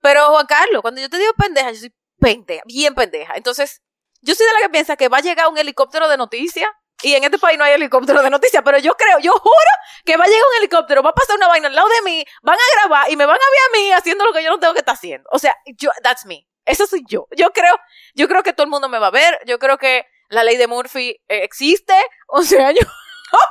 Pero 0.01 0.25
Juan 0.29 0.47
Carlos, 0.47 0.81
cuando 0.81 1.01
yo 1.01 1.09
te 1.09 1.19
digo 1.19 1.33
pendeja, 1.37 1.71
yo 1.71 1.79
soy 1.79 1.95
pendeja, 2.19 2.63
bien 2.65 2.95
pendeja. 2.95 3.33
Entonces, 3.35 3.83
yo 4.21 4.33
soy 4.33 4.47
de 4.47 4.53
la 4.53 4.61
que 4.61 4.69
piensa 4.69 4.95
que 4.95 5.07
va 5.07 5.17
a 5.17 5.21
llegar 5.21 5.49
un 5.49 5.57
helicóptero 5.59 6.07
de 6.07 6.17
noticias. 6.17 6.69
Y 7.03 7.13
en 7.13 7.23
este 7.23 7.37
país 7.37 7.57
no 7.57 7.63
hay 7.63 7.73
helicóptero 7.73 8.21
de 8.21 8.29
noticias, 8.29 8.63
pero 8.63 8.77
yo 8.77 8.93
creo, 8.93 9.19
yo 9.19 9.31
juro 9.33 9.71
que 10.05 10.17
va 10.17 10.23
a 10.23 10.27
llegar 10.27 10.43
un 10.51 10.57
helicóptero, 10.59 11.03
va 11.03 11.09
a 11.09 11.13
pasar 11.13 11.35
una 11.35 11.47
vaina 11.47 11.67
al 11.67 11.75
lado 11.75 11.89
de 11.89 12.01
mí, 12.03 12.25
van 12.41 12.57
a 12.57 12.79
grabar 12.79 13.11
y 13.11 13.15
me 13.17 13.25
van 13.25 13.35
a 13.35 13.37
ver 13.37 13.59
a 13.69 13.77
mí 13.77 13.91
haciendo 13.91 14.25
lo 14.25 14.33
que 14.33 14.43
yo 14.43 14.49
no 14.49 14.59
tengo 14.59 14.73
que 14.73 14.79
estar 14.79 14.95
haciendo. 14.95 15.29
O 15.31 15.39
sea, 15.39 15.55
yo, 15.77 15.91
that's 16.01 16.25
me. 16.25 16.47
Eso 16.65 16.87
soy 16.87 17.03
yo. 17.07 17.27
Yo 17.35 17.51
creo, 17.51 17.77
yo 18.15 18.27
creo 18.27 18.43
que 18.43 18.53
todo 18.53 18.63
el 18.63 18.71
mundo 18.71 18.89
me 18.89 18.99
va 18.99 19.07
a 19.07 19.11
ver. 19.11 19.39
Yo 19.45 19.59
creo 19.59 19.77
que 19.77 20.05
la 20.29 20.43
ley 20.43 20.57
de 20.57 20.67
Murphy 20.67 21.21
eh, 21.27 21.43
existe. 21.43 21.93
O 22.27 22.41
sea, 22.41 22.71
yo 22.71 22.81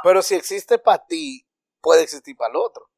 Pero 0.02 0.20
si 0.20 0.35
existe 0.35 0.78
para 0.78 1.07
ti, 1.07 1.46
puede 1.80 2.02
existir 2.02 2.37
para 2.37 2.50
el 2.50 2.57
otro. 2.57 2.90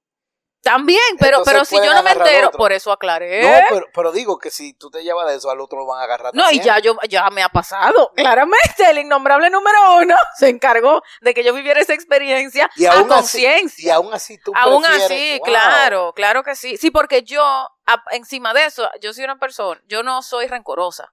También, 0.66 1.00
pero, 1.20 1.38
Entonces 1.38 1.52
pero 1.52 1.64
si 1.64 1.76
yo 1.76 1.94
no 1.94 2.02
me 2.02 2.10
entero, 2.10 2.50
por 2.50 2.72
eso 2.72 2.90
aclaré. 2.90 3.40
No, 3.40 3.66
pero, 3.68 3.86
pero 3.94 4.10
digo 4.10 4.36
que 4.38 4.50
si 4.50 4.74
tú 4.74 4.90
te 4.90 5.04
llevas 5.04 5.28
de 5.28 5.36
eso, 5.36 5.48
al 5.48 5.60
otro 5.60 5.78
lo 5.78 5.86
van 5.86 6.00
a 6.00 6.04
agarrar. 6.04 6.34
No, 6.34 6.50
y 6.50 6.58
ya 6.58 6.80
yo 6.80 6.96
ya 7.08 7.30
me 7.30 7.44
ha 7.44 7.48
pasado. 7.48 8.10
Claramente, 8.16 8.90
el 8.90 8.98
innombrable 8.98 9.48
número 9.48 9.78
uno 9.98 10.16
se 10.36 10.48
encargó 10.48 11.02
de 11.20 11.34
que 11.34 11.44
yo 11.44 11.54
viviera 11.54 11.80
esa 11.80 11.94
experiencia 11.94 12.68
Y 12.74 12.86
a 12.86 13.06
conciencia. 13.06 13.86
Y 13.86 13.90
aún 13.90 14.12
así 14.12 14.38
tú 14.38 14.52
Aún 14.56 14.82
prefieres- 14.82 15.04
así, 15.04 15.38
wow. 15.38 15.46
claro, 15.46 16.12
claro 16.14 16.42
que 16.42 16.56
sí. 16.56 16.76
Sí, 16.76 16.90
porque 16.90 17.22
yo, 17.22 17.44
a- 17.44 18.02
encima 18.10 18.52
de 18.52 18.64
eso, 18.64 18.90
yo 19.00 19.12
soy 19.12 19.22
una 19.22 19.38
persona, 19.38 19.80
yo 19.86 20.02
no 20.02 20.20
soy 20.22 20.48
rencorosa. 20.48 21.12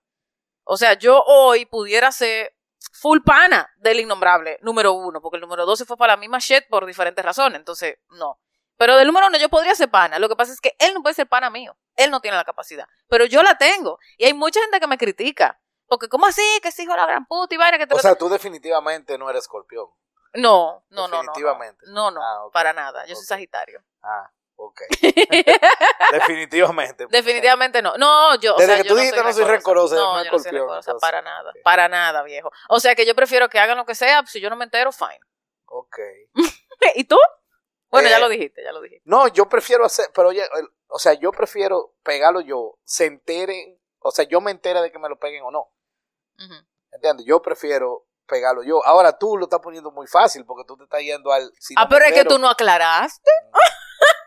O 0.64 0.78
sea, 0.78 0.94
yo 0.94 1.22
hoy 1.28 1.68
pudiera 1.68 2.12
ser 2.12 2.56
full 2.92 3.20
pana 3.24 3.70
del 3.78 4.00
innombrable 4.00 4.58
número 4.62 4.94
uno, 4.94 5.22
porque 5.22 5.38
el 5.38 5.42
número 5.42 5.66
dos 5.68 5.78
se 5.78 5.86
fue 5.86 5.96
para 5.98 6.14
la 6.14 6.18
misma 6.18 6.40
shit 6.40 6.64
por 6.70 6.86
diferentes 6.88 7.24
razones, 7.24 7.60
entonces, 7.60 7.98
no. 8.10 8.40
Pero 8.84 8.98
del 8.98 9.08
número 9.08 9.28
uno 9.28 9.38
yo 9.38 9.48
podría 9.48 9.74
ser 9.76 9.90
pana, 9.90 10.20
lo 10.20 10.28
que 10.28 10.36
pasa 10.36 10.52
es 10.52 10.60
que 10.60 10.76
él 10.78 10.94
no 10.94 11.02
puede 11.02 11.16
ser 11.16 11.26
pana 11.26 11.50
mío, 11.50 11.74
él 11.96 12.12
no 12.12 12.20
tiene 12.20 12.36
la 12.36 12.44
capacidad, 12.44 12.86
pero 13.08 13.24
yo 13.24 13.42
la 13.42 13.58
tengo. 13.58 13.98
Y 14.18 14.26
hay 14.26 14.34
mucha 14.34 14.60
gente 14.60 14.78
que 14.82 14.88
me 14.88 14.98
critica, 14.98 15.58
Porque, 15.88 16.10
¿cómo 16.10 16.26
así? 16.26 16.42
Que 16.62 16.68
es 16.68 16.78
hijo 16.80 16.92
de 16.92 16.98
la 16.98 17.06
gran 17.06 17.26
puta 17.26 17.56
y 17.56 17.58
vaina 17.58 17.78
que 17.78 17.88
te 17.88 17.96
O 17.96 18.00
sea, 18.00 18.16
tú 18.16 18.28
definitivamente 18.28 19.18
no 19.18 19.30
eres 19.30 19.44
escorpión. 19.44 19.88
No, 20.34 20.84
no, 20.90 21.08
no, 21.08 21.08
no. 21.08 21.18
definitivamente. 21.22 21.86
No, 21.88 22.12
no, 22.12 22.22
Ah, 22.22 22.50
para 22.52 22.74
nada. 22.74 23.06
Yo 23.06 23.16
soy. 23.16 23.24
Sagitario. 23.24 23.82
Ah, 24.02 24.30
ok. 24.58 24.82
definitivamente. 26.12 27.08
Definitivamente 27.10 27.82
no. 27.82 27.96
No, 27.98 28.36
yo. 28.36 28.54
o 28.56 28.58
Desde 28.58 28.74
sea, 28.74 28.82
que 28.82 28.90
yo 28.90 28.96
tú 28.96 29.00
dijiste 29.00 29.24
no 29.24 29.32
soy 29.32 29.46
rencorosa, 29.46 29.96
No, 29.96 30.18
no 30.18 30.24
yo 30.26 30.32
no 30.32 30.40
soy 30.40 30.50
escorpión, 30.50 30.62
rencorosa, 30.64 30.94
para 31.00 31.22
nada. 31.22 31.54
Para 31.64 31.88
nada, 31.88 32.22
viejo. 32.24 32.52
O 32.68 32.82
sea 32.82 32.96
que 32.96 33.06
yo 33.06 33.16
prefiero 33.16 33.48
que 33.48 33.60
hagan 33.60 33.78
lo 33.78 33.86
que 33.86 33.96
sea. 33.96 34.26
Si 34.26 34.42
yo 34.42 34.50
no 34.50 34.58
me 34.58 34.66
entero, 34.66 34.92
fine. 34.92 35.22
Ok. 35.68 35.98
¿Y 36.96 37.06
tú? 37.06 37.18
Bueno, 37.94 38.10
ya 38.10 38.18
Eh, 38.18 38.20
lo 38.20 38.30
dijiste, 38.30 38.64
ya 38.64 38.72
lo 38.72 38.82
dijiste. 38.82 39.04
No, 39.06 39.28
yo 39.28 39.48
prefiero 39.48 39.86
hacer, 39.86 40.08
pero 40.16 40.30
oye, 40.30 40.42
el- 40.42 40.70
o 40.88 40.98
sea, 41.00 41.14
yo 41.14 41.32
prefiero 41.32 41.94
pegarlo 42.04 42.42
yo, 42.42 42.80
se 42.84 43.06
enteren, 43.06 43.80
o 44.00 44.10
sea, 44.12 44.26
yo 44.26 44.42
me 44.42 44.52
entere 44.52 44.82
de 44.82 44.92
que 44.92 44.98
me 45.00 45.10
lo 45.10 45.18
peguen 45.20 45.44
o 45.44 45.52
no. 45.52 45.72
Ujú. 46.40 46.54
¿Entiendes? 46.92 47.26
Yo 47.26 47.42
prefiero 47.42 48.06
pegarlo 48.28 48.64
yo. 48.64 48.84
Ahora 48.86 49.18
tú 49.18 49.38
lo 49.38 49.46
estás 49.46 49.60
poniendo 49.60 49.92
muy 49.92 50.08
fácil 50.08 50.44
porque 50.46 50.64
tú 50.68 50.76
te 50.78 50.84
estás 50.86 51.02
yendo 51.02 51.32
al... 51.32 51.52
ah, 51.76 51.88
pero 51.88 52.06
es 52.06 52.14
que 52.14 52.26
tú 52.26 52.38
no 52.40 52.48
aclaraste. 52.50 53.30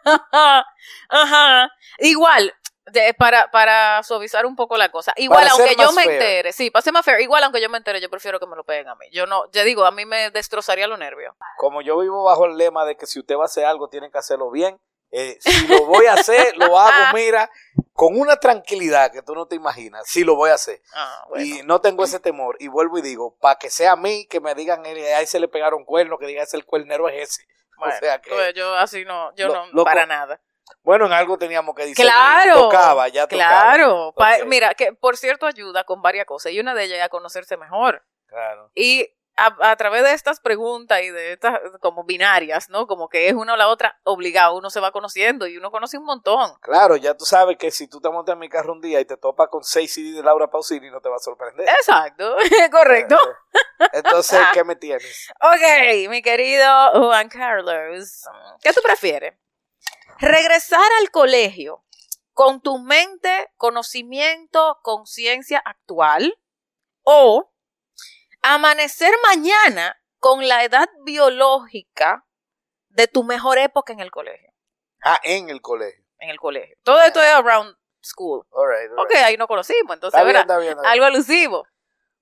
Ajá. 1.08 1.70
Igual, 1.98 2.54
de- 2.86 3.14
para, 3.14 3.50
para 3.50 4.02
suavizar 4.02 4.46
un 4.46 4.56
poco 4.56 4.76
la 4.76 4.90
cosa. 4.90 5.12
Igual, 5.16 5.40
Para 5.48 5.52
aunque 5.52 5.76
yo 5.76 5.92
me 5.92 6.04
fair. 6.04 6.12
entere, 6.14 6.52
sí, 6.52 6.70
para 6.70 6.82
ser 6.82 6.92
más 6.92 7.04
fair, 7.04 7.20
igual 7.20 7.42
aunque 7.44 7.60
yo 7.60 7.68
me 7.68 7.78
entere, 7.78 8.00
yo 8.00 8.08
prefiero 8.10 8.38
que 8.40 8.46
me 8.46 8.56
lo 8.56 8.64
peguen 8.64 8.88
a 8.88 8.94
mí. 8.94 9.06
Yo 9.12 9.26
no, 9.26 9.50
ya 9.52 9.64
digo, 9.64 9.84
a 9.84 9.90
mí 9.90 10.04
me 10.06 10.30
destrozaría 10.30 10.86
los 10.86 10.98
nervios. 10.98 11.34
Como 11.58 11.82
yo 11.82 11.98
vivo 11.98 12.24
bajo 12.24 12.46
el 12.46 12.56
lema 12.56 12.84
de 12.84 12.96
que 12.96 13.06
si 13.06 13.18
usted 13.20 13.36
va 13.36 13.42
a 13.42 13.46
hacer 13.46 13.64
algo, 13.64 13.88
tiene 13.88 14.10
que 14.10 14.18
hacerlo 14.18 14.50
bien. 14.50 14.78
eh, 15.12 15.36
si 15.40 15.66
lo 15.68 15.86
voy 15.86 16.06
a 16.06 16.14
hacer, 16.14 16.56
lo 16.56 16.78
hago, 16.78 17.14
mira, 17.14 17.48
con 17.92 18.18
una 18.18 18.36
tranquilidad 18.36 19.10
que 19.12 19.22
tú 19.22 19.34
no 19.34 19.46
te 19.46 19.54
imaginas. 19.54 20.02
Si 20.06 20.24
lo 20.24 20.34
voy 20.34 20.50
a 20.50 20.54
hacer. 20.54 20.82
Ah, 20.94 21.24
bueno. 21.28 21.44
Y 21.44 21.62
no 21.62 21.80
tengo 21.80 22.04
ese 22.04 22.18
temor. 22.20 22.56
Y 22.58 22.68
vuelvo 22.68 22.98
y 22.98 23.02
digo, 23.02 23.36
para 23.40 23.56
que 23.56 23.70
sea 23.70 23.92
a 23.92 23.96
mí, 23.96 24.26
que 24.26 24.40
me 24.40 24.54
digan, 24.54 24.84
"Eh, 24.84 25.14
ahí 25.14 25.26
se 25.26 25.38
le 25.40 25.48
pegaron 25.48 25.84
cuernos, 25.84 26.18
que 26.18 26.26
diga, 26.26 26.42
ese 26.42 26.56
el 26.56 26.64
cuernero 26.66 27.08
es 27.08 27.30
ese. 27.30 27.46
Bueno, 27.78 27.94
o 27.94 27.98
sea 27.98 28.20
que- 28.20 28.30
pues 28.30 28.52
yo 28.54 28.74
así 28.74 29.04
no, 29.04 29.34
yo 29.36 29.48
Lo- 29.48 29.66
no, 29.72 29.84
para 29.84 30.06
nada. 30.06 30.40
Bueno, 30.82 31.06
en 31.06 31.12
algo 31.12 31.38
teníamos 31.38 31.74
que 31.74 31.82
decir. 31.82 32.04
Claro. 32.04 32.54
Tocaba, 32.54 33.08
ya 33.08 33.26
tocaba. 33.26 33.72
Claro. 33.72 34.14
Mira, 34.46 34.74
que 34.74 34.92
por 34.92 35.16
cierto 35.16 35.46
ayuda 35.46 35.84
con 35.84 36.02
varias 36.02 36.26
cosas 36.26 36.52
y 36.52 36.60
una 36.60 36.74
de 36.74 36.84
ellas 36.84 36.98
es 36.98 37.04
a 37.04 37.08
conocerse 37.08 37.56
mejor. 37.56 38.04
Claro. 38.26 38.70
Y 38.74 39.08
a, 39.36 39.54
a 39.70 39.76
través 39.76 40.02
de 40.02 40.12
estas 40.12 40.40
preguntas 40.40 41.00
y 41.02 41.10
de 41.10 41.32
estas 41.32 41.60
como 41.80 42.04
binarias, 42.04 42.70
¿no? 42.70 42.86
Como 42.86 43.08
que 43.08 43.28
es 43.28 43.34
una 43.34 43.52
o 43.52 43.56
la 43.56 43.68
otra 43.68 43.98
obligado, 44.04 44.56
uno 44.56 44.70
se 44.70 44.80
va 44.80 44.92
conociendo 44.92 45.46
y 45.46 45.56
uno 45.56 45.70
conoce 45.70 45.98
un 45.98 46.04
montón. 46.04 46.54
Claro, 46.60 46.96
ya 46.96 47.14
tú 47.14 47.24
sabes 47.24 47.56
que 47.58 47.70
si 47.70 47.88
tú 47.88 48.00
te 48.00 48.08
montas 48.08 48.32
en 48.34 48.38
mi 48.38 48.48
carro 48.48 48.72
un 48.72 48.80
día 48.80 49.00
y 49.00 49.04
te 49.04 49.16
topas 49.16 49.48
con 49.48 49.62
seis 49.62 49.92
CD 49.92 50.12
de 50.12 50.22
Laura 50.22 50.48
Pausini, 50.48 50.90
no 50.90 51.00
te 51.00 51.08
va 51.08 51.16
a 51.16 51.20
sorprender. 51.20 51.68
Exacto, 51.68 52.36
correcto. 52.72 53.18
Entonces, 53.92 54.40
¿qué 54.52 54.64
me 54.64 54.76
tienes? 54.76 55.30
Ok, 55.40 56.08
mi 56.08 56.22
querido 56.22 56.92
Juan 56.94 57.28
Carlos, 57.28 58.26
¿qué 58.62 58.72
tú 58.72 58.80
prefieres? 58.82 59.34
¿Regresar 60.18 60.88
al 61.00 61.10
colegio 61.10 61.84
con 62.32 62.60
tu 62.60 62.78
mente, 62.78 63.50
conocimiento, 63.56 64.78
conciencia 64.82 65.62
actual 65.64 66.38
o 67.02 67.52
amanecer 68.42 69.12
mañana 69.24 70.00
con 70.18 70.48
la 70.48 70.64
edad 70.64 70.88
biológica 71.04 72.26
de 72.88 73.08
tu 73.08 73.24
mejor 73.24 73.58
época 73.58 73.92
en 73.92 74.00
el 74.00 74.10
colegio? 74.10 74.52
Ah, 75.02 75.20
en 75.22 75.50
el 75.50 75.60
colegio. 75.60 76.04
En 76.18 76.30
el 76.30 76.38
colegio. 76.38 76.76
Todo 76.82 77.00
esto 77.02 77.22
es 77.22 77.30
around 77.32 77.76
school. 78.02 78.46
All 78.50 78.68
right, 78.68 78.90
all 78.92 79.00
Ok, 79.00 79.14
ahí 79.16 79.36
nos 79.36 79.46
conocimos, 79.48 79.94
entonces, 79.94 80.18
Está 80.18 80.24
bien, 80.24 80.36
¿verdad? 80.36 80.42
está 80.42 80.58
bien, 80.58 80.70
está 80.70 80.82
bien. 80.82 80.92
Algo 80.92 81.04
alusivo. 81.04 81.66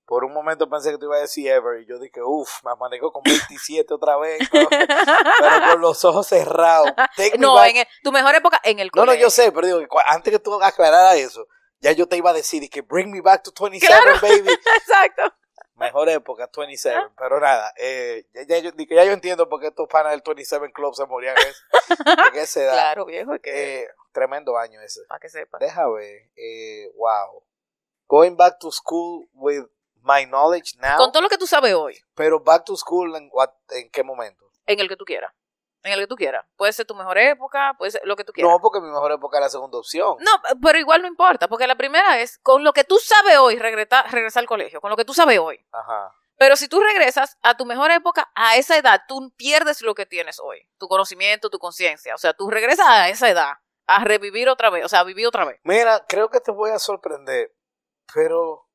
Por 0.05 0.23
un 0.23 0.33
momento 0.33 0.69
pensé 0.69 0.91
que 0.91 0.97
tú 0.99 1.05
ibas 1.05 1.17
a 1.17 1.21
decir 1.21 1.47
ever 1.47 1.81
y 1.81 1.85
yo 1.87 1.97
dije, 1.97 2.21
uff, 2.23 2.63
me 2.63 2.71
amanezco 2.71 3.11
con 3.11 3.23
27 3.23 3.91
otra 3.93 4.17
vez, 4.17 4.39
pero, 4.51 4.69
pero 4.69 5.71
con 5.71 5.81
los 5.81 6.05
ojos 6.05 6.27
cerrados. 6.27 6.91
Take 7.17 7.37
No, 7.39 7.63
en 7.63 7.77
el- 7.77 7.87
tu 8.03 8.11
mejor 8.11 8.35
época 8.35 8.59
en 8.63 8.79
el 8.79 8.87
no, 8.87 9.01
colegio. 9.01 9.15
no, 9.15 9.21
yo 9.21 9.29
sé, 9.31 9.51
pero 9.51 9.65
digo, 9.67 9.87
antes 10.05 10.31
que 10.31 10.39
tú 10.39 10.61
aclararas 10.61 11.15
eso, 11.17 11.47
ya 11.79 11.91
yo 11.91 12.07
te 12.07 12.17
iba 12.17 12.29
a 12.29 12.33
decir 12.33 12.69
que 12.69 12.81
bring 12.81 13.11
me 13.11 13.21
back 13.21 13.41
to 13.43 13.51
27, 13.51 13.87
Claro. 13.87 14.19
baby. 14.21 14.53
Exacto. 14.77 15.23
Mejor 15.77 16.07
época, 16.07 16.49
27. 16.55 16.97
Pero 17.17 17.39
nada, 17.41 17.73
eh, 17.77 18.25
ya, 18.33 18.43
ya 18.43 18.57
yo, 18.59 18.71
ya 18.77 19.03
yo 19.05 19.11
entiendo 19.11 19.49
por 19.49 19.59
qué 19.59 19.67
estos 19.67 19.87
panas 19.89 20.11
del 20.11 20.21
27 20.25 20.71
Club 20.71 20.95
se 20.95 21.05
morían 21.05 21.35
en 21.37 22.35
esa 22.39 22.61
edad. 22.61 22.73
Claro, 22.73 23.05
viejo, 23.05 23.33
que 23.41 23.81
Eh, 23.81 23.87
tremendo 24.13 24.55
año 24.57 24.79
ese. 24.81 25.01
para 25.09 25.19
que 25.19 25.27
sepa. 25.29 25.57
Deja 25.57 25.89
ver. 25.89 26.29
Eh, 26.37 26.91
wow. 26.95 27.43
Going 28.07 28.37
back 28.37 28.57
to 28.59 28.71
school 28.71 29.27
with 29.33 29.65
my 30.05 30.25
knowledge 30.25 30.77
now. 30.77 30.97
Con 30.97 31.11
todo 31.11 31.21
lo 31.23 31.29
que 31.29 31.37
tú 31.37 31.47
sabes 31.47 31.73
hoy, 31.73 31.97
pero 32.13 32.39
back 32.39 32.63
to 32.65 32.75
school 32.77 33.15
en, 33.15 33.29
what- 33.33 33.53
en 33.71 33.89
qué 33.91 34.03
momento? 34.03 34.45
en 34.67 34.79
el 34.79 34.87
que 34.87 34.95
tú 34.95 35.05
quieras. 35.05 35.31
En 35.83 35.91
el 35.93 35.99
que 35.99 36.07
tú 36.07 36.15
quieras. 36.15 36.43
Puede 36.55 36.73
ser 36.73 36.87
tu 36.87 36.95
mejor 36.95 37.15
época, 37.19 37.75
puede 37.77 37.91
ser 37.91 38.01
lo 38.05 38.15
que 38.15 38.23
tú 38.23 38.33
quieras. 38.33 38.51
No, 38.51 38.59
porque 38.59 38.79
mi 38.81 38.87
mejor 38.89 39.11
época 39.11 39.37
era 39.37 39.45
la 39.45 39.49
segunda 39.51 39.77
opción. 39.77 40.15
No, 40.19 40.31
pero 40.59 40.79
igual 40.79 41.03
no 41.03 41.07
importa, 41.07 41.47
porque 41.47 41.67
la 41.67 41.75
primera 41.75 42.19
es 42.19 42.39
con 42.39 42.63
lo 42.63 42.73
que 42.73 42.83
tú 42.83 42.97
sabes 42.97 43.37
hoy, 43.37 43.59
regresar, 43.59 44.11
regresar 44.11 44.41
al 44.41 44.47
colegio, 44.47 44.81
con 44.81 44.89
lo 44.89 44.97
que 44.97 45.05
tú 45.05 45.13
sabes 45.13 45.37
hoy. 45.37 45.63
Ajá. 45.71 46.11
Pero 46.37 46.55
si 46.55 46.67
tú 46.67 46.81
regresas 46.81 47.37
a 47.43 47.55
tu 47.55 47.65
mejor 47.65 47.91
época, 47.91 48.31
a 48.33 48.57
esa 48.57 48.75
edad, 48.77 49.01
tú 49.07 49.31
pierdes 49.37 49.81
lo 49.83 49.93
que 49.93 50.07
tienes 50.07 50.39
hoy, 50.39 50.67
tu 50.79 50.87
conocimiento, 50.87 51.51
tu 51.51 51.59
conciencia. 51.59 52.15
O 52.15 52.17
sea, 52.17 52.33
tú 52.33 52.49
regresas 52.49 52.87
a 52.89 53.09
esa 53.09 53.29
edad, 53.29 53.53
a 53.85 54.03
revivir 54.03 54.49
otra 54.49 54.71
vez, 54.71 54.83
o 54.85 54.89
sea, 54.89 55.01
a 55.01 55.03
vivir 55.03 55.27
otra 55.27 55.45
vez. 55.45 55.59
Mira, 55.63 56.03
creo 56.09 56.29
que 56.29 56.39
te 56.39 56.49
voy 56.51 56.71
a 56.71 56.79
sorprender, 56.79 57.53
pero 58.13 58.67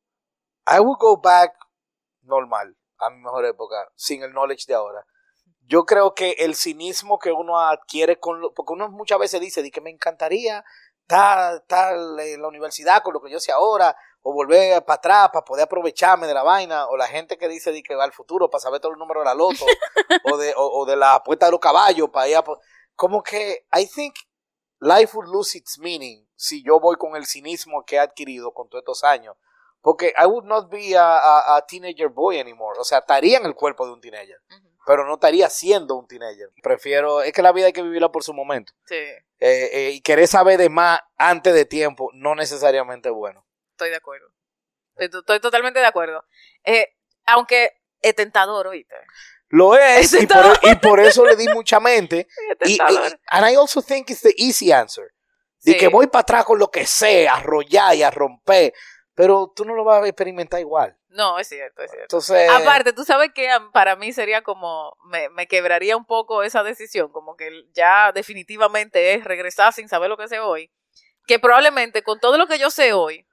I 0.70 0.78
will 0.78 0.96
go 0.98 1.20
back 1.20 1.52
normal 2.22 2.76
a 2.98 3.10
mi 3.10 3.18
mejor 3.18 3.44
época, 3.44 3.90
sin 3.96 4.22
el 4.22 4.32
knowledge 4.32 4.66
de 4.66 4.74
ahora. 4.74 5.04
Yo 5.66 5.84
creo 5.84 6.14
que 6.14 6.32
el 6.38 6.54
cinismo 6.54 7.18
que 7.18 7.32
uno 7.32 7.58
adquiere 7.58 8.18
con 8.18 8.40
lo, 8.40 8.52
porque 8.54 8.72
uno 8.72 8.88
muchas 8.88 9.18
veces 9.18 9.40
dice 9.40 9.62
de 9.62 9.70
que 9.70 9.80
me 9.80 9.90
encantaría 9.90 10.64
estar, 11.02 11.56
estar 11.56 11.94
en 11.94 12.42
la 12.42 12.48
universidad 12.48 13.02
con 13.02 13.14
lo 13.14 13.20
que 13.20 13.30
yo 13.30 13.40
sé 13.40 13.52
ahora, 13.52 13.96
o 14.22 14.32
volver 14.32 14.84
para 14.84 14.96
atrás 14.96 15.30
para 15.32 15.44
poder 15.44 15.64
aprovecharme 15.64 16.26
de 16.26 16.34
la 16.34 16.42
vaina, 16.42 16.86
o 16.88 16.96
la 16.96 17.06
gente 17.06 17.38
que 17.38 17.48
dice 17.48 17.72
de 17.72 17.82
que 17.82 17.94
va 17.94 18.04
al 18.04 18.12
futuro 18.12 18.50
para 18.50 18.60
saber 18.60 18.80
todos 18.80 18.92
los 18.92 18.98
números 18.98 19.22
de 19.22 19.24
la 19.26 19.34
loto, 19.34 19.64
o 20.32 20.36
de, 20.36 20.52
o, 20.56 20.80
o 20.80 20.84
de 20.84 20.96
la 20.96 21.14
apuesta 21.14 21.46
de 21.46 21.52
los 21.52 21.60
caballos 21.60 22.10
para 22.10 22.28
ir 22.28 22.36
a... 22.36 22.44
Como 22.94 23.22
que 23.22 23.66
I 23.72 23.86
think 23.86 24.14
life 24.78 25.16
would 25.16 25.28
lose 25.28 25.56
its 25.56 25.78
meaning 25.78 26.28
si 26.36 26.62
yo 26.62 26.78
voy 26.78 26.96
con 26.96 27.16
el 27.16 27.26
cinismo 27.26 27.82
que 27.84 27.96
he 27.96 27.98
adquirido 27.98 28.52
con 28.52 28.68
todos 28.68 28.82
estos 28.82 29.04
años. 29.04 29.36
Porque 29.82 30.12
I 30.16 30.26
would 30.26 30.44
not 30.44 30.70
be 30.70 30.96
a, 30.96 31.18
a- 31.18 31.56
a 31.56 31.66
teenager 31.66 32.08
boy 32.08 32.38
anymore. 32.38 32.78
O 32.78 32.84
sea, 32.84 32.98
estaría 32.98 33.38
en 33.38 33.46
el 33.46 33.54
cuerpo 33.54 33.86
de 33.86 33.92
un 33.92 34.00
teenager, 34.00 34.38
pero 34.86 35.06
no 35.06 35.14
estaría 35.14 35.48
siendo 35.48 35.94
un 35.96 36.06
teenager. 36.06 36.50
Prefiero, 36.62 37.22
es 37.22 37.32
que 37.32 37.42
la 37.42 37.52
vida 37.52 37.66
hay 37.66 37.72
que 37.72 37.82
vivirla 37.82 38.10
por 38.12 38.22
su 38.22 38.34
momento. 38.34 38.72
Sí, 38.86 38.96
Eh, 39.42 39.70
eh, 39.72 39.90
y 39.94 40.00
querer 40.02 40.26
saber 40.28 40.58
de 40.58 40.68
más 40.68 41.00
antes 41.16 41.54
de 41.54 41.64
tiempo 41.64 42.10
no 42.12 42.34
necesariamente 42.34 43.08
es 43.08 43.14
bueno. 43.14 43.46
estoy 43.72 43.88
de 43.90 43.96
acuerdo. 43.96 44.26
Estoy, 44.96 45.20
estoy 45.20 45.40
totalmente 45.40 45.80
de 45.80 45.86
acuerdo. 45.86 46.24
Eh, 46.64 46.88
aunque 47.24 47.72
es 48.02 48.14
tentador, 48.14 48.66
oíste. 48.66 48.94
Lo 49.48 49.74
es, 49.76 50.12
Ese 50.12 50.24
y 50.24 50.26
por, 50.26 50.58
y 50.62 50.74
por 50.76 51.00
eso 51.00 51.24
le 51.24 51.36
di 51.36 51.48
mucha 51.48 51.80
mente. 51.80 52.28
Es 52.60 52.68
Y, 52.70 52.74
y- 52.74 53.18
and 53.30 53.50
I 53.50 53.54
also 53.56 53.80
think 53.80 54.10
it's 54.10 54.20
the 54.20 54.34
easy 54.36 54.70
answer. 54.72 55.10
De 55.62 55.72
Sí. 55.72 55.78
que 55.78 55.88
voy 55.88 56.06
para 56.08 56.20
atrás 56.20 56.44
con 56.44 56.58
lo 56.58 56.70
que 56.70 56.84
sé, 56.86 57.26
a 57.28 57.36
arrollar 57.36 57.94
y 57.96 58.02
a 58.02 58.10
romper. 58.10 58.72
Pero 59.20 59.52
tú 59.54 59.66
no 59.66 59.74
lo 59.74 59.84
vas 59.84 60.02
a 60.02 60.06
experimentar 60.06 60.60
igual. 60.60 60.96
No, 61.10 61.38
es 61.38 61.46
cierto, 61.46 61.82
es 61.82 61.90
cierto. 61.90 62.04
Entonces. 62.04 62.48
Aparte, 62.48 62.94
tú 62.94 63.04
sabes 63.04 63.32
que 63.34 63.50
am, 63.50 63.70
para 63.70 63.94
mí 63.94 64.14
sería 64.14 64.40
como, 64.40 64.96
me, 65.04 65.28
me 65.28 65.46
quebraría 65.46 65.94
un 65.94 66.06
poco 66.06 66.42
esa 66.42 66.62
decisión, 66.62 67.12
como 67.12 67.36
que 67.36 67.66
ya 67.74 68.12
definitivamente 68.12 69.12
es 69.12 69.24
regresar 69.24 69.74
sin 69.74 69.90
saber 69.90 70.08
lo 70.08 70.16
que 70.16 70.26
sé 70.26 70.40
hoy, 70.40 70.72
que 71.26 71.38
probablemente 71.38 72.02
con 72.02 72.18
todo 72.18 72.38
lo 72.38 72.46
que 72.46 72.58
yo 72.58 72.70
sé 72.70 72.94
hoy, 72.94 73.26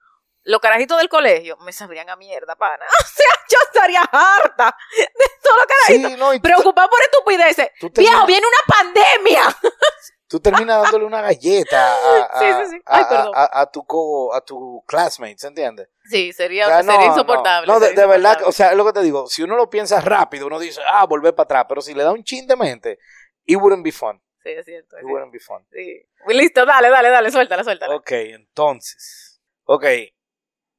los 0.44 0.60
carajitos 0.60 0.98
del 0.98 1.08
colegio 1.08 1.56
me 1.58 1.72
sabrían 1.72 2.10
a 2.10 2.18
mierda, 2.18 2.58
pana. 2.58 2.86
O 3.00 3.08
sea, 3.08 3.26
yo 3.50 3.58
estaría 3.64 4.02
harta 4.02 4.76
de 4.92 5.26
todos 5.42 5.58
los 5.58 5.66
carajitos. 5.68 6.12
Sí, 6.12 6.18
no, 6.18 6.42
Preocupado 6.42 6.90
por 6.90 7.02
estupideces. 7.02 7.70
Viejo, 7.96 8.26
viene 8.26 8.46
una 8.46 8.76
pandemia. 8.76 9.58
tú 10.28 10.40
terminas 10.40 10.82
dándole 10.84 11.06
una 11.06 11.22
galleta 11.22 11.94
a, 11.94 12.24
a, 12.26 12.40
Sí, 12.40 12.46
sí, 12.66 12.70
sí. 12.72 12.82
a- 12.86 12.98
Ay, 12.98 13.04
a- 13.04 13.10
perdón. 13.10 13.32
a- 13.36 13.62
a 13.62 13.72
tu 13.72 13.86
co, 13.86 14.34
a 14.34 14.42
tu 14.42 14.84
classmates, 14.88 15.44
¿entiendes? 15.44 15.90
Sí, 16.06 16.32
sería, 16.34 16.66
O 16.66 16.70
sea, 16.70 16.84
no, 16.84 16.92
sería 16.94 17.08
insoportable. 17.08 17.68
No, 17.72 17.80
de, 17.80 17.94
verdad, 18.06 18.40
o 18.46 18.52
sea, 18.52 18.72
es 18.72 18.78
lo 18.78 18.86
que 18.86 18.94
te 18.94 19.02
digo. 19.02 19.28
Si 19.28 19.44
uno 19.44 19.56
lo 19.56 19.70
piensa 19.70 20.00
rápido, 20.02 20.48
uno 20.48 20.60
dice, 20.60 20.82
ah, 20.90 21.06
volver 21.06 21.34
para 21.36 21.46
atrás. 21.46 21.66
Pero 21.70 21.82
si 21.82 21.94
le 21.94 22.04
da 22.04 22.12
un 22.12 22.24
chin 22.24 22.46
de 22.48 22.56
mente, 22.56 23.00
it 23.46 23.58
wouldn't 23.58 23.84
be 23.84 23.92
fun. 23.92 24.22
Sí, 24.44 24.50
es 24.52 24.66
cierto. 24.66 24.98
It 24.98 25.04
wouldn't 25.04 25.32
be 25.34 25.40
fun. 25.40 25.66
Sí. 25.72 26.02
Listo, 26.28 26.66
dale, 26.66 26.90
dale, 26.90 27.10
dale, 27.10 27.32
suéltala, 27.32 27.64
suéltala. 27.64 27.96
Ok, 27.96 28.12
entonces. 28.12 29.42
Ok. 29.66 29.86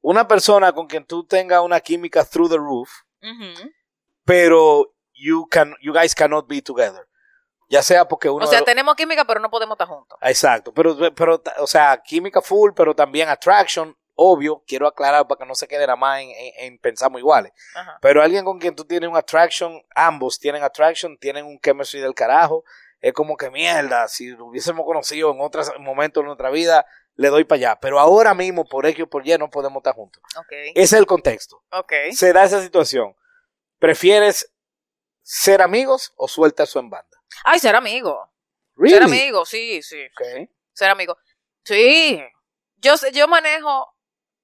Una 0.01 0.27
persona 0.27 0.71
con 0.71 0.87
quien 0.87 1.05
tú 1.05 1.25
tengas 1.25 1.61
una 1.61 1.79
química 1.79 2.23
through 2.23 2.49
the 2.49 2.57
roof, 2.57 2.89
pero 4.25 4.93
you, 5.13 5.45
can, 5.49 5.75
you 5.81 5.93
guys 5.93 6.15
cannot 6.15 6.47
be 6.47 6.61
together. 6.61 7.05
Ya 7.69 7.83
sea 7.83 8.07
porque 8.07 8.29
uno. 8.29 8.45
O 8.45 8.47
sea, 8.47 8.59
los- 8.59 8.65
tenemos 8.65 8.95
química, 8.95 9.25
pero 9.25 9.39
no 9.39 9.49
podemos 9.49 9.75
estar 9.75 9.87
juntos. 9.87 10.17
Exacto, 10.21 10.73
pero, 10.73 10.97
pero, 11.15 11.41
o 11.59 11.67
sea, 11.67 12.01
química 12.03 12.41
full, 12.41 12.71
pero 12.75 12.95
también 12.95 13.29
attraction, 13.29 13.95
obvio, 14.15 14.63
quiero 14.67 14.87
aclarar 14.87 15.27
para 15.27 15.39
que 15.39 15.45
no 15.45 15.53
se 15.55 15.67
quede 15.67 15.81
nada 15.85 15.95
más 15.95 16.21
en, 16.21 16.29
en- 16.31 16.53
en 16.57 16.77
pensamos 16.79 17.19
iguales. 17.19 17.53
Ajá. 17.75 17.97
Pero 18.01 18.21
alguien 18.23 18.43
con 18.43 18.59
quien 18.59 18.75
tú 18.75 18.85
tienes 18.85 19.07
un 19.09 19.15
attraction, 19.15 19.81
ambos 19.95 20.39
tienen 20.39 20.63
attraction, 20.63 21.17
tienen 21.17 21.45
un 21.45 21.59
chemistry 21.59 21.99
del 22.01 22.13
carajo. 22.15 22.63
Es 23.01 23.13
como 23.13 23.37
que 23.37 23.49
mierda, 23.49 24.07
si 24.09 24.27
lo 24.31 24.47
hubiésemos 24.47 24.85
conocido 24.85 25.31
en 25.31 25.39
otros 25.39 25.71
momentos 25.79 26.21
de 26.21 26.25
nuestra 26.25 26.49
vida, 26.49 26.85
le 27.15 27.29
doy 27.29 27.45
para 27.45 27.57
allá. 27.57 27.79
Pero 27.79 27.97
ahora 27.99 28.33
mismo, 28.33 28.65
por 28.65 28.85
X 28.87 29.03
o 29.03 29.07
por 29.07 29.25
Y, 29.25 29.37
no 29.37 29.49
podemos 29.49 29.77
estar 29.77 29.93
juntos. 29.93 30.21
Ok. 30.37 30.51
Ese 30.51 30.81
es 30.81 30.93
el 30.93 31.05
contexto. 31.05 31.63
Ok. 31.71 31.93
Se 32.13 32.33
da 32.33 32.43
esa 32.43 32.61
situación. 32.61 33.15
¿Prefieres 33.77 34.51
ser 35.21 35.61
amigos 35.61 36.13
o 36.17 36.27
suelta 36.27 36.63
eso 36.63 36.79
en 36.79 36.89
banda? 36.89 37.08
Ay, 37.43 37.59
ser 37.59 37.75
amigo. 37.75 38.31
Really? 38.75 38.93
Ser 38.95 39.03
amigo, 39.03 39.45
sí, 39.45 39.81
sí. 39.81 40.05
Ok. 40.05 40.49
Ser 40.73 40.89
amigo. 40.89 41.17
Sí. 41.63 42.21
Yo, 42.77 42.93
yo 43.13 43.27
manejo, 43.27 43.93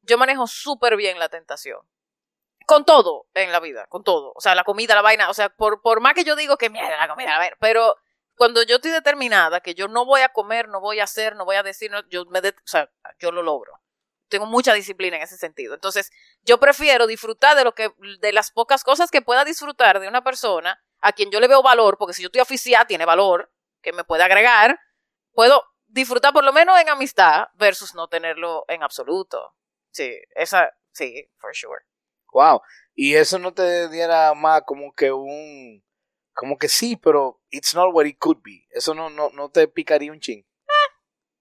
yo 0.01 0.17
manejo 0.17 0.47
súper 0.47 0.95
bien 0.95 1.19
la 1.19 1.29
tentación. 1.29 1.79
Con 2.67 2.83
todo 2.83 3.27
en 3.35 3.51
la 3.51 3.59
vida, 3.59 3.85
con 3.87 4.03
todo. 4.03 4.33
O 4.35 4.41
sea, 4.41 4.55
la 4.55 4.63
comida, 4.63 4.95
la 4.95 5.01
vaina. 5.01 5.29
O 5.29 5.33
sea, 5.33 5.49
por, 5.49 5.81
por 5.81 6.01
más 6.01 6.13
que 6.15 6.23
yo 6.23 6.35
digo 6.35 6.57
que 6.57 6.69
mierda 6.69 6.97
la 6.97 7.07
comida, 7.07 7.29
la 7.29 7.37
vaina. 7.37 7.55
Pero 7.59 7.95
cuando 8.35 8.63
yo 8.63 8.77
estoy 8.77 8.91
determinada 8.91 9.61
que 9.61 9.75
yo 9.75 9.87
no 9.87 10.03
voy 10.05 10.21
a 10.21 10.29
comer, 10.29 10.67
no 10.67 10.81
voy 10.81 10.99
a 10.99 11.03
hacer, 11.03 11.35
no 11.35 11.45
voy 11.45 11.55
a 11.57 11.63
decir, 11.63 11.91
no, 11.91 12.01
yo 12.09 12.25
me, 12.25 12.41
de- 12.41 12.49
o 12.49 12.67
sea, 12.67 12.89
yo 13.19 13.31
lo 13.31 13.43
logro. 13.43 13.79
Tengo 14.29 14.47
mucha 14.47 14.73
disciplina 14.73 15.15
en 15.17 15.21
ese 15.23 15.37
sentido. 15.37 15.75
Entonces, 15.75 16.11
yo 16.41 16.59
prefiero 16.59 17.05
disfrutar 17.05 17.55
de 17.55 17.63
lo 17.63 17.75
que, 17.75 17.91
de 18.19 18.33
las 18.33 18.49
pocas 18.51 18.83
cosas 18.83 19.11
que 19.11 19.21
pueda 19.21 19.45
disfrutar 19.45 19.99
de 19.99 20.07
una 20.07 20.23
persona 20.23 20.83
a 21.05 21.11
quien 21.11 21.29
yo 21.29 21.39
le 21.39 21.47
veo 21.47 21.61
valor, 21.61 21.97
porque 21.99 22.13
si 22.13 22.23
yo 22.23 22.27
estoy 22.27 22.41
oficial, 22.41 22.87
tiene 22.87 23.05
valor, 23.05 23.51
que 23.83 23.93
me 23.93 24.03
puede 24.03 24.23
agregar, 24.23 24.79
puedo 25.33 25.63
disfrutar 25.85 26.33
por 26.33 26.43
lo 26.43 26.51
menos 26.51 26.79
en 26.79 26.89
amistad 26.89 27.47
versus 27.53 27.93
no 27.93 28.07
tenerlo 28.07 28.65
en 28.67 28.81
absoluto. 28.81 29.55
Sí, 29.91 30.19
esa, 30.35 30.71
sí, 30.91 31.29
for 31.37 31.55
sure. 31.55 31.81
Wow. 32.33 32.61
Y 32.95 33.13
eso 33.13 33.37
no 33.37 33.53
te 33.53 33.87
diera 33.89 34.33
más 34.33 34.63
como 34.65 34.93
que 34.93 35.11
un. 35.11 35.83
Como 36.33 36.57
que 36.57 36.67
sí, 36.67 36.97
pero 36.97 37.39
it's 37.49 37.75
not 37.75 37.93
what 37.93 38.05
it 38.05 38.17
could 38.17 38.39
be. 38.41 38.65
Eso 38.71 38.95
no, 38.95 39.11
no, 39.11 39.29
no 39.29 39.49
te 39.49 39.67
picaría 39.67 40.11
un 40.11 40.19
ching. 40.19 40.43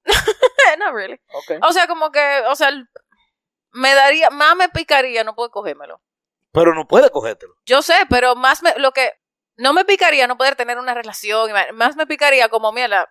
Not 0.79 0.93
really. 0.93 1.19
Ok. 1.33 1.65
O 1.67 1.73
sea, 1.73 1.87
como 1.87 2.13
que, 2.13 2.43
o 2.49 2.55
sea, 2.55 2.71
me 3.73 3.95
daría, 3.95 4.29
más 4.29 4.55
me 4.57 4.69
picaría 4.69 5.25
no 5.25 5.35
poder 5.35 5.51
cogérmelo. 5.51 6.03
Pero 6.53 6.75
no 6.75 6.87
puede 6.87 7.11
cogértelo. 7.11 7.55
Yo 7.65 7.83
sé, 7.83 7.95
pero 8.09 8.37
más 8.37 8.63
me, 8.63 8.75
lo 8.77 8.93
que, 8.93 9.15
no 9.57 9.73
me 9.73 9.85
picaría 9.85 10.27
no 10.27 10.37
poder 10.37 10.57
tener 10.57 10.79
una 10.79 10.95
relación, 10.95 11.51
más 11.75 11.97
me 11.97 12.07
picaría 12.07 12.49
como, 12.49 12.73
mierda, 12.73 13.09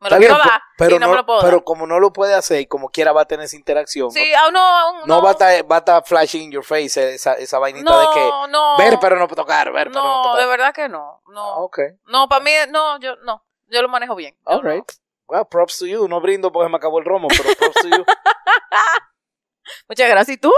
me 0.00 0.10
lo 0.10 0.18
quiero 0.18 0.36
dar 0.36 0.60
pero, 0.76 0.96
y 0.96 0.98
no, 0.98 1.06
no, 1.06 1.12
me 1.12 1.16
lo 1.18 1.26
puedo 1.26 1.40
pero 1.40 1.56
dar. 1.58 1.64
como 1.64 1.86
no 1.86 1.98
lo 2.00 2.12
puede 2.12 2.34
hacer 2.34 2.60
y 2.60 2.66
como 2.66 2.90
quiera 2.90 3.12
va 3.12 3.22
a 3.22 3.24
tener 3.26 3.44
esa 3.46 3.56
interacción. 3.56 4.10
Sí, 4.10 4.34
aún 4.34 4.52
no, 4.52 4.60
aún 4.60 4.98
no, 5.00 5.06
no 5.06 5.22
va 5.22 5.30
a 5.30 5.32
estar, 5.32 5.70
va 5.70 5.76
a 5.76 5.78
estar 5.78 6.04
flashing 6.04 6.42
in 6.42 6.50
your 6.52 6.64
face 6.64 7.14
esa, 7.14 7.34
esa 7.34 7.58
vainita 7.58 7.98
de 8.00 8.06
que 8.12 8.30
no, 8.50 8.76
ver 8.76 8.98
pero 9.00 9.16
no 9.16 9.26
tocar, 9.28 9.72
ver 9.72 9.88
pero 9.88 10.02
no 10.02 10.22
tocar. 10.22 10.40
de 10.40 10.46
verdad 10.46 10.74
que 10.74 10.88
no, 10.88 11.22
Ah, 11.26 11.30
no, 11.32 11.54
Ok. 11.64 11.78
no, 12.06 12.28
para 12.28 12.42
mí, 12.44 12.50
no, 12.70 12.98
yo, 13.00 13.16
no, 13.24 13.44
yo 13.68 13.80
lo 13.82 13.88
manejo 13.88 14.14
bien. 14.14 14.36
All 14.44 14.62
right. 14.62 14.84
Well, 15.26 15.46
props 15.46 15.78
to 15.78 15.86
you. 15.86 16.06
No 16.06 16.20
brindo 16.20 16.52
porque 16.52 16.68
me 16.68 16.76
acabó 16.76 16.98
el 16.98 17.06
romo, 17.06 17.28
pero 17.28 17.54
props 17.56 17.80
to 17.80 17.88
you. 17.88 18.04
Muchas 19.88 20.08
gracias. 20.08 20.36
¿Y 20.36 20.40
tú? 20.40 20.52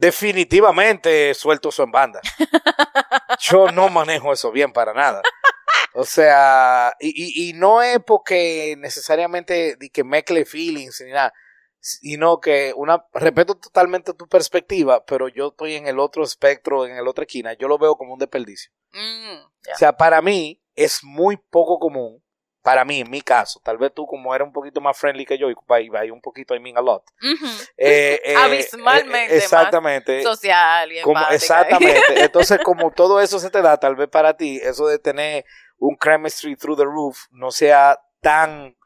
Definitivamente 0.00 1.34
suelto 1.34 1.68
eso 1.68 1.82
en 1.82 1.90
banda. 1.90 2.20
Yo 3.40 3.70
no 3.70 3.90
manejo 3.90 4.32
eso 4.32 4.50
bien 4.50 4.72
para 4.72 4.94
nada. 4.94 5.20
O 5.92 6.04
sea, 6.04 6.94
y, 6.98 7.08
y, 7.08 7.50
y 7.50 7.52
no 7.52 7.82
es 7.82 7.98
porque 8.06 8.76
necesariamente 8.78 9.76
di 9.76 9.90
que 9.90 10.02
mezcle 10.02 10.46
feelings 10.46 11.02
ni 11.04 11.10
nada, 11.10 11.34
sino 11.80 12.40
que 12.40 12.72
una 12.76 13.04
respeto 13.12 13.56
totalmente 13.56 14.14
tu 14.14 14.26
perspectiva, 14.26 15.04
pero 15.04 15.28
yo 15.28 15.48
estoy 15.48 15.74
en 15.74 15.86
el 15.86 15.98
otro 15.98 16.22
espectro, 16.22 16.86
en 16.86 16.96
el 16.96 17.08
otra 17.08 17.24
esquina, 17.24 17.54
yo 17.54 17.68
lo 17.68 17.76
veo 17.76 17.96
como 17.96 18.14
un 18.14 18.18
desperdicio. 18.18 18.70
Mm. 18.92 19.44
O 19.72 19.76
sea, 19.76 19.96
para 19.96 20.22
mí 20.22 20.62
es 20.76 21.02
muy 21.02 21.36
poco 21.36 21.78
común, 21.78 22.22
para 22.62 22.84
mí, 22.84 23.00
en 23.00 23.10
mi 23.10 23.22
caso, 23.22 23.60
tal 23.64 23.78
vez 23.78 23.92
tú 23.94 24.06
como 24.06 24.34
eres 24.34 24.46
un 24.46 24.52
poquito 24.52 24.80
más 24.80 24.96
friendly 24.98 25.24
que 25.24 25.38
yo, 25.38 25.50
y 25.50 25.54
by, 25.66 26.10
un 26.10 26.20
poquito, 26.20 26.54
I 26.54 26.60
mean 26.60 26.76
a 26.76 26.82
lot. 26.82 27.02
Eh, 27.76 28.20
eh, 28.24 28.34
Abismalmente 28.36 29.24
eh, 29.24 29.36
más 29.36 29.44
exactamente. 29.44 30.22
Social 30.22 30.92
y 30.92 31.00
Como, 31.00 31.20
exactamente. 31.30 32.02
Entonces, 32.16 32.60
como 32.62 32.90
todo 32.90 33.20
eso 33.20 33.38
se 33.38 33.50
te 33.50 33.62
da, 33.62 33.78
tal 33.78 33.96
vez 33.96 34.08
para 34.08 34.36
ti, 34.36 34.60
eso 34.62 34.86
de 34.86 34.98
tener 34.98 35.44
un 35.78 35.96
chemistry 35.96 36.56
through 36.56 36.76
the 36.76 36.84
roof 36.84 37.26
no 37.30 37.50
sea 37.50 37.98
tan 38.20 38.76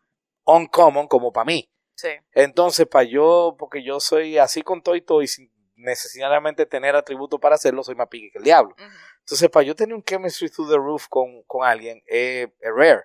uncommon 0.44 1.08
como 1.08 1.32
para 1.32 1.46
mí. 1.46 1.68
Sí. 1.96 2.10
Entonces, 2.32 2.86
para 2.86 3.04
yo, 3.04 3.56
porque 3.58 3.82
yo 3.82 3.98
soy 3.98 4.38
así 4.38 4.62
con 4.62 4.82
todo 4.82 4.94
y 4.94 5.00
todo, 5.00 5.22
y 5.22 5.26
sin 5.26 5.52
necesariamente 5.76 6.64
tener 6.66 6.94
atributos 6.94 7.40
para 7.40 7.56
hacerlo, 7.56 7.82
soy 7.82 7.96
más 7.96 8.08
pique 8.08 8.30
que 8.30 8.38
el 8.38 8.44
diablo. 8.44 8.76
Entonces, 9.20 9.50
para 9.50 9.64
yo 9.64 9.74
tener 9.74 9.94
un 9.94 10.04
chemistry 10.04 10.48
through 10.48 10.70
the 10.70 10.76
roof 10.76 11.06
con, 11.08 11.42
con 11.44 11.66
alguien, 11.66 12.02
eh, 12.06 12.48
es 12.60 12.70
rare. 12.72 13.04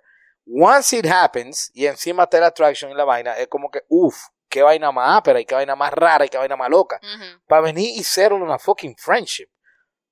Once 0.52 0.98
it 0.98 1.06
happens, 1.06 1.70
y 1.74 1.86
encima 1.86 2.26
te 2.28 2.40
la 2.40 2.48
attraction 2.48 2.92
y 2.92 2.96
la 2.96 3.06
vaina, 3.06 3.38
es 3.38 3.48
como 3.48 3.70
que, 3.70 3.84
uff, 3.88 4.16
qué 4.50 4.64
vaina 4.64 4.92
más 4.92 5.18
ápera, 5.18 5.40
y 5.40 5.46
qué 5.46 5.54
vaina 5.54 5.76
más 5.76 5.94
rara, 5.94 6.26
y 6.26 6.30
qué 6.30 6.38
vaina 6.38 6.56
más 6.56 6.70
loca 6.70 7.00
para 7.48 7.62
venir 7.62 7.96
y 7.96 8.04
ser 8.04 8.34
una 8.34 8.58
fucking 8.58 8.96
friendship. 8.98 9.48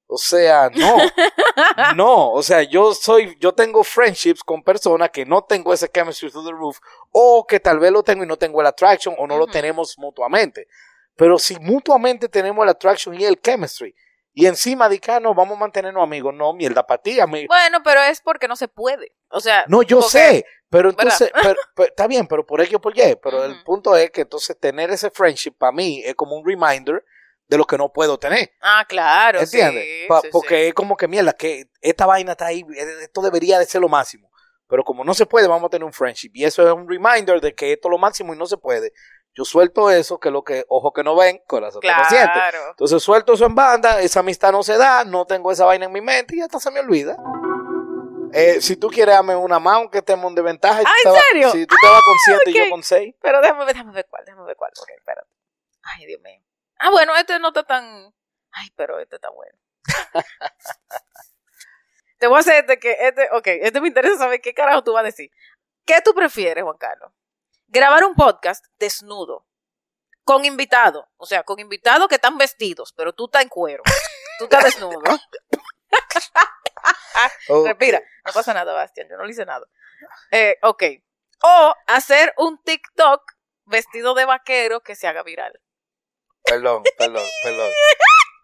O 0.10 0.18
sea, 0.18 0.70
no, 0.70 0.98
no, 1.96 2.32
o 2.32 2.44
sea, 2.44 2.62
yo 2.62 2.94
soy, 2.94 3.36
yo 3.40 3.54
tengo 3.54 3.84
friendships 3.84 4.42
con 4.42 4.64
personas 4.64 5.10
que 5.10 5.26
no 5.26 5.44
tengo 5.44 5.74
ese 5.74 5.90
chemistry 5.90 6.30
through 6.30 6.46
the 6.46 6.54
roof, 6.54 6.78
o 7.12 7.46
que 7.46 7.60
tal 7.60 7.80
vez 7.80 7.92
lo 7.92 8.04
tengo 8.04 8.24
y 8.24 8.28
no 8.28 8.38
tengo 8.38 8.62
el 8.62 8.68
attraction, 8.68 9.16
o 9.18 9.28
no 9.28 9.38
lo 9.38 9.48
tenemos 9.48 9.98
mutuamente. 9.98 10.68
Pero 11.16 11.40
si 11.40 11.58
mutuamente 11.60 12.30
tenemos 12.30 12.64
el 12.64 12.70
attraction 12.70 13.20
y 13.20 13.26
el 13.26 13.42
chemistry, 13.42 13.94
y 14.40 14.46
encima 14.46 14.88
de 14.88 15.00
que 15.00 15.20
no, 15.20 15.34
vamos 15.34 15.58
a 15.58 15.62
mantenernos 15.62 16.04
amigos, 16.04 16.32
no, 16.32 16.54
mierda 16.54 16.86
para 16.86 17.02
ti, 17.02 17.20
amigo. 17.20 17.48
Bueno, 17.48 17.82
pero 17.84 18.04
es 18.04 18.22
porque 18.22 18.48
no 18.48 18.56
se 18.56 18.68
puede. 18.68 19.12
O 19.30 19.40
sea, 19.40 19.66
No, 19.68 19.82
yo 19.82 19.98
porque- 19.98 20.12
sé, 20.12 20.46
pero 20.70 20.92
entonces, 20.92 21.32
¿Verdad? 21.34 21.42
pero- 21.56 21.60
pero 21.76 21.90
está 21.90 22.06
bien, 22.06 22.28
pero 22.28 22.46
por 22.46 22.62
X 22.62 22.76
o 22.76 22.80
por 22.80 22.96
Y, 22.96 23.16
pero 23.24 23.44
el 23.46 23.64
punto 23.64 23.96
es 23.96 24.12
que 24.12 24.22
entonces 24.22 24.56
tener 24.60 24.92
ese 24.92 25.10
friendship 25.10 25.54
para 25.58 25.72
mí 25.72 26.04
es 26.06 26.14
como 26.14 26.36
un 26.36 26.46
reminder 26.46 27.04
de 27.48 27.58
lo 27.58 27.66
que 27.66 27.78
no 27.80 27.92
puedo 27.92 28.20
tener. 28.20 28.52
Ah, 28.62 28.86
claro. 28.88 29.40
¿Entiendes? 29.40 29.84
sí, 29.84 30.06
Pa- 30.08 30.22
sí, 30.22 30.28
porque 30.32 30.56
sí. 30.64 30.68
es 30.68 30.74
como 30.76 30.96
que 30.96 31.08
mierda, 31.08 31.34
que 31.34 31.72
esta 31.82 32.06
vaina 32.06 32.34
está 32.34 32.46
ahí, 32.46 32.60
eh, 32.76 32.86
esto 33.04 33.22
debería 33.22 33.58
de 33.58 33.66
ser 33.66 33.82
lo 33.82 33.90
máximo. 33.90 34.30
Pero 34.70 34.84
como 34.84 35.04
no 35.04 35.14
se 35.16 35.26
puede, 35.26 35.48
vamos 35.48 35.66
a 35.68 35.70
tener 35.72 35.86
un 35.86 35.94
friendship. 35.94 36.30
Y 36.34 36.44
eso 36.44 36.62
es 36.68 36.72
un 36.74 36.88
reminder 36.88 37.40
de 37.42 37.56
que 37.56 37.72
esto 37.72 37.88
es 37.88 37.92
lo 37.92 37.98
máximo 37.98 38.34
y 38.36 38.38
no 38.38 38.46
se 38.46 38.58
puede. 38.58 38.92
Yo 39.38 39.46
suelto 39.46 39.92
eso, 39.92 40.20
que 40.20 40.32
lo 40.32 40.44
que, 40.44 40.66
ojo 40.68 40.92
que 40.92 41.04
no 41.04 41.16
ven, 41.16 41.40
corazón 41.46 41.80
que 41.80 41.92
no 41.92 42.06
siente. 42.06 42.34
Claro. 42.34 42.70
Entonces 42.72 43.04
suelto 43.04 43.34
eso 43.34 43.46
en 43.46 43.54
banda, 43.54 44.02
esa 44.02 44.22
amistad 44.22 44.52
no 44.52 44.64
se 44.64 44.80
da, 44.80 45.06
no 45.06 45.28
tengo 45.28 45.52
esa 45.52 45.64
vaina 45.64 45.86
en 45.86 45.92
mi 45.92 46.02
mente 46.02 46.36
y 46.36 46.42
hasta 46.42 46.60
se 46.60 46.72
me 46.72 46.80
olvida. 46.80 47.16
Eh, 48.34 48.60
si 48.62 48.78
tú 48.78 48.90
quieres, 48.90 49.14
dame 49.14 49.36
una 49.36 49.60
más, 49.60 49.76
aunque 49.76 50.00
estemos 50.00 50.34
de 50.34 50.42
ventaja. 50.42 50.82
y 50.82 50.84
tú 50.84 50.90
Ah, 50.90 50.96
¿en 51.06 51.22
serio? 51.22 51.52
Si 51.52 51.68
tú 51.68 51.76
te 51.80 51.88
vas 51.88 52.02
con 52.02 52.16
siete 52.26 52.50
y 52.50 52.54
ok. 52.60 52.66
yo 52.66 52.70
con 52.72 52.82
seis. 52.84 53.16
Pero 53.22 53.40
déjame 53.40 53.60
ver, 53.66 53.76
déjame 53.76 53.92
ver 53.94 54.08
cuál, 54.10 54.26
déjame 54.26 54.44
ver 54.48 54.56
cuál. 54.56 54.72
Ok, 54.82 54.90
espérate. 54.98 55.30
Ay, 55.84 56.08
Dios 56.08 56.22
mío. 56.22 56.42
Ah, 56.80 56.90
bueno, 56.90 57.16
este 57.16 57.38
no 57.38 57.50
está 57.50 57.62
tan. 57.64 58.12
Ay, 58.52 58.70
pero 58.76 59.00
este 59.00 59.18
está 59.18 59.30
bueno. 59.30 59.56
Te 62.18 62.26
voy 62.26 62.38
a 62.38 62.40
hacer 62.40 62.56
este 62.56 62.80
que. 62.80 62.98
Este, 63.00 63.30
ok, 63.32 63.48
este 63.48 63.82
me 63.82 63.88
interesa 63.90 64.18
saber 64.18 64.42
qué 64.42 64.56
carajo 64.56 64.84
tú 64.84 64.94
vas 64.94 65.02
a 65.02 65.06
decir. 65.06 65.30
¿Qué 65.86 66.02
tú 66.04 66.16
prefieres, 66.16 66.64
Juan 66.64 66.78
Carlos? 66.78 67.12
Grabar 67.68 68.04
un 68.06 68.16
podcast 68.16 68.66
desnudo. 68.80 69.46
Con 70.24 70.46
invitado. 70.46 71.10
O 71.18 71.26
sea, 71.26 71.44
con 71.44 71.60
invitados 71.60 72.08
que 72.08 72.16
están 72.16 72.38
vestidos, 72.38 72.94
pero 72.94 73.14
tú 73.14 73.26
estás 73.26 73.44
en 73.44 73.50
cuero. 73.50 73.84
Tú 74.40 74.46
estás 74.46 74.64
desnudo. 74.66 75.02
Respira. 77.66 78.02
No 78.26 78.34
pasa 78.34 78.54
nada, 78.54 78.74
Bastian. 78.74 79.08
Yo 79.10 79.18
no 79.18 79.26
le 79.26 79.32
hice 79.32 79.46
nada. 79.46 79.66
Eh, 80.32 80.58
ok. 80.62 80.84
O 81.44 81.76
hacer 81.88 82.34
un 82.38 82.62
TikTok 82.64 83.22
vestido 83.66 84.14
de 84.14 84.26
vaquero 84.26 84.82
que 84.82 84.96
se 84.96 85.08
haga 85.08 85.24
viral. 85.24 85.60
Perdón, 86.44 86.84
perdón, 86.98 87.26
perdón. 87.44 87.72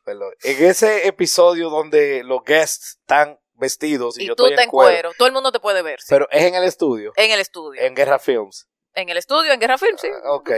Perdón. 0.03 0.33
En 0.43 0.65
ese 0.65 1.07
episodio 1.07 1.69
donde 1.69 2.23
los 2.23 2.43
guests 2.43 2.97
están 2.99 3.39
vestidos 3.53 4.17
y, 4.17 4.23
Y, 4.23 4.27
yo 4.27 4.35
tú 4.35 4.45
estoy 4.45 4.57
te 4.57 4.63
en 4.63 4.69
cuero, 4.69 4.91
cuero. 4.91 5.11
Todo 5.17 5.27
el 5.27 5.33
mundo 5.33 5.51
te 5.51 5.59
puede 5.59 5.81
ver. 5.81 6.01
sí. 6.01 6.07
pero 6.09 6.27
es 6.29 6.43
en 6.43 6.55
el 6.55 6.63
estudio, 6.65 7.13
en 7.15 7.31
el 7.31 7.39
estudio. 7.39 7.81
en 7.81 7.95
Guerra 7.95 8.19
Films. 8.19 8.67
En 8.95 9.09
el 9.09 9.17
estudio, 9.17 9.51
en 9.53 9.59
Guerra 9.59 9.77
Film, 9.77 9.97
sí. 9.97 10.07
Ah, 10.23 10.33
ok. 10.33 10.51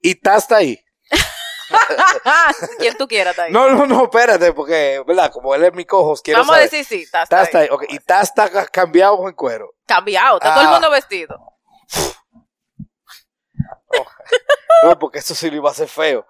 Y 0.00 0.14
Tasta 0.20 0.56
ahí. 0.56 0.78
Quien 2.78 2.96
tú 2.96 3.06
quieras 3.08 3.32
está 3.32 3.44
ahí. 3.44 3.52
No, 3.52 3.68
no, 3.68 3.86
no, 3.86 4.04
espérate, 4.04 4.52
porque, 4.52 5.02
¿verdad? 5.06 5.30
Como 5.32 5.54
él 5.54 5.64
es 5.64 5.74
mi 5.74 5.84
cojos, 5.84 6.22
quiero 6.22 6.40
Vamos 6.40 6.56
a 6.56 6.60
decir 6.60 6.84
sí, 6.84 7.02
está, 7.02 7.24
está 7.24 7.36
Tasta 7.38 7.58
ahí. 7.58 7.64
ahí. 7.64 7.70
ok, 7.70 7.84
Y 7.88 7.98
Tasta 7.98 8.48
ca- 8.50 8.66
cambiado 8.68 9.16
con 9.18 9.32
cuero. 9.34 9.74
Cambiado, 9.86 10.36
está 10.36 10.52
todo 10.54 10.62
el 10.62 10.68
Ah. 10.68 10.72
mundo 10.72 10.90
vestido. 10.90 11.36
No, 14.84 14.96
porque 14.98 15.18
eso 15.18 15.34
sí 15.34 15.50
lo 15.50 15.56
iba 15.56 15.68
a 15.70 15.72
hacer 15.72 15.88
feo. 15.88 16.24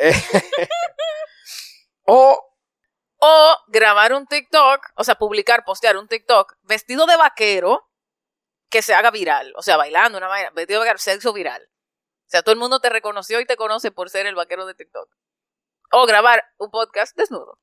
Eh, 0.00 0.12
o, 2.06 2.46
O 3.18 3.56
grabar 3.68 4.12
un 4.14 4.26
TikTok, 4.26 4.80
o 4.96 5.04
sea, 5.04 5.14
publicar, 5.14 5.62
postear 5.64 5.96
un 5.96 6.08
TikTok 6.08 6.54
vestido 6.62 7.06
de 7.06 7.16
vaquero 7.16 7.86
que 8.70 8.82
se 8.82 8.94
haga 8.94 9.10
viral. 9.10 9.52
O 9.56 9.62
sea, 9.62 9.76
bailando 9.76 10.16
una 10.16 10.28
vaina, 10.28 10.50
vestido 10.50 10.82
de 10.82 10.98
sexo 10.98 11.32
viral. 11.32 11.68
sea, 12.26 12.42
todo 12.42 12.52
el 12.52 12.58
mundo 12.58 12.80
te 12.80 12.88
reconoció 12.88 13.40
y 13.40 13.44
te 13.44 13.56
conoce 13.56 13.90
por 13.90 14.08
ser 14.08 14.26
el 14.26 14.34
vaquero 14.34 14.64
de 14.64 14.74
TikTok. 14.74 15.10
O 15.92 16.06
grabar 16.06 16.44
un 16.58 16.70
podcast 16.70 17.16
desnudo. 17.16 17.58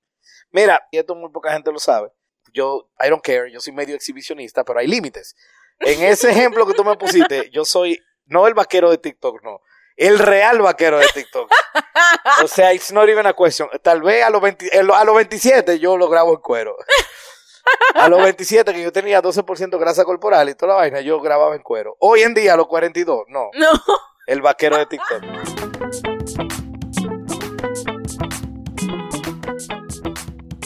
Mira, 0.52 0.86
y 0.92 0.98
esto 0.98 1.16
muy 1.16 1.32
poca 1.32 1.54
gente 1.54 1.72
lo 1.72 1.80
sabe. 1.80 2.12
Yo, 2.54 2.90
I 3.00 3.10
don't 3.10 3.24
care, 3.24 3.52
yo 3.52 3.60
soy 3.60 3.74
medio 3.74 3.96
exhibicionista, 3.96 4.64
pero 4.64 4.80
hay 4.80 4.88
límites. 4.88 5.36
En 5.80 6.04
ese 6.04 6.32
ejemplo 6.32 6.66
que 6.66 6.74
tú 6.74 6.84
me 6.84 6.98
pusiste, 6.98 7.50
yo 7.54 7.64
soy, 7.66 8.04
no 8.26 8.48
el 8.48 8.54
vaquero 8.54 8.90
de 8.90 8.98
TikTok, 8.98 9.44
no. 9.44 9.62
El 9.96 10.20
real 10.20 10.62
vaquero 10.62 11.00
de 11.00 11.08
TikTok. 11.08 11.52
O 12.44 12.48
sea, 12.48 12.74
it's 12.74 12.92
not 12.92 13.10
even 13.10 13.26
a 13.26 13.34
question. 13.34 13.68
Tal 13.82 14.02
vez 14.02 14.24
a 14.24 14.30
los, 14.30 14.42
20 14.42 14.70
a 14.78 15.04
los 15.04 15.16
27 15.16 15.80
yo 15.80 15.98
lo 15.98 16.08
grabo 16.08 16.34
en 16.34 16.42
cuero. 16.42 16.78
A 17.96 18.10
los 18.10 18.22
27, 18.22 18.74
que 18.74 18.84
yo 18.84 18.92
tenía 18.92 19.22
12% 19.22 19.78
grasa 19.80 20.04
corporal 20.06 20.50
y 20.50 20.56
toda 20.56 20.74
la 20.74 20.80
vaina, 20.80 21.02
yo 21.02 21.20
grababa 21.20 21.56
en 21.56 21.62
cuero. 21.64 21.96
Hoy 22.00 22.22
en 22.22 22.34
día, 22.34 22.54
a 22.54 22.58
los 22.58 22.68
42, 22.68 23.24
no. 23.28 23.50
No. 23.54 23.70
El 24.28 24.42
vaquero 24.42 24.78
de 24.78 24.86
TikTok. 24.86 25.24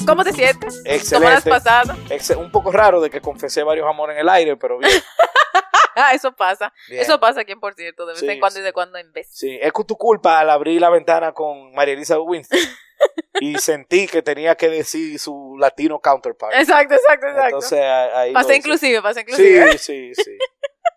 ¿Cómo 0.05 0.23
te 0.23 0.33
sientes? 0.33 0.81
¿Cómo 0.83 0.89
lo 0.89 1.27
has 1.29 1.45
Excelente. 1.45 1.49
pasado? 1.49 1.95
Ex- 2.09 2.31
un 2.31 2.51
poco 2.51 2.71
raro 2.71 2.99
de 3.01 3.09
que 3.09 3.21
confesé 3.21 3.63
varios 3.63 3.87
amores 3.87 4.15
en 4.15 4.21
el 4.21 4.29
aire, 4.29 4.57
pero 4.57 4.77
bien. 4.79 4.91
Eso 6.13 6.31
pasa. 6.31 6.73
bien. 6.89 7.01
Eso 7.01 7.19
pasa 7.19 7.41
aquí 7.41 7.51
en 7.51 7.59
Por 7.59 7.75
cierto, 7.75 8.05
de 8.05 8.13
vez 8.13 8.19
Sí, 8.19 8.27
en 8.29 8.39
cuando 8.39 8.55
sí. 8.55 8.61
y 8.61 8.63
de 8.63 8.73
cuando 8.73 8.97
en 8.97 9.11
vez. 9.13 9.27
Sí, 9.31 9.57
es 9.61 9.71
tu 9.87 9.95
culpa 9.97 10.39
al 10.39 10.49
abrir 10.49 10.81
la 10.81 10.89
ventana 10.89 11.33
con 11.33 11.73
María 11.73 11.93
Elizabeth 11.93 12.23
Winston. 12.25 12.59
y 13.39 13.57
sentí 13.57 14.07
que 14.07 14.21
tenía 14.21 14.55
que 14.55 14.69
decir 14.69 15.17
su 15.19 15.55
latino 15.59 15.99
counterpart. 15.99 16.53
Exacto, 16.55 16.95
exacto, 16.95 17.27
exacto. 17.27 17.45
Entonces 17.55 17.79
ahí. 17.81 18.33
Hice. 18.39 18.55
inclusive, 18.55 19.01
pasa 19.01 19.21
inclusive. 19.21 19.77
Sí, 19.77 20.13
sí, 20.13 20.23
sí. 20.23 20.37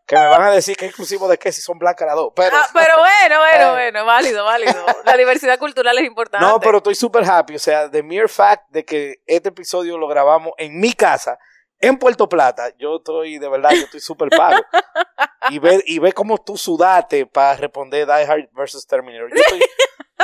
que 0.07 0.16
me 0.16 0.26
van 0.28 0.43
a 0.43 0.51
decir 0.51 0.76
que 0.76 0.87
es 0.87 0.91
exclusivo 0.91 1.28
de 1.28 1.39
que 1.39 1.53
si 1.53 1.61
son 1.62 1.78
blancas 1.78 2.07
las 2.07 2.16
dos. 2.16 2.32
Pero, 2.35 2.57
Ah, 2.57 2.66
pero 2.72 2.95
bueno, 2.99 3.37
Eh. 3.47 3.57
bueno, 3.57 3.72
bueno, 3.72 4.05
válido, 4.05 4.45
válido. 4.45 4.85
La 5.05 5.16
diversidad 5.16 5.59
cultural 5.59 5.97
es 5.99 6.05
importante. 6.05 6.45
no, 6.47 6.59
pero 6.61 6.78
estoy 6.78 6.95
súper 6.95 7.24
happy. 7.24 7.55
O 7.55 7.59
sea, 7.59 7.91
the 7.91 8.03
mere 8.03 8.28
fact 8.28 8.68
de 8.70 8.85
que 8.85 9.16
este 9.26 9.51
episodio 9.51 9.97
lo 9.97 10.09
grabamos 10.09 10.53
en 10.59 10.78
mi 10.78 10.93
casa, 10.93 11.39
en 11.80 11.99
Puerto 11.99 12.28
Plata, 12.28 12.70
yo 12.78 12.97
estoy, 12.97 13.39
de 13.39 13.49
verdad, 13.49 13.70
yo 13.72 13.82
estoy 13.85 14.01
súper 14.01 14.28
pago. 14.30 14.61
Y 15.51 15.59
ve, 15.59 15.82
y 15.87 15.99
ve 15.99 16.12
cómo 16.12 16.39
tú 16.39 16.57
sudaste 16.57 17.26
para 17.26 17.57
responder 17.57 18.07
Die 18.07 18.12
Hard 18.24 18.49
versus 18.53 18.87
Terminator. 18.87 19.28
Yo 19.30 19.37
estoy, 19.43 19.61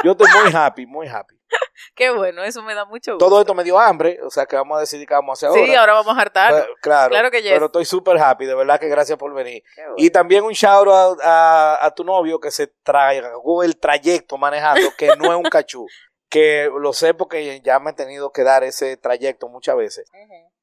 yo 0.05 0.13
estoy 0.13 0.27
muy 0.43 0.53
happy, 0.55 0.87
muy 0.87 1.07
happy. 1.07 1.40
Qué 1.95 2.11
bueno, 2.11 2.43
eso 2.45 2.63
me 2.63 2.75
da 2.75 2.85
mucho 2.85 3.13
gusto. 3.15 3.25
Todo 3.27 3.41
esto 3.41 3.55
me 3.55 3.65
dio 3.65 3.79
hambre, 3.79 4.19
o 4.23 4.31
sea 4.31 4.47
que 4.47 4.57
vamos 4.57 4.77
a 4.77 4.81
decidir 4.81 5.07
qué 5.07 5.15
vamos 5.15 5.31
a 5.43 5.47
hacer 5.47 5.49
ahora. 5.49 5.71
Sí, 5.71 5.75
ahora 5.77 5.93
vamos 5.95 6.17
a 6.17 6.21
hartar. 6.21 6.53
Pero- 6.53 6.75
claro, 6.81 7.11
Claro 7.11 7.31
que 7.31 7.43
yes. 7.43 7.53
pero 7.53 7.67
estoy 7.67 7.85
súper 7.85 8.19
happy, 8.19 8.47
de 8.47 8.55
verdad 8.55 8.79
que 8.81 8.89
gracias 8.89 9.19
por 9.19 9.33
venir. 9.35 9.63
Bueno. 9.77 9.95
Y 9.97 10.11
también 10.11 10.45
un 10.45 10.53
shout 10.53 10.89
out 10.89 11.19
a, 11.23 11.79
a 11.85 11.95
tu 11.95 12.05
novio 12.05 12.39
que 12.41 12.51
se 12.51 12.69
tragó 12.83 13.63
el 13.63 13.79
trayecto 13.79 14.39
manejando, 14.39 14.89
que 14.97 15.09
no 15.17 15.27
es 15.27 15.37
un 15.37 15.43
cachú. 15.45 15.87
Que 16.31 16.71
lo 16.73 16.93
sé 16.93 17.13
porque 17.13 17.61
ya 17.61 17.81
me 17.81 17.91
he 17.91 17.93
tenido 17.93 18.31
que 18.31 18.45
dar 18.45 18.63
ese 18.63 18.97
trayecto 18.97 19.49
muchas 19.49 19.75
veces. 19.75 20.09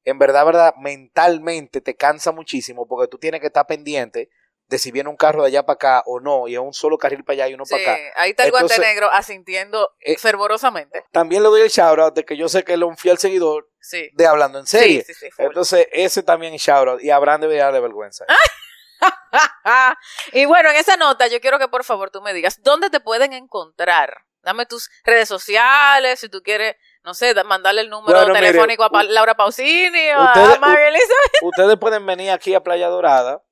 En 0.02 0.18
verdad, 0.18 0.46
verdad, 0.46 0.74
mentalmente 0.78 1.82
te 1.82 1.94
cansa 1.94 2.32
muchísimo 2.32 2.86
porque 2.86 3.06
tú 3.06 3.18
tienes 3.18 3.42
que 3.42 3.48
estar 3.48 3.66
pendiente 3.66 4.30
de 4.68 4.78
si 4.78 4.92
viene 4.92 5.08
un 5.08 5.16
carro 5.16 5.42
de 5.42 5.48
allá 5.48 5.64
para 5.66 5.74
acá 5.74 6.02
o 6.06 6.20
no, 6.20 6.46
y 6.46 6.54
es 6.54 6.60
un 6.60 6.72
solo 6.74 6.98
carril 6.98 7.24
para 7.24 7.34
allá 7.34 7.48
y 7.48 7.54
uno 7.54 7.64
Sí, 7.64 7.74
para 7.74 7.94
acá. 7.94 8.02
ahí 8.16 8.30
está 8.30 8.44
el 8.44 8.50
guante 8.50 8.74
Entonces- 8.74 8.86
negro 8.94 9.10
asintiendo 9.12 9.90
Eh, 10.00 10.16
fervorosamente. 10.18 11.04
También 11.10 11.42
le 11.42 11.48
doy 11.48 11.62
el 11.62 11.68
shout 11.70 11.98
out 11.98 12.14
de 12.14 12.24
que 12.24 12.36
yo 12.36 12.48
sé 12.48 12.64
que 12.64 12.74
él 12.74 12.82
es 12.82 12.88
un 12.88 12.96
fiel 12.96 13.18
seguidor 13.18 13.68
Sí. 13.80 14.10
de 14.12 14.26
Hablando 14.26 14.58
en 14.58 14.66
Serie. 14.66 15.02
Sí, 15.04 15.14
sí, 15.14 15.26
sí, 15.26 15.30
full. 15.30 15.46
Entonces, 15.46 15.88
ese 15.92 16.22
también 16.22 16.54
es 16.54 16.62
shout 16.62 16.88
out 16.88 17.02
y 17.02 17.10
Abraham 17.10 17.40
debe 17.42 17.56
darle 17.56 17.80
vergüenza. 17.80 18.24
y 20.32 20.44
bueno, 20.46 20.70
en 20.70 20.76
esa 20.76 20.96
nota 20.96 21.26
yo 21.28 21.40
quiero 21.40 21.58
que 21.58 21.68
por 21.68 21.84
favor 21.84 22.10
tú 22.10 22.20
me 22.22 22.32
digas 22.32 22.62
dónde 22.62 22.90
te 22.90 23.00
pueden 23.00 23.32
encontrar. 23.32 24.18
Dame 24.42 24.66
tus 24.66 24.88
redes 25.04 25.28
sociales, 25.28 26.20
si 26.20 26.28
tú 26.28 26.42
quieres, 26.42 26.76
no 27.04 27.12
sé, 27.12 27.34
da- 27.34 27.44
mandarle 27.44 27.82
el 27.82 27.90
número 27.90 28.18
Bueno, 28.18 28.34
mire, 28.34 28.46
telefónico 28.48 28.84
a 28.84 28.90
Pa- 28.90 29.02
Laura 29.02 29.34
Pausini 29.36 30.10
o 30.12 30.24
ustedes- 30.24 30.56
a 30.56 30.60
María 30.60 30.88
Elizabeth. 30.88 31.42
Ustedes 31.42 31.76
pueden 31.78 32.06
venir 32.06 32.30
aquí 32.30 32.54
a 32.54 32.62
Playa 32.62 32.88
Dorada, 32.88 33.42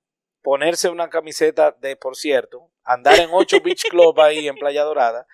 ponerse 0.46 0.88
una 0.88 1.10
camiseta 1.10 1.72
de, 1.80 1.96
por 1.96 2.14
cierto, 2.14 2.70
andar 2.84 3.18
en 3.18 3.30
8 3.32 3.56
Beach 3.64 3.88
Club 3.90 4.20
ahí 4.20 4.46
en 4.46 4.54
Playa 4.54 4.84
Dorada, 4.84 5.26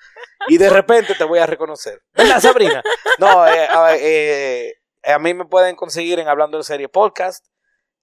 y 0.49 0.57
de 0.57 0.71
repente 0.71 1.15
te 1.15 1.25
voy 1.25 1.39
a 1.39 1.45
reconocer. 1.45 2.01
¿Verdad, 2.15 2.41
Sabrina? 2.41 2.83
No, 3.19 3.47
eh, 3.47 3.69
a, 3.71 3.95
eh, 3.95 4.73
mí 5.21 5.35
me 5.35 5.45
pueden 5.45 5.77
conseguir 5.77 6.19
en 6.19 6.29
Hablando 6.29 6.57
en 6.57 6.65
Serie 6.65 6.89
Podcast. 6.89 7.45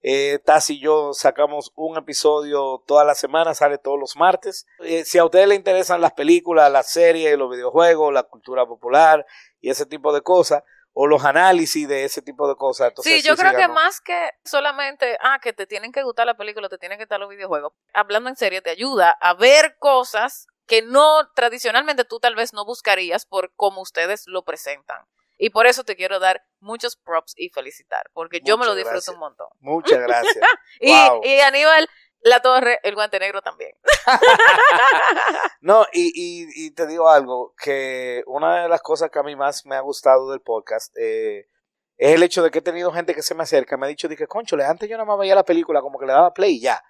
Eh, 0.03 0.38
Taz 0.45 0.70
y 0.70 0.80
yo 0.80 1.12
sacamos 1.14 1.72
un 1.76 1.97
episodio 1.97 2.84
toda 2.86 3.03
la 3.03 3.16
semana, 3.16 3.55
sale 3.55 3.80
todos 3.80 3.99
los 3.99 4.16
martes. 4.16 4.68
Eh, 4.82 5.03
si 5.03 5.18
a 5.18 5.26
ustedes 5.26 5.47
les 5.47 5.57
interesan 5.57 6.01
las 6.01 6.14
películas, 6.14 6.72
las 6.72 6.91
series, 6.91 7.36
los 7.39 7.49
videojuegos, 7.49 8.14
la 8.14 8.22
cultura 8.22 8.68
popular 8.68 9.26
y 9.62 9.72
ese 9.72 9.88
tipo 9.88 10.14
de 10.14 10.22
cosas, 10.22 10.62
o 11.02 11.08
los 11.08 11.24
análisis 11.24 11.88
de 11.88 12.04
ese 12.04 12.22
tipo 12.22 12.45
de 12.50 12.58
cosas, 12.58 12.89
entonces 12.89 13.22
Sí, 13.22 13.26
yo 13.26 13.38
creo 13.38 13.56
que 13.56 13.70
más 13.70 14.02
que 14.02 14.32
solamente, 14.43 15.18
ah, 15.22 15.39
que 15.41 15.54
te 15.54 15.66
tienen 15.66 15.93
que 15.93 16.04
gustar 16.04 16.26
la 16.26 16.36
película, 16.36 16.68
te 16.68 16.78
tienen 16.78 16.97
que 16.97 17.06
gustar 17.06 17.22
los 17.22 17.30
videojuegos. 17.30 17.72
Hablando 17.93 18.28
en 18.28 18.36
serio, 18.36 18.62
te 18.62 18.70
ayuda 18.70 19.12
a 19.22 19.34
ver 19.34 19.78
cosas 19.80 20.47
que 20.68 20.82
no, 20.82 21.30
tradicionalmente 21.36 22.04
tú 22.04 22.20
tal 22.20 22.36
vez 22.36 22.52
no 22.52 22.66
buscarías 22.66 23.26
por 23.26 23.54
cómo 23.56 23.80
ustedes 23.80 24.24
lo 24.28 24.43
presentan. 24.43 25.06
Y 25.38 25.52
por 25.52 25.68
eso 25.68 25.86
te 25.86 25.95
quiero 25.95 26.20
dar 26.20 26.43
muchos 26.60 26.97
props 26.97 27.34
y 27.38 27.47
felicitar, 27.47 28.10
porque 28.12 28.41
yo 28.43 28.58
me 28.58 28.66
lo 28.66 28.76
disfruto 28.76 28.95
gracias. 28.95 29.14
un 29.14 29.20
montón. 29.22 29.47
Muchas 29.62 30.00
gracias. 30.00 30.36
Y, 30.82 30.91
Wow. 30.91 31.22
y 31.24 31.39
Aníbal, 31.39 31.88
la 32.22 32.41
torre, 32.41 32.80
el 32.84 32.95
guante 32.95 33.20
negro 33.20 33.41
también. 33.41 33.72
No, 35.61 35.86
y, 35.91 36.07
y, 36.15 36.47
y 36.55 36.72
te 36.72 36.88
digo 36.88 37.09
algo, 37.09 37.53
que 37.61 38.24
una 38.28 38.63
de 38.63 38.70
las 38.70 38.82
cosas 38.82 39.11
que 39.11 39.20
a 39.20 39.24
mí 39.24 39.36
más 39.36 39.65
me 39.65 39.76
ha 39.76 39.82
gustado 39.82 40.32
del 40.32 40.39
podcast 40.39 40.95
eh, 40.97 41.49
es 41.97 42.15
el 42.15 42.24
hecho 42.24 42.41
de 42.41 42.49
que 42.49 42.59
he 42.59 42.61
tenido 42.61 42.93
gente 42.93 43.13
que 43.13 43.22
se 43.22 43.36
me 43.36 43.43
acerca 43.43 43.76
me 43.76 43.86
ha 43.86 43.89
dicho, 43.89 44.07
dije, 44.07 44.26
conchole, 44.26 44.63
antes 44.63 44.89
yo 44.89 44.95
nada 44.95 45.05
más 45.05 45.20
veía 45.20 45.36
la 45.36 45.43
película 45.43 45.82
como 45.82 45.99
que 45.99 46.05
le 46.05 46.13
daba 46.13 46.34
play 46.34 46.55
y 46.55 46.61
ya. 46.61 46.82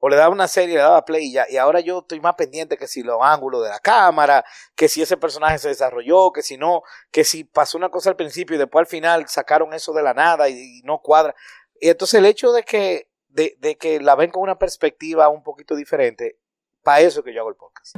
O 0.00 0.08
le 0.08 0.16
daba 0.16 0.30
una 0.30 0.48
serie 0.48 0.76
le 0.76 0.82
daba 0.82 1.04
play 1.04 1.28
y 1.28 1.32
ya. 1.32 1.46
Y 1.48 1.56
ahora 1.56 1.80
yo 1.80 2.00
estoy 2.00 2.20
más 2.20 2.34
pendiente 2.34 2.76
que 2.76 2.86
si 2.86 3.02
los 3.02 3.18
ángulos 3.22 3.62
de 3.62 3.70
la 3.70 3.80
cámara, 3.80 4.44
que 4.74 4.88
si 4.88 5.00
ese 5.02 5.16
personaje 5.16 5.58
se 5.58 5.68
desarrolló, 5.68 6.30
que 6.32 6.42
si 6.42 6.58
no, 6.58 6.82
que 7.10 7.24
si 7.24 7.44
pasó 7.44 7.78
una 7.78 7.90
cosa 7.90 8.10
al 8.10 8.16
principio 8.16 8.56
y 8.56 8.58
después 8.58 8.82
al 8.82 8.86
final 8.86 9.28
sacaron 9.28 9.72
eso 9.72 9.92
de 9.94 10.02
la 10.02 10.14
nada 10.14 10.48
y, 10.50 10.78
y 10.78 10.82
no 10.84 11.00
cuadra. 11.00 11.34
Y 11.80 11.88
entonces 11.88 12.18
el 12.18 12.26
hecho 12.26 12.52
de 12.52 12.62
que, 12.62 13.09
de, 13.30 13.56
de 13.58 13.76
que 13.76 14.00
la 14.00 14.14
ven 14.14 14.30
con 14.30 14.42
una 14.42 14.58
perspectiva 14.58 15.28
un 15.28 15.42
poquito 15.42 15.74
diferente, 15.74 16.38
para 16.82 17.00
eso 17.00 17.20
es 17.20 17.24
que 17.24 17.32
yo 17.34 17.40
hago 17.40 17.50
el 17.50 17.56
podcast. 17.56 17.96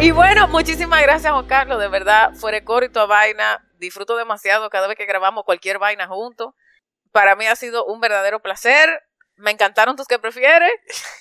Y 0.00 0.12
bueno, 0.12 0.46
muchísimas 0.48 1.02
gracias, 1.02 1.32
Juan 1.32 1.46
Carlos. 1.46 1.80
De 1.80 1.88
verdad, 1.88 2.32
fuera 2.34 2.58
y 2.58 2.88
toda 2.88 3.06
vaina. 3.06 3.64
Disfruto 3.78 4.16
demasiado 4.16 4.70
cada 4.70 4.86
vez 4.86 4.96
que 4.96 5.06
grabamos 5.06 5.44
cualquier 5.44 5.78
vaina 5.78 6.06
juntos. 6.06 6.54
Para 7.10 7.34
mí 7.34 7.46
ha 7.46 7.56
sido 7.56 7.84
un 7.84 8.00
verdadero 8.00 8.40
placer. 8.40 9.02
Me 9.34 9.50
encantaron 9.50 9.96
tus 9.96 10.06
que 10.06 10.18
prefieres. 10.20 10.70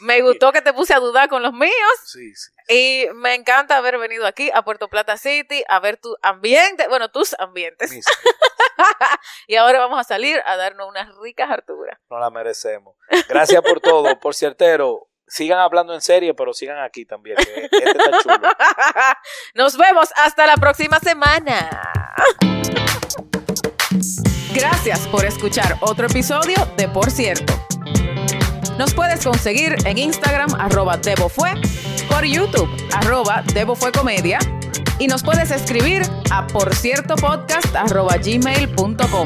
Me 0.01 0.21
gustó 0.21 0.51
que 0.51 0.61
te 0.61 0.73
puse 0.73 0.93
a 0.93 0.99
dudar 0.99 1.27
con 1.27 1.41
los 1.41 1.53
míos. 1.53 1.73
Sí, 2.05 2.35
sí. 2.35 2.51
Y 2.69 3.07
me 3.15 3.33
encanta 3.33 3.77
haber 3.77 3.97
venido 3.97 4.27
aquí 4.27 4.51
a 4.53 4.61
Puerto 4.63 4.89
Plata 4.89 5.17
City 5.17 5.63
a 5.69 5.79
ver 5.79 5.97
tu 5.97 6.15
ambiente, 6.21 6.87
bueno, 6.87 7.09
tus 7.09 7.35
ambientes. 7.39 7.91
Mis- 7.91 8.05
Y 9.47 9.55
ahora 9.55 9.79
vamos 9.79 9.99
a 9.99 10.03
salir 10.03 10.41
a 10.45 10.57
darnos 10.57 10.87
unas 10.87 11.15
ricas 11.17 11.49
harturas. 11.49 11.97
no 12.09 12.19
la 12.19 12.29
merecemos. 12.29 12.95
Gracias 13.29 13.61
por 13.61 13.79
todo. 13.79 14.19
Por 14.19 14.35
ciertero, 14.35 15.07
sigan 15.27 15.59
hablando 15.59 15.93
en 15.93 16.01
serie, 16.01 16.33
pero 16.33 16.53
sigan 16.53 16.79
aquí 16.79 17.05
también. 17.05 17.37
Que 17.37 17.65
este 17.65 17.97
está 17.97 18.19
chulo. 18.21 18.49
Nos 19.55 19.77
vemos 19.77 20.09
hasta 20.15 20.45
la 20.47 20.55
próxima 20.55 20.99
semana. 20.99 21.69
Gracias 24.53 25.07
por 25.07 25.23
escuchar 25.25 25.77
otro 25.81 26.07
episodio 26.07 26.55
de 26.77 26.87
Por 26.87 27.11
Cierto. 27.11 27.53
Nos 28.77 28.93
puedes 28.93 29.23
conseguir 29.23 29.75
en 29.85 29.97
Instagram 29.97 30.53
arroba 30.59 30.97
Debofue, 30.97 31.53
por 32.09 32.23
YouTube 32.25 32.69
arroba 32.93 33.43
Debofue 33.53 33.91
Comedia 33.91 34.39
y 34.99 35.07
nos 35.07 35.23
puedes 35.23 35.51
escribir 35.51 36.03
a 36.31 36.47
arroba 37.75 38.17
gmail.com. 38.17 39.25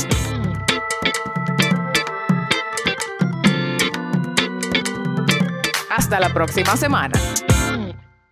Hasta 5.90 6.20
la 6.20 6.34
próxima 6.34 6.78
semana. 6.78 7.20